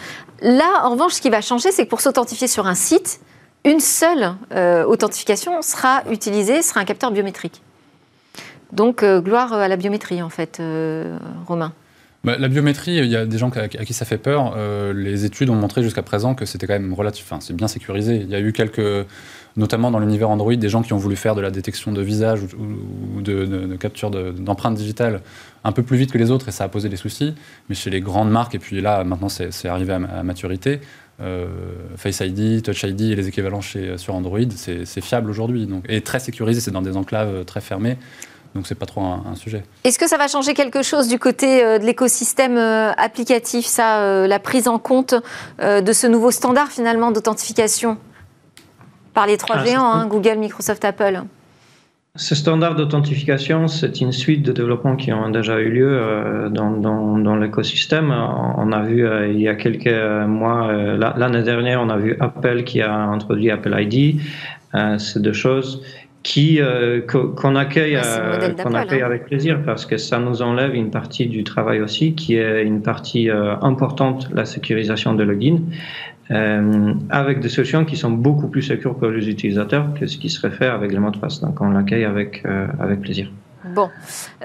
Là, 0.41 0.85
en 0.85 0.91
revanche, 0.91 1.15
ce 1.15 1.21
qui 1.21 1.31
va 1.31 1.41
changer, 1.41 1.73
c'est 1.73 1.85
que 1.85 1.91
pour 1.91 2.01
s'authentifier 2.01 2.47
sur 2.47 2.69
un 2.69 2.77
site, 2.77 3.21
une 3.65 3.81
seule 3.81 4.35
euh, 4.55 4.85
authentification 4.85 5.63
sera 5.63 6.03
utilisée, 6.11 6.63
sera 6.63 6.81
un 6.81 6.85
capteur 6.85 7.11
biométrique. 7.11 7.61
Donc, 8.71 9.03
euh, 9.03 9.21
gloire 9.21 9.53
à 9.53 9.67
la 9.67 9.77
biométrie, 9.77 10.23
en 10.23 10.31
fait, 10.31 10.63
Romain. 11.47 11.73
Bah, 12.25 12.37
la 12.39 12.47
biométrie, 12.47 12.99
il 12.99 13.07
y 13.07 13.17
a 13.17 13.27
des 13.27 13.37
gens 13.37 13.51
à, 13.51 13.67
qui 13.69 13.93
ça 13.93 14.05
fait 14.05 14.19
peur. 14.19 14.55
Euh, 14.57 14.93
les 14.93 15.25
études 15.25 15.51
ont 15.51 15.57
montré 15.57 15.83
jusqu'à 15.83 16.03
présent 16.03 16.37
que 16.37 16.45
c'était 16.45 16.69
quand 16.69 16.75
même 16.75 16.93
relatif, 16.93 17.33
c'est 17.41 17.57
bien 17.57 17.67
sécurisé. 17.67 18.17
Il 18.17 18.31
y 18.31 18.37
a 18.37 18.41
eu 18.41 18.53
quelques, 18.53 19.07
notamment 19.57 19.91
dans 19.91 19.99
l'univers 19.99 20.31
Android, 20.31 20.55
des 20.55 20.69
gens 20.69 20.83
qui 20.83 20.93
ont 20.93 20.99
voulu 20.99 21.17
faire 21.17 21.35
de 21.35 21.41
la 21.41 21.51
détection 21.51 21.91
de 21.91 22.01
visage 22.01 22.43
ou, 22.57 23.21
de, 23.23 23.77
capture 23.77 24.13
d'empreintes 24.13 24.77
digitales 24.77 25.21
un 25.65 25.73
peu 25.73 25.83
plus 25.83 25.97
vite 25.97 26.13
que 26.13 26.19
les 26.19 26.31
autres 26.31 26.49
et 26.49 26.53
ça 26.53 26.65
a 26.65 26.69
posé 26.69 26.89
des 26.89 26.97
soucis. 26.97 27.35
Mais 27.69 27.75
chez 27.75 27.91
les 27.91 28.01
grandes 28.01 28.31
marques, 28.31 28.55
et 28.55 28.61
puis 28.61 28.81
là, 28.81 29.03
maintenant, 29.03 29.29
c'est 29.29 29.67
arrivé 29.67 29.93
à, 29.93 30.23
maturité, 30.23 30.81
Face 31.97 32.21
ID, 32.21 32.63
Touch 32.63 32.85
ID 32.85 33.01
et 33.03 33.17
les 33.17 33.27
équivalents 33.27 33.63
sur 33.63 34.15
Android, 34.15 34.39
c'est 34.55 35.01
fiable 35.01 35.29
aujourd'hui. 35.29 35.69
Et 35.89 36.03
très 36.03 36.21
sécurisé, 36.21 36.61
c'est 36.61 36.71
dans 36.71 36.83
des 36.83 36.97
enclaves 36.97 37.45
très 37.47 37.61
fermées. 37.61 37.97
Donc 38.55 38.67
c'est 38.67 38.79
pas 38.79 38.87
trop 38.87 39.01
un, 39.01 39.35
sujet. 39.35 39.65
Est-ce 39.85 39.99
que 39.99 40.09
ça 40.09 40.19
va 40.19 40.29
changer 40.29 40.53
quelque 40.55 40.83
chose 40.83 41.09
du 41.09 41.19
côté 41.19 41.65
euh, 41.65 41.79
de 41.79 41.85
l'écosystème 41.85 42.59
euh, 42.59 42.93
applicatif, 42.93 43.65
ça, 43.65 44.01
euh, 44.01 44.27
la 44.27 44.39
prise 44.39 44.69
en 44.69 44.79
compte 44.79 45.15
de 45.59 45.93
ce 45.93 46.07
nouveau 46.07 46.31
standard 46.31 46.69
finalement 46.69 47.13
d'authentification 47.13 47.97
par 49.15 49.27
les 49.27 49.37
trois 49.37 49.57
ah, 49.59 49.65
géants, 49.65 49.93
hein, 49.93 50.07
Google, 50.07 50.39
Microsoft, 50.39 50.85
Apple 50.85 51.23
ce 52.15 52.35
standard 52.35 52.75
d'authentification, 52.75 53.69
c'est 53.69 54.03
une 54.03 54.13
suite 54.13 54.43
de 54.43 54.53
développements 54.53 54.97
qui 54.97 55.15
ont 55.15 55.31
déjà 55.31 55.59
eu 55.61 55.71
lieu 55.71 56.51
dans, 56.51 56.73
dans, 56.73 57.37
l'écosystème. 57.37 58.11
On 58.11 58.71
a 58.71 58.83
vu 58.83 59.09
il 59.31 59.41
y 59.41 59.49
a 59.49 59.55
quelques 59.55 59.89
mois, 60.27 60.71
l'année 61.17 61.43
dernière, 61.43 61.81
on 61.81 61.89
a 61.89 61.97
vu 61.97 62.19
Apple 62.21 62.65
qui 62.65 62.83
a 62.83 62.95
introduit 62.95 63.51
Apple 63.51 63.75
ID. 63.75 64.21
ces 64.99 65.21
deux 65.21 65.33
choses 65.33 65.83
qui 66.23 66.61
euh, 66.61 67.01
qu'on 67.01 67.57
accueille, 67.57 67.97
euh, 67.97 68.55
qu'on 68.55 68.75
accueille 68.75 69.03
hein. 69.03 69.07
avec 69.07 69.25
plaisir 69.25 69.61
parce 69.65 69.87
que 69.87 69.97
ça 69.97 70.19
nous 70.19 70.43
enlève 70.43 70.75
une 70.75 70.91
partie 70.91 71.27
du 71.27 71.43
travail 71.43 71.81
aussi 71.81 72.15
qui 72.15 72.37
est 72.37 72.63
une 72.63 72.83
partie 72.83 73.29
euh, 73.29 73.57
importante 73.61 74.29
la 74.33 74.45
sécurisation 74.45 75.15
de 75.15 75.25
login 75.25 75.61
avec 77.11 77.41
des 77.41 77.51
solutions 77.51 77.85
qui 77.85 77.97
sont 77.97 78.11
beaucoup 78.11 78.49
plus 78.49 78.63
sécures 78.63 78.97
pour 78.97 79.09
les 79.09 79.29
utilisateurs 79.29 79.93
que 79.99 80.07
ce 80.07 80.17
qui 80.17 80.31
serait 80.31 80.53
fait 80.53 80.67
avec 80.67 80.91
les 80.91 80.99
mots 80.99 81.11
de 81.11 81.19
passe 81.19 81.43
donc 81.43 81.61
on 81.61 81.69
l'accueille 81.71 82.05
avec 82.05 82.43
avec 82.81 83.03
plaisir. 83.03 83.31
Bon, 83.75 83.91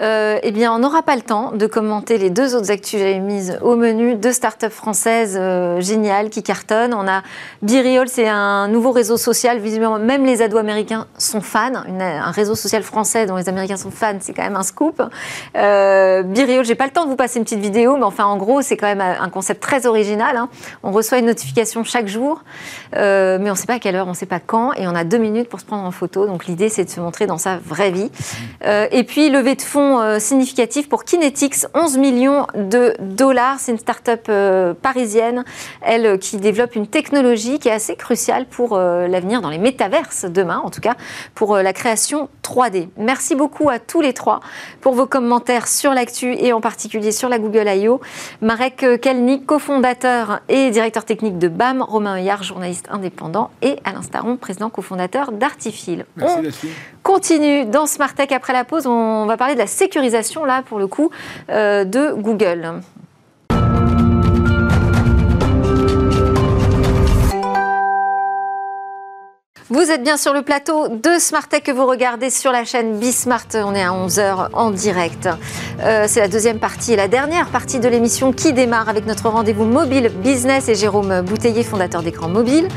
euh, 0.01 0.39
eh 0.43 0.51
bien, 0.51 0.73
on 0.73 0.79
n'aura 0.79 1.03
pas 1.03 1.15
le 1.15 1.21
temps 1.21 1.51
de 1.51 1.65
commenter 1.67 2.17
les 2.17 2.29
deux 2.29 2.55
autres 2.55 2.71
actus 2.71 2.93
que 2.93 2.97
j'avais 2.99 3.19
mises 3.19 3.57
au 3.62 3.75
menu. 3.75 4.15
Deux 4.15 4.31
startups 4.31 4.69
françaises 4.69 5.38
euh, 5.39 5.81
géniales 5.81 6.29
qui 6.29 6.43
cartonnent. 6.43 6.93
On 6.93 7.07
a 7.07 7.23
Biriol, 7.62 8.07
c'est 8.07 8.27
un 8.27 8.67
nouveau 8.67 8.91
réseau 8.91 9.17
social. 9.17 9.60
Visiblement, 9.60 9.99
même 9.99 10.25
les 10.25 10.41
ados 10.41 10.60
américains 10.60 11.07
sont 11.17 11.41
fans. 11.41 11.83
un 11.99 12.31
réseau 12.31 12.55
social 12.55 12.83
français 12.83 13.25
dont 13.25 13.36
les 13.36 13.49
Américains 13.49 13.77
sont 13.77 13.91
fans, 13.91 14.17
c'est 14.19 14.33
quand 14.33 14.43
même 14.43 14.55
un 14.55 14.63
scoop. 14.63 15.01
Euh, 15.55 16.23
Biriol, 16.23 16.63
j'ai 16.63 16.75
pas 16.75 16.86
le 16.86 16.91
temps 16.91 17.05
de 17.05 17.10
vous 17.10 17.15
passer 17.15 17.39
une 17.39 17.43
petite 17.43 17.60
vidéo, 17.60 17.97
mais 17.97 18.03
enfin, 18.03 18.25
en 18.25 18.38
gros, 18.38 18.62
c'est 18.62 18.77
quand 18.77 18.88
même 18.88 19.01
un 19.01 19.29
concept 19.29 19.62
très 19.62 19.86
original. 19.86 20.38
Hein. 20.38 20.49
On 20.83 20.91
reçoit 20.91 21.17
une 21.17 21.25
notification 21.25 21.83
chaque 21.83 22.07
jour, 22.07 22.43
euh, 22.95 23.38
mais 23.41 23.49
on 23.49 23.53
ne 23.53 23.57
sait 23.57 23.65
pas 23.65 23.75
à 23.75 23.79
quelle 23.79 23.95
heure, 23.95 24.07
on 24.07 24.12
ne 24.12 24.15
sait 24.15 24.25
pas 24.25 24.39
quand, 24.39 24.73
et 24.73 24.88
on 24.88 24.95
a 24.95 25.03
deux 25.03 25.17
minutes 25.17 25.49
pour 25.49 25.60
se 25.60 25.65
prendre 25.65 25.83
en 25.83 25.91
photo. 25.91 26.27
Donc, 26.27 26.45
l'idée, 26.45 26.69
c'est 26.69 26.86
de 26.86 26.89
se 26.89 26.99
montrer 26.99 27.25
dans 27.25 27.38
sa 27.38 27.57
vraie 27.57 27.91
vie. 27.91 28.12
et 28.63 29.03
puis, 29.03 29.17
puis, 29.17 29.31
levée 29.31 29.55
de 29.55 29.63
fonds 29.63 29.87
euh, 29.95 30.19
significative 30.19 30.88
pour 30.88 31.04
Kinetics, 31.04 31.65
11 31.73 31.97
millions 31.97 32.47
de 32.56 32.93
dollars. 33.00 33.60
C'est 33.60 33.71
une 33.71 33.78
start-up 33.78 34.26
euh, 34.30 34.73
parisienne, 34.73 35.43
elle 35.82 36.06
euh, 36.06 36.17
qui 36.17 36.38
développe 36.38 36.76
une 36.76 36.88
technologie 36.88 37.60
qui 37.60 37.69
est 37.69 37.71
assez 37.71 37.95
cruciale 37.95 38.45
pour 38.45 38.78
l'avenir 38.78 39.41
dans 39.41 39.50
les 39.50 39.58
métaverses 39.58 40.26
demain, 40.26 40.62
en 40.63 40.69
tout 40.69 40.82
cas 40.82 40.95
pour 41.36 41.58
la 41.58 41.73
création 41.73 42.30
3D. 42.43 42.89
Merci 42.97 43.36
beaucoup 43.36 43.69
à 43.69 43.80
tous 43.80 44.02
les 44.02 44.13
trois 44.13 44.39
pour 44.82 44.93
vos 44.93 45.06
commentaires 45.06 45.67
sur 45.67 45.93
l'actu 45.93 46.34
et 46.34 46.54
en 46.54 46.62
particulier 46.62 47.12
sur 47.12 47.30
la 47.30 47.39
Google 47.39 47.67
I.O. 47.67 48.02
Marek 48.41 48.86
Kelnik, 49.02 49.45
cofondateur 49.45 50.41
et 50.50 50.69
directeur 50.71 51.06
technique 51.06 51.38
de 51.38 51.47
BAM, 51.47 51.82
Romain 51.82 52.19
Hillard, 52.19 52.43
journaliste 52.43 52.88
indépendant, 52.89 53.52
et 53.62 53.78
Alain 53.84 54.02
Staron, 54.02 54.38
président 54.38 54.69
cofondateur 54.69 55.32
d'Artifil. 55.32 56.06
Merci, 56.15 56.69
continue 57.04 57.65
dans 57.65 57.86
Smart 57.86 58.13
Tech 58.13 58.32
après 58.32 58.54
la 58.54 58.65
pause. 58.65 58.86
On 58.86 59.26
va 59.26 59.38
parler 59.38 59.54
de 59.54 59.60
la 59.60 59.67
sécurisation, 59.77 60.43
là, 60.43 60.63
pour 60.63 60.79
le 60.79 60.87
coup, 60.87 61.09
euh, 61.49 61.85
de 61.85 62.13
Google. 62.13 62.81
Vous 69.69 69.91
êtes 69.91 70.01
bien 70.01 70.15
sur 70.15 70.32
le 70.34 70.43
plateau 70.43 70.88
de 70.88 71.19
Smart 71.19 71.45
Tech 71.45 71.62
que 71.62 71.73
vous 71.73 71.86
regardez 71.86 72.30
sur 72.30 72.53
la 72.53 72.63
chaîne 72.63 72.99
Bismart. 72.99 73.47
On 73.56 73.75
est 73.75 73.84
à 73.84 73.89
11h 73.89 74.47
en 74.53 74.71
direct. 74.71 75.27
Euh, 75.82 76.06
c'est 76.08 76.21
la 76.21 76.30
deuxième 76.30 76.58
partie 76.58 76.93
et 76.93 76.95
la 76.95 77.10
dernière 77.10 77.47
partie 77.47 77.82
de 77.82 77.89
l'émission 77.89 78.32
qui 78.32 78.53
démarre 78.53 78.88
avec 78.88 79.06
notre 79.06 79.27
rendez-vous 79.27 79.65
mobile 79.65 80.10
business 80.23 80.69
et 80.69 80.75
Jérôme 80.75 81.19
Bouteiller, 81.19 81.63
fondateur 81.63 82.01
d'écran 82.01 82.30
mobile, 82.30 82.69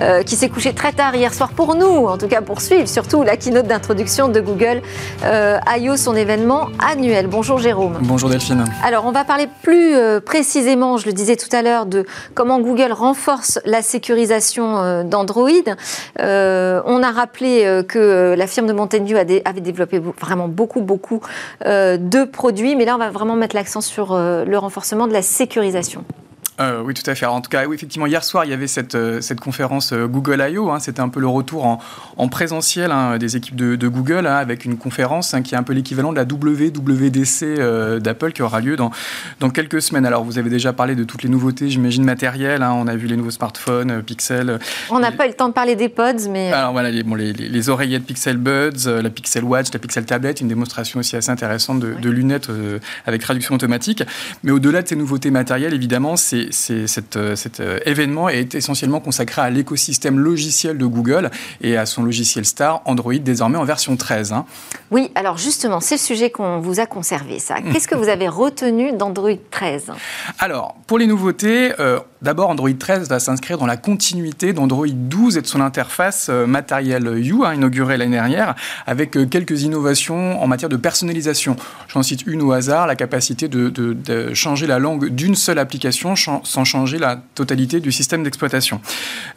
euh, 0.00 0.22
qui 0.22 0.36
s'est 0.36 0.50
couché 0.50 0.74
très 0.74 0.92
tard 0.92 1.14
hier 1.16 1.32
soir 1.32 1.48
pour 1.50 1.76
nous, 1.76 2.06
en 2.06 2.18
tout 2.18 2.28
cas 2.28 2.42
pour 2.42 2.60
suivre 2.60 2.88
surtout 2.88 3.22
la 3.22 3.38
keynote 3.38 3.66
d'introduction 3.66 4.28
de 4.28 4.40
Google 4.42 4.82
euh, 5.24 5.58
I.O., 5.78 5.96
son 5.96 6.14
événement 6.14 6.68
annuel. 6.78 7.26
Bonjour 7.26 7.58
Jérôme. 7.58 7.96
Bonjour 8.02 8.28
Delphine. 8.28 8.66
Alors 8.84 9.06
on 9.06 9.12
va 9.12 9.24
parler 9.24 9.48
plus 9.62 9.96
euh, 9.96 10.20
précisément, 10.20 10.98
je 10.98 11.06
le 11.06 11.14
disais 11.14 11.36
tout 11.36 11.56
à 11.56 11.62
l'heure, 11.62 11.86
de 11.86 12.04
comment 12.34 12.60
Google 12.60 12.92
renforce 12.92 13.60
la 13.64 13.80
sécurisation 13.80 15.04
d'Android. 15.04 15.48
Euh, 16.33 16.33
on 16.86 17.02
a 17.02 17.10
rappelé 17.10 17.64
euh, 17.64 17.82
que 17.82 18.34
la 18.36 18.46
firme 18.46 18.66
de 18.66 18.72
Mountain 18.72 19.04
View 19.04 19.16
avait 19.16 19.60
développé 19.60 19.98
vraiment 19.98 20.48
beaucoup, 20.48 20.80
beaucoup 20.80 21.20
euh, 21.66 21.96
de 21.96 22.24
produits, 22.24 22.76
mais 22.76 22.84
là, 22.84 22.94
on 22.94 22.98
va 22.98 23.10
vraiment 23.10 23.36
mettre 23.36 23.56
l'accent 23.56 23.80
sur 23.80 24.14
le 24.14 24.56
renforcement 24.56 25.06
de 25.06 25.12
la 25.12 25.22
sécurisation. 25.22 26.04
Euh, 26.60 26.82
oui, 26.84 26.94
tout 26.94 27.08
à 27.10 27.14
fait. 27.16 27.26
en 27.26 27.40
tout 27.40 27.50
cas, 27.50 27.66
oui, 27.66 27.74
effectivement, 27.74 28.06
hier 28.06 28.22
soir, 28.22 28.44
il 28.44 28.50
y 28.50 28.54
avait 28.54 28.68
cette, 28.68 28.94
euh, 28.94 29.20
cette 29.20 29.40
conférence 29.40 29.92
euh, 29.92 30.06
Google 30.06 30.44
I.O. 30.48 30.70
Hein. 30.70 30.78
C'était 30.78 31.00
un 31.00 31.08
peu 31.08 31.18
le 31.18 31.26
retour 31.26 31.64
en, 31.66 31.80
en 32.16 32.28
présentiel 32.28 32.92
hein, 32.92 33.18
des 33.18 33.36
équipes 33.36 33.56
de, 33.56 33.74
de 33.74 33.88
Google, 33.88 34.26
hein, 34.26 34.36
avec 34.36 34.64
une 34.64 34.76
conférence 34.76 35.34
qui 35.42 35.54
est 35.54 35.58
un 35.58 35.64
peu 35.64 35.72
l'équivalent 35.72 36.12
de 36.12 36.16
la 36.16 36.22
WWDC 36.22 38.00
d'Apple 38.00 38.32
qui 38.32 38.42
aura 38.42 38.60
lieu 38.60 38.76
dans, 38.76 38.92
dans 39.40 39.50
quelques 39.50 39.82
semaines. 39.82 40.06
Alors, 40.06 40.22
vous 40.22 40.38
avez 40.38 40.48
déjà 40.48 40.72
parlé 40.72 40.94
de 40.94 41.02
toutes 41.02 41.24
les 41.24 41.28
nouveautés, 41.28 41.70
j'imagine, 41.70 42.04
matérielles. 42.04 42.62
on 42.62 42.86
a 42.86 42.94
vu 42.94 43.08
les 43.08 43.16
nouveaux 43.16 43.30
smartphones, 43.30 44.02
Pixel. 44.02 44.60
On 44.90 45.00
n'a 45.00 45.10
pas 45.10 45.26
eu 45.26 45.30
le 45.30 45.34
temps 45.34 45.48
de 45.48 45.54
parler 45.54 45.74
des 45.74 45.88
pods, 45.88 46.28
mais... 46.30 46.52
Alors, 46.52 46.72
voilà, 46.72 46.90
les, 46.90 47.02
bon, 47.02 47.16
les, 47.16 47.32
les, 47.32 47.68
oreillettes 47.68 48.04
Pixel 48.04 48.36
Buds, 48.36 48.86
la 48.86 49.10
Pixel 49.10 49.42
Watch, 49.42 49.72
la 49.72 49.80
Pixel 49.80 50.04
Tablet, 50.04 50.32
une 50.32 50.48
démonstration 50.48 51.00
aussi 51.00 51.16
assez 51.16 51.30
intéressante 51.30 51.80
de, 51.80 51.94
de 51.94 52.10
lunettes 52.10 52.48
avec 53.06 53.22
traduction 53.22 53.54
automatique. 53.56 54.04
Mais 54.44 54.52
au-delà 54.52 54.82
de 54.82 54.88
ces 54.88 54.96
nouveautés 54.96 55.30
matérielles, 55.30 55.74
évidemment, 55.74 56.16
c'est 56.16 56.43
cet 56.50 57.16
euh, 57.16 57.36
euh, 57.60 57.78
événement 57.86 58.28
est 58.28 58.54
essentiellement 58.54 59.00
consacré 59.00 59.42
à 59.42 59.50
l'écosystème 59.50 60.18
logiciel 60.18 60.78
de 60.78 60.86
Google 60.86 61.30
et 61.60 61.76
à 61.76 61.86
son 61.86 62.02
logiciel 62.02 62.44
star 62.44 62.82
Android 62.84 63.14
désormais 63.14 63.58
en 63.58 63.64
version 63.64 63.96
13. 63.96 64.32
Hein. 64.32 64.44
Oui, 64.90 65.10
alors 65.14 65.38
justement, 65.38 65.80
c'est 65.80 65.96
le 65.96 66.00
sujet 66.00 66.30
qu'on 66.30 66.60
vous 66.60 66.80
a 66.80 66.86
conservé, 66.86 67.38
ça. 67.38 67.56
Qu'est-ce 67.72 67.88
que 67.88 67.94
vous 67.94 68.08
avez 68.08 68.28
retenu 68.28 68.92
d'Android 68.92 69.30
13 69.50 69.86
Alors, 70.38 70.76
pour 70.86 70.98
les 70.98 71.06
nouveautés, 71.06 71.72
euh, 71.80 71.98
D'abord, 72.24 72.48
Android 72.48 72.70
13 72.76 73.08
va 73.08 73.20
s'inscrire 73.20 73.58
dans 73.58 73.66
la 73.66 73.76
continuité 73.76 74.52
d'Android 74.52 74.86
12 74.88 75.36
et 75.36 75.42
de 75.42 75.46
son 75.46 75.60
interface 75.60 76.30
matérielle 76.30 77.06
U, 77.18 77.44
hein, 77.44 77.54
inaugurée 77.54 77.98
l'année 77.98 78.16
dernière, 78.16 78.54
avec 78.86 79.10
quelques 79.28 79.62
innovations 79.62 80.42
en 80.42 80.46
matière 80.46 80.70
de 80.70 80.76
personnalisation. 80.76 81.56
J'en 81.88 82.02
cite 82.02 82.26
une 82.26 82.40
au 82.40 82.52
hasard, 82.52 82.86
la 82.86 82.96
capacité 82.96 83.48
de, 83.48 83.68
de 83.68 84.32
changer 84.32 84.66
la 84.66 84.78
langue 84.78 85.10
d'une 85.10 85.34
seule 85.34 85.58
application 85.58 86.14
sans 86.16 86.64
changer 86.64 86.96
la 86.98 87.20
totalité 87.34 87.80
du 87.80 87.92
système 87.92 88.22
d'exploitation. 88.22 88.80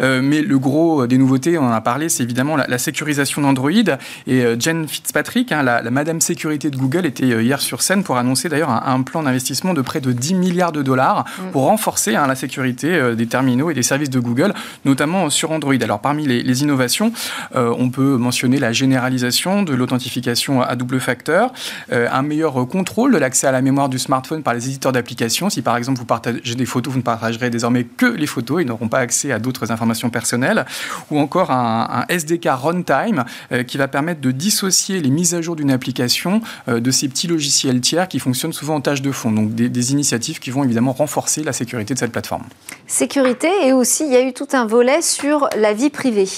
Euh, 0.01 0.21
mais 0.23 0.41
le 0.41 0.59
gros 0.59 1.07
des 1.07 1.17
nouveautés, 1.17 1.57
on 1.57 1.65
en 1.65 1.71
a 1.71 1.81
parlé, 1.81 2.09
c'est 2.09 2.23
évidemment 2.23 2.55
la, 2.55 2.77
sécurisation 2.77 3.41
d'Android. 3.41 3.71
Et 3.71 4.43
euh, 4.43 4.55
Jen 4.59 4.87
Fitzpatrick, 4.87 5.51
hein, 5.51 5.63
la, 5.63 5.81
Madame 5.91 6.21
Sécurité 6.21 6.69
de 6.69 6.77
Google, 6.77 7.05
était 7.05 7.31
euh, 7.31 7.43
hier 7.43 7.59
sur 7.59 7.81
scène 7.81 8.03
pour 8.03 8.17
annoncer 8.17 8.49
d'ailleurs 8.49 8.69
un, 8.69 9.01
plan 9.01 9.23
d'investissement 9.23 9.73
de 9.73 9.81
près 9.81 10.01
de 10.01 10.11
10 10.11 10.35
milliards 10.35 10.71
de 10.71 10.81
dollars 10.81 11.25
mm. 11.25 11.51
pour 11.51 11.63
renforcer 11.63 12.15
hein, 12.15 12.27
la 12.27 12.35
sécurité 12.35 12.76
des 12.83 13.27
terminaux 13.27 13.69
et 13.69 13.73
des 13.73 13.83
services 13.83 14.09
de 14.09 14.19
Google, 14.19 14.53
notamment 14.85 15.29
sur 15.29 15.51
Android. 15.51 15.73
Alors 15.81 15.99
parmi 15.99 16.25
les, 16.25 16.61
innovations, 16.61 17.11
on 17.53 17.89
peut 17.89 18.17
mentionner 18.17 18.59
la 18.59 18.71
généralisation 18.71 19.63
de 19.63 19.73
l'authentification 19.73 20.61
à 20.61 20.75
double 20.75 20.99
facteur, 20.99 21.53
un 21.91 22.21
meilleur 22.21 22.67
contrôle 22.67 23.13
de 23.13 23.17
l'accès 23.17 23.47
à 23.47 23.51
la 23.51 23.61
mémoire 23.61 23.89
du 23.89 23.99
smartphone 23.99 24.43
par 24.43 24.53
les 24.53 24.67
éditeurs 24.67 24.91
d'applications. 24.91 25.49
Si 25.49 25.61
par 25.61 25.77
exemple 25.77 25.99
vous 25.99 26.05
partagez 26.05 26.55
des 26.55 26.65
photos, 26.65 26.93
vous 26.93 26.99
ne 26.99 27.03
partagerez 27.03 27.49
désormais 27.49 27.83
que 27.83 28.05
les 28.05 28.27
photos, 28.27 28.61
ils 28.61 28.67
n'auront 28.67 28.89
pas 28.89 28.99
accès 28.99 29.31
à 29.31 29.39
d'autres 29.39 29.71
informations 29.71 30.09
personnelles, 30.09 30.65
ou 31.11 31.19
encore 31.19 31.51
un, 31.51 32.05
SDK 32.09 32.47
runtime 32.49 33.25
euh, 33.51 33.63
qui 33.63 33.77
va 33.77 33.87
permettre 33.87 34.21
de 34.21 34.31
dissocier 34.31 35.01
les 35.01 35.09
mises 35.09 35.33
à 35.33 35.41
jour 35.41 35.55
d'une 35.55 35.71
application 35.71 36.41
euh, 36.67 36.79
de 36.79 36.91
ces 36.91 37.07
petits 37.07 37.27
logiciels 37.27 37.81
tiers 37.81 38.07
qui 38.07 38.19
fonctionnent 38.19 38.53
souvent 38.53 38.75
en 38.75 38.81
tâche 38.81 39.01
de 39.01 39.11
fond. 39.11 39.31
Donc 39.31 39.53
des, 39.55 39.91
initiatives 39.91 40.39
qui 40.39 40.51
vont 40.51 40.63
évidemment 40.63 40.91
renforcer 40.91 41.43
la 41.43 41.53
sécurité 41.53 41.93
de 41.93 41.99
cette 41.99 42.11
plateforme. 42.11 42.43
Sécurité 42.89 43.49
et 43.65 43.73
aussi 43.73 44.05
il 44.05 44.13
y 44.13 44.15
a 44.15 44.21
eu 44.21 44.31
tout 44.31 44.47
un 44.53 44.65
volet 44.65 45.01
sur 45.01 45.49
la 45.57 45.73
vie 45.73 45.89
privée. 45.89 46.29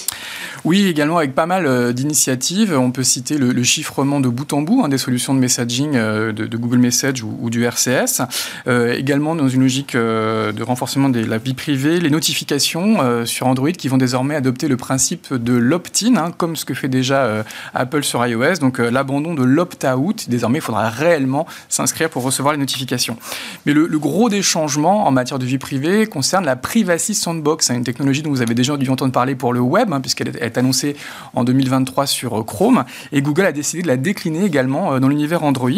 Oui, 0.65 0.87
également 0.87 1.17
avec 1.17 1.35
pas 1.35 1.45
mal 1.45 1.65
euh, 1.65 1.93
d'initiatives. 1.93 2.75
On 2.77 2.91
peut 2.91 3.03
citer 3.03 3.37
le, 3.37 3.63
chiffrement 3.63 4.19
de 4.19 4.29
bout 4.29 4.51
en 4.53 4.61
bout 4.61 4.81
hein, 4.83 4.89
des 4.89 4.97
solutions 4.97 5.33
de 5.33 5.39
messaging 5.39 5.93
de, 5.93 6.57
Google 6.57 6.79
Message 6.79 7.23
ou, 7.23 7.49
du 7.49 7.65
RCS. 7.65 8.21
également 8.67 9.35
dans 9.35 9.47
une 9.47 9.61
logique 9.61 9.95
de 9.95 10.63
renforcement 10.63 11.09
de 11.09 11.23
la 11.23 11.37
vie 11.37 11.53
privée, 11.53 11.99
les 11.99 12.09
notifications 12.09 13.01
euh, 13.01 13.25
sur 13.25 13.47
Android 13.47 13.71
qui 13.71 13.87
vont 13.87 13.97
désormais 13.97 14.35
adopter 14.35 14.67
le 14.67 14.77
principe 14.77 15.33
de 15.33 15.53
l'opt-in, 15.53 16.15
hein, 16.15 16.31
comme 16.35 16.55
ce 16.55 16.65
que 16.65 16.73
fait 16.73 16.87
déjà 16.87 17.23
euh, 17.23 17.43
Apple 17.73 18.03
sur 18.03 18.25
iOS. 18.25 18.55
Donc 18.59 18.79
euh, 18.79 18.89
l'abandon 18.89 19.33
de 19.33 19.43
l'opt-out. 19.43 20.29
Désormais, 20.29 20.59
il 20.59 20.61
faudra 20.61 20.89
réellement 20.89 21.45
s'inscrire 21.69 22.09
pour 22.09 22.23
recevoir 22.23 22.53
les 22.53 22.59
notifications. 22.59 23.17
Mais 23.65 23.73
le, 23.73 23.99
gros 23.99 24.29
des 24.29 24.41
changements 24.41 25.07
en 25.07 25.11
matière 25.11 25.39
de 25.39 25.45
vie 25.45 25.57
privée 25.57 26.07
concerne 26.09 26.45
la 26.45 26.55
Privacy 26.55 27.13
Sandbox, 27.13 27.69
hein, 27.69 27.75
une 27.75 27.83
technologie 27.83 28.21
dont 28.21 28.29
vous 28.29 28.41
avez 28.41 28.55
déjà 28.55 28.75
dû 28.77 28.89
entendre 28.89 29.11
parler 29.11 29.35
pour 29.35 29.53
le 29.53 29.59
web, 29.59 29.93
hein, 29.93 30.01
puisqu'elle 30.01 30.35
est 30.35 30.57
annoncée 30.57 30.95
en 31.33 31.43
2023 31.43 32.05
sur 32.05 32.45
Chrome. 32.45 32.83
Et 33.11 33.21
Google 33.21 33.45
a 33.45 33.51
décidé 33.51 33.81
de 33.81 33.87
la 33.87 33.97
décliner 33.97 34.45
également 34.45 34.99
dans 34.99 35.07
l'univers 35.07 35.43
Android. 35.43 35.69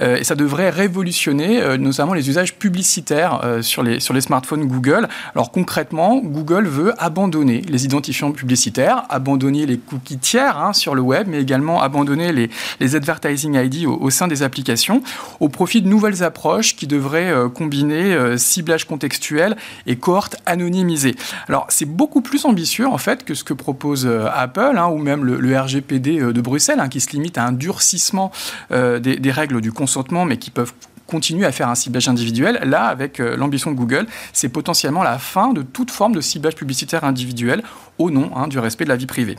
et 0.00 0.24
ça 0.24 0.34
devrait 0.34 0.70
révolutionner 0.70 1.78
notamment 1.78 2.14
les 2.14 2.28
usages 2.28 2.54
publicitaires 2.54 3.40
sur, 3.62 3.82
les, 3.82 4.00
sur 4.00 4.14
les 4.14 4.20
smartphones 4.20 4.66
Google. 4.66 5.08
Alors 5.34 5.50
concrètement, 5.50 6.18
Google 6.18 6.66
veut 6.66 6.94
abandonner 6.98 7.62
les 7.62 7.84
identifiants 7.84 8.32
publicitaires, 8.32 9.04
abandonner 9.08 9.66
les 9.66 9.78
cookies 9.78 10.18
tiers 10.18 10.58
hein, 10.58 10.72
sur 10.72 10.94
le 10.94 11.02
web, 11.02 11.26
mais 11.28 11.40
également 11.40 11.82
abandonner 11.82 12.32
les, 12.32 12.50
les 12.80 12.96
advertising 12.96 13.54
ID 13.56 13.86
au, 13.86 14.10
sein 14.10 14.28
des 14.28 14.42
applications, 14.42 15.02
au 15.40 15.48
profit 15.48 15.82
de 15.82 15.88
nouvelles 15.88 16.22
approches 16.22 16.76
qui 16.76 16.86
devraient 16.86 17.30
euh, 17.30 17.48
combiner 17.48 18.14
euh, 18.14 18.36
ciblage 18.36 18.86
contextuel 18.86 19.56
et 19.86 19.96
cohorte 19.96 20.36
anonymisée. 20.46 21.14
Alors 21.48 21.66
c'est 21.68 21.84
beaucoup 21.84 22.20
plus 22.20 22.44
ambitieux 22.44 22.86
en 22.86 22.98
fait 22.98 23.24
que 23.24 23.34
ce 23.34 23.44
que 23.44 23.54
propose 23.54 24.06
euh, 24.06 24.26
Apple 24.34 24.74
hein, 24.76 24.86
ou 24.88 24.98
même 24.98 25.24
le, 25.24 25.52
RGPD 25.52 26.18
de 26.18 26.40
Bruxelles, 26.40 26.80
hein, 26.80 26.88
qui 26.88 27.00
se 27.00 27.10
limite 27.10 27.36
à 27.36 27.44
un 27.44 27.52
durcissement 27.52 28.32
des, 28.70 28.98
des 28.98 29.30
règles 29.30 29.60
du 29.60 29.70
consentement, 29.70 30.24
mais 30.24 30.38
qui 30.38 30.50
peuvent 30.50 30.72
continuer 31.12 31.44
à 31.44 31.52
faire 31.52 31.68
un 31.68 31.74
ciblage 31.74 32.08
individuel. 32.08 32.58
Là, 32.64 32.86
avec 32.86 33.20
euh, 33.20 33.36
l'ambition 33.36 33.70
de 33.70 33.76
Google, 33.76 34.06
c'est 34.32 34.48
potentiellement 34.48 35.02
la 35.02 35.18
fin 35.18 35.52
de 35.52 35.60
toute 35.60 35.90
forme 35.90 36.14
de 36.14 36.22
ciblage 36.22 36.54
publicitaire 36.54 37.04
individuel 37.04 37.62
au 37.98 38.10
nom 38.10 38.30
hein, 38.34 38.48
du 38.48 38.58
respect 38.58 38.84
de 38.84 38.88
la 38.88 38.96
vie 38.96 39.06
privée. 39.06 39.36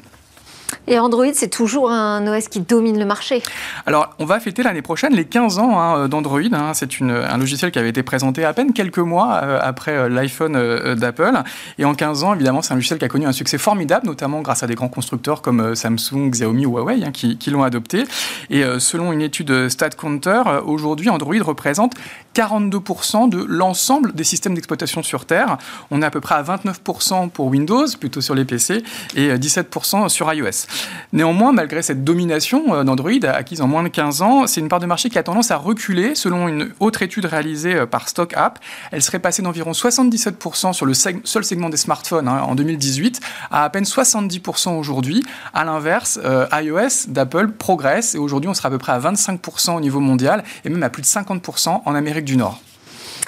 Et 0.88 1.00
Android, 1.00 1.26
c'est 1.34 1.50
toujours 1.50 1.92
un 1.92 2.26
OS 2.28 2.48
qui 2.48 2.60
domine 2.60 3.00
le 3.00 3.06
marché. 3.06 3.42
Alors, 3.86 4.16
on 4.20 4.26
va 4.26 4.40
fêter 4.40 4.64
l'année 4.64 4.82
prochaine 4.82 5.14
les 5.14 5.26
15 5.26 5.60
ans 5.60 5.80
hein, 5.80 6.08
d'Android. 6.08 6.40
Hein. 6.52 6.72
C'est 6.74 6.90
un 7.02 7.38
logiciel 7.38 7.72
qui 7.72 7.80
avait 7.80 7.90
été 7.90 8.04
présenté 8.04 8.46
à 8.46 8.54
peine 8.54 8.74
quelques 8.74 9.00
mois 9.00 9.40
euh, 9.44 9.60
après 9.62 9.92
euh, 9.92 10.10
l'iPhone 10.10 10.56
euh, 10.56 10.96
d'Apple. 10.96 11.42
Et 11.78 11.86
en 11.86 11.94
15 11.94 12.24
ans, 12.24 12.34
évidemment, 12.34 12.62
c'est 12.62 12.74
un 12.74 12.76
logiciel 12.76 13.00
qui 13.00 13.06
a 13.06 13.10
connu 13.10 13.26
un 13.26 13.32
succès 13.32 13.58
formidable, 13.58 14.06
notamment 14.06 14.42
grâce 14.42 14.64
à 14.64 14.68
des 14.68 14.76
grands 14.76 14.88
constructeurs 14.88 15.42
comme 15.42 15.76
Samsung, 15.76 16.30
Xiaomi 16.30 16.66
ou 16.66 16.78
Huawei 16.78 17.04
hein, 17.04 17.12
qui, 17.12 17.38
qui 17.38 17.50
l'ont 17.52 17.64
adopté. 17.64 18.04
Et 18.50 18.64
selon 18.80 19.12
une 19.12 19.22
étude 19.22 19.70
StatCounter, 19.70 20.44
aujourd'hui, 20.66 21.10
Android 21.10 21.36
représente 21.42 21.94
42% 22.34 23.30
de 23.30 23.44
l'ensemble 23.44 24.14
des 24.14 24.24
systèmes 24.24 24.54
d'exploitation 24.56 25.04
sur 25.04 25.26
Terre. 25.26 25.58
On 25.92 26.02
est 26.02 26.06
à 26.06 26.12
peu 26.12 26.22
près 26.22 26.36
à 26.36 26.44
29% 26.44 27.30
pour 27.30 27.48
Windows, 27.48 27.86
plutôt 28.00 28.22
sur 28.22 28.36
les 28.36 28.46
PC, 28.46 28.84
et 29.16 29.34
17% 29.34 30.10
sur 30.10 30.32
iOS. 30.34 30.68
Néanmoins, 31.12 31.52
malgré 31.52 31.82
cette 31.82 32.04
domination 32.04 32.74
euh, 32.74 32.84
d'Android 32.84 33.12
acquise 33.26 33.62
en 33.62 33.68
moins 33.68 33.84
de 33.84 33.90
15 33.90 34.22
ans, 34.22 34.48
c'est 34.48 34.62
une 34.62 34.70
part 34.70 34.80
de 34.80 34.86
marché 34.86 35.10
qui 35.10 35.18
a 35.18 35.24
tendance 35.24 35.52
à 35.52 35.58
reculer. 35.58 36.16
Selon 36.16 36.48
une 36.48 36.70
autre 36.80 37.02
étude 37.02 37.26
réalisée 37.26 37.76
euh, 37.76 37.86
par 37.86 38.10
Stock 38.10 38.34
App, 38.36 38.60
elle 38.92 39.02
serait 39.02 39.20
passée 39.20 39.42
d'environ 39.42 39.72
77% 39.72 40.74
sur 40.74 40.86
le 40.86 40.94
seul 40.94 41.44
segment 41.44 41.70
des 41.70 41.78
smartphones 41.78 42.28
hein, 42.28 42.42
en 42.42 42.56
2018 42.56 43.20
à 43.52 43.64
à 43.64 43.70
peine 43.70 43.84
70% 43.84 44.78
aujourd'hui. 44.78 45.24
À 45.54 45.64
l'inverse, 45.64 46.20
euh, 46.24 46.46
iOS 46.54 47.08
d'Apple 47.08 47.50
progresse 47.50 48.16
et 48.16 48.18
aujourd'hui 48.18 48.50
on 48.50 48.54
sera 48.54 48.68
à 48.68 48.72
peu 48.72 48.78
près 48.78 48.92
à 48.92 49.00
25% 49.00 49.78
au 49.78 49.80
niveau 49.80 50.00
mondial 50.00 50.44
et 50.66 50.70
même 50.70 50.84
à 50.84 50.90
plus 50.90 51.02
de 51.02 51.08
50% 51.08 51.82
en 51.86 51.96
Amérique 51.96 52.23
du 52.24 52.38
Nord. 52.38 52.60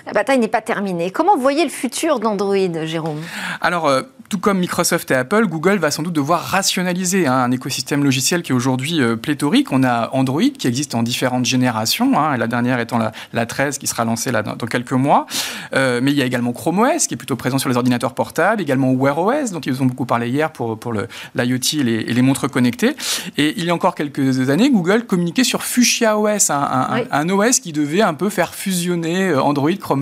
La 0.05 0.13
bataille 0.13 0.39
n'est 0.39 0.47
pas 0.47 0.61
terminée. 0.61 1.11
Comment 1.11 1.37
voyez 1.37 1.63
le 1.63 1.69
futur 1.69 2.19
d'Android, 2.19 2.85
Jérôme? 2.85 3.21
Alors, 3.61 3.89
tout 4.29 4.39
comme 4.39 4.59
Microsoft 4.59 5.11
et 5.11 5.15
Apple, 5.15 5.45
Google 5.47 5.77
va 5.77 5.91
sans 5.91 6.03
doute 6.03 6.13
devoir 6.13 6.41
rationaliser 6.41 7.27
hein, 7.27 7.35
un 7.35 7.51
écosystème 7.51 8.03
logiciel 8.03 8.41
qui 8.41 8.51
est 8.51 8.55
aujourd'hui 8.55 9.01
euh, 9.01 9.15
pléthorique. 9.15 9.71
On 9.71 9.83
a 9.83 10.09
Android 10.13 10.41
qui 10.41 10.67
existe 10.67 10.95
en 10.95 11.03
différentes 11.03 11.45
générations, 11.45 12.19
hein, 12.19 12.35
la 12.37 12.47
dernière 12.47 12.79
étant 12.79 12.97
la, 12.97 13.45
13 13.45 13.77
qui 13.77 13.85
sera 13.85 14.03
lancée 14.03 14.31
là, 14.31 14.41
dans, 14.41 14.55
quelques 14.55 14.93
mois. 14.93 15.27
Euh, 15.73 15.99
mais 16.01 16.11
il 16.11 16.17
y 16.17 16.21
a 16.21 16.25
également 16.25 16.53
Chrome 16.53 16.79
OS 16.79 17.05
qui 17.07 17.13
est 17.13 17.17
plutôt 17.17 17.35
présent 17.35 17.59
sur 17.59 17.69
les 17.69 17.77
ordinateurs 17.77 18.15
portables, 18.15 18.61
également 18.61 18.91
Wear 18.91 19.17
OS 19.19 19.51
dont 19.51 19.59
ils 19.59 19.81
ont 19.83 19.85
beaucoup 19.85 20.05
parlé 20.05 20.29
hier 20.29 20.51
pour, 20.51 20.79
pour 20.79 20.93
l'IoT 20.93 21.59
et, 21.75 21.79
et, 21.79 22.13
les 22.13 22.21
montres 22.21 22.49
connectées. 22.49 22.95
Et 23.37 23.53
il 23.57 23.65
y 23.65 23.69
a 23.69 23.75
encore 23.75 23.93
quelques 23.93 24.49
années, 24.49 24.71
Google 24.71 25.05
communiquait 25.05 25.43
sur 25.43 25.63
Fuchsia 25.63 26.17
OS, 26.17 26.49
un, 26.49 27.05
un, 27.11 27.29
OS 27.29 27.59
qui 27.59 27.73
devait 27.73 28.01
un 28.01 28.15
peu 28.15 28.29
faire 28.29 28.55
fusionner 28.55 29.29
euh, 29.29 29.41
Android, 29.41 29.71
Chrome 29.79 29.94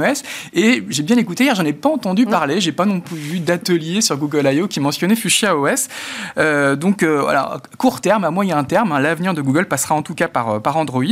Et 0.53 0.83
j'ai 0.89 1.03
bien 1.03 1.17
écouté 1.17 1.45
hier, 1.45 1.55
j'en 1.55 1.65
ai 1.65 1.73
pas 1.73 1.89
entendu 1.89 2.25
parler, 2.25 2.61
j'ai 2.61 2.71
pas 2.71 2.85
non 2.85 2.99
plus 2.99 3.15
vu 3.15 3.39
d'atelier 3.39 4.01
sur 4.01 4.17
Google 4.17 4.47
I.O. 4.51 4.67
qui 4.67 4.79
mentionnait 4.79 5.15
Fuchsia 5.15 5.57
OS. 5.57 5.87
Euh, 6.37 6.75
donc 6.75 7.03
euh, 7.03 7.21
voilà, 7.21 7.57
court 7.77 8.01
terme, 8.01 8.23
à 8.23 8.31
moyen 8.31 8.63
terme, 8.63 8.91
hein, 8.91 8.99
l'avenir 8.99 9.33
de 9.33 9.41
Google 9.41 9.65
passera 9.65 9.95
en 9.95 10.01
tout 10.01 10.15
cas 10.15 10.27
par, 10.27 10.49
euh, 10.49 10.59
par 10.59 10.77
Android. 10.77 11.03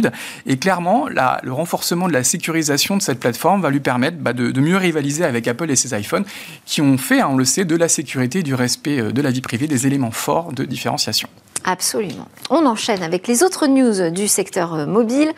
Et 0.45 0.57
clairement, 0.57 1.07
le 1.07 1.51
renforcement 1.51 2.07
de 2.07 2.13
la 2.13 2.23
sécurisation 2.23 2.97
de 2.97 3.01
cette 3.01 3.19
plateforme 3.19 3.61
va 3.61 3.69
lui 3.69 3.79
permettre 3.79 4.17
bah, 4.17 4.33
de, 4.33 4.61
mieux 4.61 4.77
rivaliser 4.77 5.23
avec 5.23 5.47
Apple 5.47 5.69
et 5.71 5.75
ses 5.75 5.97
iPhones 5.99 6.25
qui 6.65 6.81
ont 6.81 6.97
fait, 6.97 7.21
hein, 7.21 7.29
on 7.31 7.37
le 7.37 7.45
sait, 7.45 7.65
de 7.65 7.75
la 7.75 7.87
sécurité 7.87 8.39
et 8.39 8.43
du 8.43 8.55
respect 8.55 9.01
de 9.01 9.21
la 9.21 9.31
vie 9.31 9.41
privée 9.41 9.67
des 9.67 9.87
éléments 9.87 10.11
forts 10.11 10.53
de 10.53 10.63
différenciation. 10.65 11.27
Absolument. 11.63 12.27
On 12.49 12.65
enchaîne 12.65 13.03
avec 13.03 13.27
les 13.27 13.43
autres 13.43 13.67
news 13.67 14.09
du 14.09 14.27
secteur 14.27 14.73
euh, 14.73 14.85
mobile. 14.85 15.31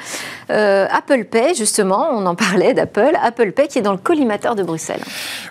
Euh, 0.50 0.88
Apple 0.90 1.26
Pay, 1.26 1.54
justement, 1.54 2.08
on 2.12 2.26
en 2.26 2.36
parlait 2.36 2.74
d'Apple. 2.74 3.12
Apple 3.22 3.52
Pay 3.52 3.68
qui 3.68 3.80
est 3.80 3.82
dans 3.82 3.92
le 3.92 3.98
collimateur 3.98 4.56
de 4.56 4.64
Bruxelles. 4.64 5.02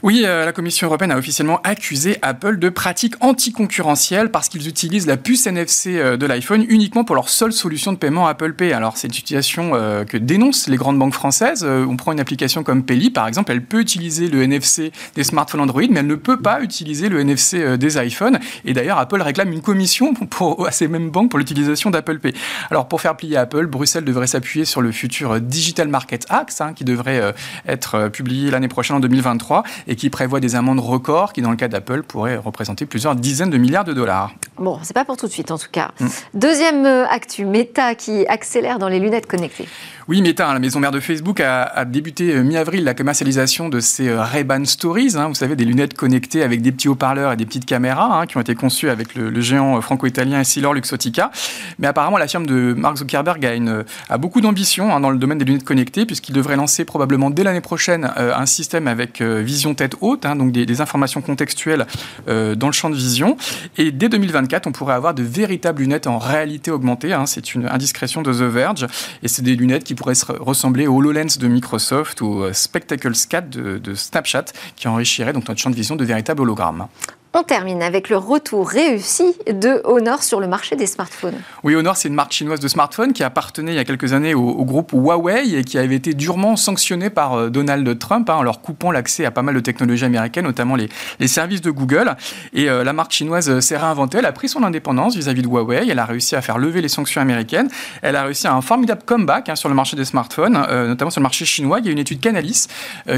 Oui, 0.03 0.23
euh, 0.25 0.47
la 0.47 0.53
Commission 0.53 0.87
européenne 0.87 1.13
a 1.13 1.19
officiellement 1.19 1.61
accusé 1.63 2.17
Apple 2.23 2.59
de 2.59 2.69
pratiques 2.71 3.15
anticoncurrentielles 3.21 4.31
parce 4.31 4.49
qu'ils 4.49 4.67
utilisent 4.67 5.07
la 5.07 5.17
puce 5.17 5.47
NFC 5.47 6.17
de 6.17 6.27
l'iPhone 6.27 6.65
uniquement 6.69 7.05
pour 7.05 7.17
leur 7.17 7.29
seule 7.29 7.53
solution 7.53 7.93
de 7.93 7.99
paiement 7.99 8.27
Apple 8.27 8.55
Pay. 8.55 8.73
Alors, 8.73 8.97
c'est 8.97 9.09
une 9.09 9.15
situation 9.15 9.73
que 10.09 10.17
dénoncent 10.17 10.69
les 10.69 10.77
grandes 10.77 10.99
banques 10.99 11.15
françaises. 11.15 11.65
on 11.65 11.97
prend 11.97 12.13
une 12.13 12.21
application 12.21 12.63
comme 12.63 12.85
Payly, 12.85 13.11
par 13.11 13.29
exemple, 13.29 13.53
elle 13.53 13.65
peut 13.65 13.81
utiliser 13.81 14.29
le 14.29 14.43
NFC 14.43 14.93
des 15.15 15.25
smartphones 15.25 15.61
Android, 15.61 15.83
mais 15.91 16.01
elle 16.01 16.07
ne 16.07 16.15
peut 16.15 16.41
pas 16.41 16.61
utiliser 16.61 17.09
le 17.09 17.21
NFC 17.21 17.77
des 17.77 18.05
iPhones. 18.05 18.39
Et 18.65 18.73
d'ailleurs, 18.73 18.99
Apple 18.99 19.21
réclame 19.21 19.53
une 19.53 19.63
commission 19.63 20.15
pour, 20.15 20.62
à 20.65 20.71
ces 20.71 20.89
mêmes 20.89 21.11
banques 21.11 21.31
pour 21.31 21.39
l'utilisation 21.39 21.91
d'Apple 21.91 22.19
Pay. 22.19 22.35
Alors 22.71 22.89
pour 22.89 23.01
faire 23.01 23.17
plier 23.17 23.37
Apple, 23.37 23.67
Bruxelles 23.67 24.05
devrait 24.05 24.27
s'appuyer 24.27 24.65
sur 24.65 24.81
le 24.81 24.93
futur 24.93 25.41
Digital 25.41 25.89
Market 25.89 26.27
Act, 26.31 26.61
hein, 26.61 26.73
qui 26.73 26.85
devrait 26.85 27.21
euh, 27.21 27.33
être 27.67 27.95
euh, 27.95 28.09
publié 28.09 28.51
l'année 28.51 28.69
prochaine 28.69 28.97
en 28.97 29.01
2023 29.01 29.63
et 29.87 29.97
qui 29.97 30.11
prévoit 30.11 30.41
des 30.41 30.55
amendes 30.55 30.81
records 30.81 31.33
qui, 31.33 31.43
dans 31.43 31.51
le 31.51 31.57
cas 31.57 31.69
d'Apple, 31.69 32.03
pourraient 32.03 32.37
représenter 32.37 32.87
plusieurs 32.87 33.17
dizaines 33.17 33.51
de 33.51 33.59
milliards 33.59 33.85
de 33.85 33.93
dollars. 33.93 34.33
Bon, 34.59 34.79
c'est 34.83 34.95
pas 34.95 35.05
pour 35.05 35.17
tout 35.17 35.27
de 35.27 35.33
suite 35.33 35.51
en 35.51 35.59
tout 35.59 35.71
cas. 35.71 35.93
Mm. 36.01 36.07
Deuxième 36.35 36.87
euh, 36.87 37.07
actu, 37.09 37.45
Meta 37.45 37.95
qui 37.95 38.27
accélère 38.27 38.79
dans 38.79 38.89
les 38.89 39.01
lunettes 39.01 39.27
connectées. 39.27 39.69
Oui, 40.09 40.21
Meta, 40.21 40.49
hein, 40.49 40.55
la 40.55 40.59
maison 40.59 40.81
mère 40.81 40.91
de 40.91 41.01
Facebook, 41.01 41.41
a, 41.41 41.85
débuté 41.85 42.35
mi-avril 42.43 42.85
la 42.85 42.95
commercialisation 42.95 43.69
de 43.69 43.81
ces 43.81 44.09
euh, 44.09 44.23
Ray-Ban 44.23 44.65
Stories, 44.65 45.13
hein, 45.17 45.29
vous 45.29 45.35
savez, 45.35 45.57
des 45.57 45.65
lunettes 45.65 45.95
connectées 45.95 46.43
avec 46.43 46.61
des 46.61 46.73
petits 46.73 46.89
haut-parleurs 46.89 47.33
et 47.33 47.37
des 47.37 47.47
petites 47.47 47.67
caméras 47.67 48.21
hein, 48.21 48.27
qui 48.27 48.37
ont 48.37 48.41
été 48.41 48.55
conçues 48.55 48.91
avec 48.91 49.15
le, 49.15 49.41
géant 49.41 49.77
euh, 49.77 49.81
franco-italien 49.81 50.41
Essilor 50.53 50.75
Luxottica. 50.75 51.31
Mais 51.79 51.87
apparemment, 51.87 52.19
la 52.19 52.29
firme 52.29 52.47
de 52.47 52.75
Mark 52.77 52.97
Zuckerberg 52.97 53.45
a, 53.47 53.55
une, 53.55 53.85
a 54.09 54.19
beaucoup 54.19 54.41
d'ambition 54.41 54.99
dans 55.01 55.11
le 55.11 55.19
domaine 55.19 55.39
des 55.39 55.45
lunettes 55.45 55.65
connectées, 55.65 56.05
puisqu'il 56.05 56.33
devrait 56.33 56.57
lancer 56.57 56.85
probablement 56.85 57.31
dès 57.31 57.45
l'année 57.45 57.61
prochaine 57.61 58.11
un 58.17 58.47
système 58.47 58.89
avec 58.89 59.23
vision 59.23 59.75
tête 59.75 59.95
haute, 60.01 60.23
donc 60.23 60.53
des, 60.53 60.81
informations 60.81 61.21
contextuelles 61.21 61.87
dans 62.27 62.67
le 62.67 62.73
champ 62.73 62.91
de 62.91 62.97
vision. 62.97 63.37
Et 63.79 63.93
dès 63.93 64.09
2024, 64.09 64.67
on 64.67 64.73
pourrait 64.73 64.95
avoir 64.95 65.15
de 65.15 65.23
véritables 65.23 65.83
lunettes 65.83 66.07
en 66.07 66.19
réalité 66.19 66.71
augmentée. 66.71 67.17
C'est 67.27 67.55
une 67.55 67.67
indiscrétion 67.67 68.23
de 68.23 68.33
The 68.33 68.43
Verge. 68.43 68.87
Et 69.23 69.29
c'est 69.29 69.43
des 69.43 69.55
lunettes 69.55 69.85
qui 69.85 69.93
qui 69.93 69.95
pourrait 69.95 70.15
ressembler 70.41 70.87
au 70.87 70.97
HoloLens 70.97 71.39
de 71.39 71.49
Microsoft 71.49 72.23
ou 72.23 72.45
Spectacles 72.53 73.13
4 73.29 73.51
de, 73.51 73.79
de 73.79 73.95
Snapchat, 73.95 74.47
qui 74.75 74.89
enrichirait 74.89 75.35
donc 75.35 75.47
notre 75.47 75.61
champ 75.61 75.69
de 75.69 75.77
vision 75.77 75.97
de 75.97 76.05
véritables 76.05 76.41
hologrammes. 76.41 76.89
On 77.35 77.45
termine 77.45 77.83
avec 77.83 78.11
le 78.11 78.19
retour 78.19 78.69
réussi 78.69 79.25
de 79.51 79.81
Honor 79.85 80.23
sur 80.23 80.39
le 80.39 80.47
marché 80.47 80.77
des 80.77 80.87
smartphones. 80.87 81.41
Oui, 81.63 81.75
Honor, 81.75 81.97
c'est 81.97 82.09
une 82.09 82.15
marque 82.15 82.33
chinoise 82.33 82.61
de 82.61 82.69
smartphones 82.69 83.15
qui 83.15 83.25
appartenait 83.25 83.73
il 83.73 83.77
y 83.77 83.79
a 83.79 83.87
quelques 83.87 84.13
années 84.13 84.35
au, 84.35 84.63
groupe 84.67 84.93
Huawei 84.93 85.55
et 85.55 85.65
qui 85.65 85.79
avait 85.79 85.95
été 85.95 86.13
durement 86.13 86.57
sanctionnée 86.57 87.09
par 87.09 87.33
euh, 87.33 87.49
Donald 87.49 87.99
Trump 87.99 88.29
hein, 88.29 88.35
en 88.35 88.43
leur 88.43 88.61
coupant 88.61 88.91
l'accès 88.91 89.25
à 89.25 89.31
pas 89.31 89.41
mal 89.41 89.55
de 89.55 89.61
technologies 89.61 90.05
américaines, 90.05 90.45
notamment 90.45 90.77
les, 90.77 90.91
services 91.27 91.63
de 91.63 91.71
Google. 91.71 92.15
Et 92.53 92.69
euh, 92.69 92.85
la 92.85 92.93
marque 92.93 93.13
chinoise 93.13 93.49
euh, 93.49 93.63
s'est 93.63 93.79
réinventée, 93.79 94.19
elle 94.19 94.27
a 94.27 94.33
pris 94.33 94.51
son 94.51 94.63
indépendance 94.63 95.17
vis-à-vis 95.17 95.41
de 95.41 95.49
Huawei, 95.49 95.87
elle 95.89 95.99
a 95.99 96.05
réussi 96.05 96.37
à 96.37 96.43
faire 96.43 96.59
lever 96.59 96.83
les 96.83 96.89
sanctions 96.89 97.23
américaines, 97.23 97.71
elle 98.03 98.17
a 98.17 98.25
réussi 98.25 98.47
à 98.47 98.53
un 98.53 98.61
formidable 98.61 99.05
comeback 99.07 99.49
hein, 99.49 99.57
sur 99.57 99.71
le 99.71 99.75
marché 99.75 99.97
des 99.97 100.05
smartphones, 100.05 100.67
notamment 100.87 101.11
sur 101.11 101.21
le 101.21 101.25
marché 101.25 101.47
chinois. 101.47 101.79
Il 101.79 101.87
y 101.87 101.89
a 101.89 101.93
une 101.93 101.99
étude 101.99 102.21
Canalis 102.21 102.67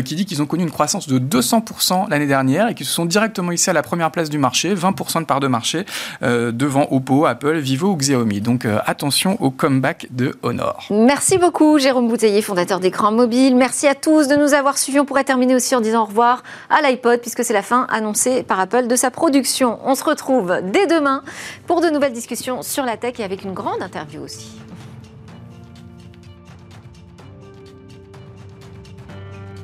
qui 0.04 0.14
dit 0.14 0.24
qu'ils 0.24 0.40
ont 0.40 0.46
connu 0.46 0.62
une 0.62 0.70
croissance 0.70 1.08
de 1.08 1.18
200% 1.18 2.08
l'année 2.08 2.26
dernière 2.28 2.68
et 2.68 2.74
qu'ils 2.74 2.86
se 2.86 2.92
sont 2.92 3.06
directement 3.06 3.50
hissés 3.50 3.72
à 3.72 3.74
la 3.74 3.82
place 4.10 4.30
du 4.30 4.38
marché, 4.38 4.74
20% 4.74 5.20
de 5.20 5.26
part 5.26 5.40
de 5.40 5.46
marché 5.46 5.84
euh, 6.22 6.52
devant 6.52 6.86
Oppo, 6.90 7.26
Apple, 7.26 7.56
Vivo 7.58 7.88
ou 7.88 7.96
Xiaomi. 7.96 8.40
Donc 8.40 8.64
euh, 8.64 8.78
attention 8.86 9.36
au 9.40 9.50
comeback 9.50 10.08
de 10.10 10.34
Honor. 10.42 10.86
Merci 10.90 11.38
beaucoup 11.38 11.78
Jérôme 11.78 12.08
Bouteiller, 12.08 12.42
fondateur 12.42 12.80
d'écran 12.80 13.12
mobile. 13.12 13.56
Merci 13.56 13.86
à 13.86 13.94
tous 13.94 14.28
de 14.28 14.36
nous 14.36 14.54
avoir 14.54 14.78
suivis. 14.78 15.00
On 15.00 15.04
pourrait 15.04 15.24
terminer 15.24 15.54
aussi 15.54 15.74
en 15.74 15.80
disant 15.80 16.02
au 16.02 16.06
revoir 16.06 16.42
à 16.70 16.82
l'iPod 16.82 17.20
puisque 17.20 17.44
c'est 17.44 17.52
la 17.52 17.62
fin 17.62 17.86
annoncée 17.90 18.42
par 18.42 18.60
Apple 18.60 18.86
de 18.86 18.96
sa 18.96 19.10
production. 19.10 19.78
On 19.84 19.94
se 19.94 20.04
retrouve 20.04 20.60
dès 20.72 20.86
demain 20.86 21.22
pour 21.66 21.80
de 21.80 21.88
nouvelles 21.88 22.12
discussions 22.12 22.62
sur 22.62 22.84
la 22.84 22.96
tech 22.96 23.18
et 23.18 23.24
avec 23.24 23.44
une 23.44 23.52
grande 23.52 23.82
interview 23.82 24.22
aussi. 24.22 24.63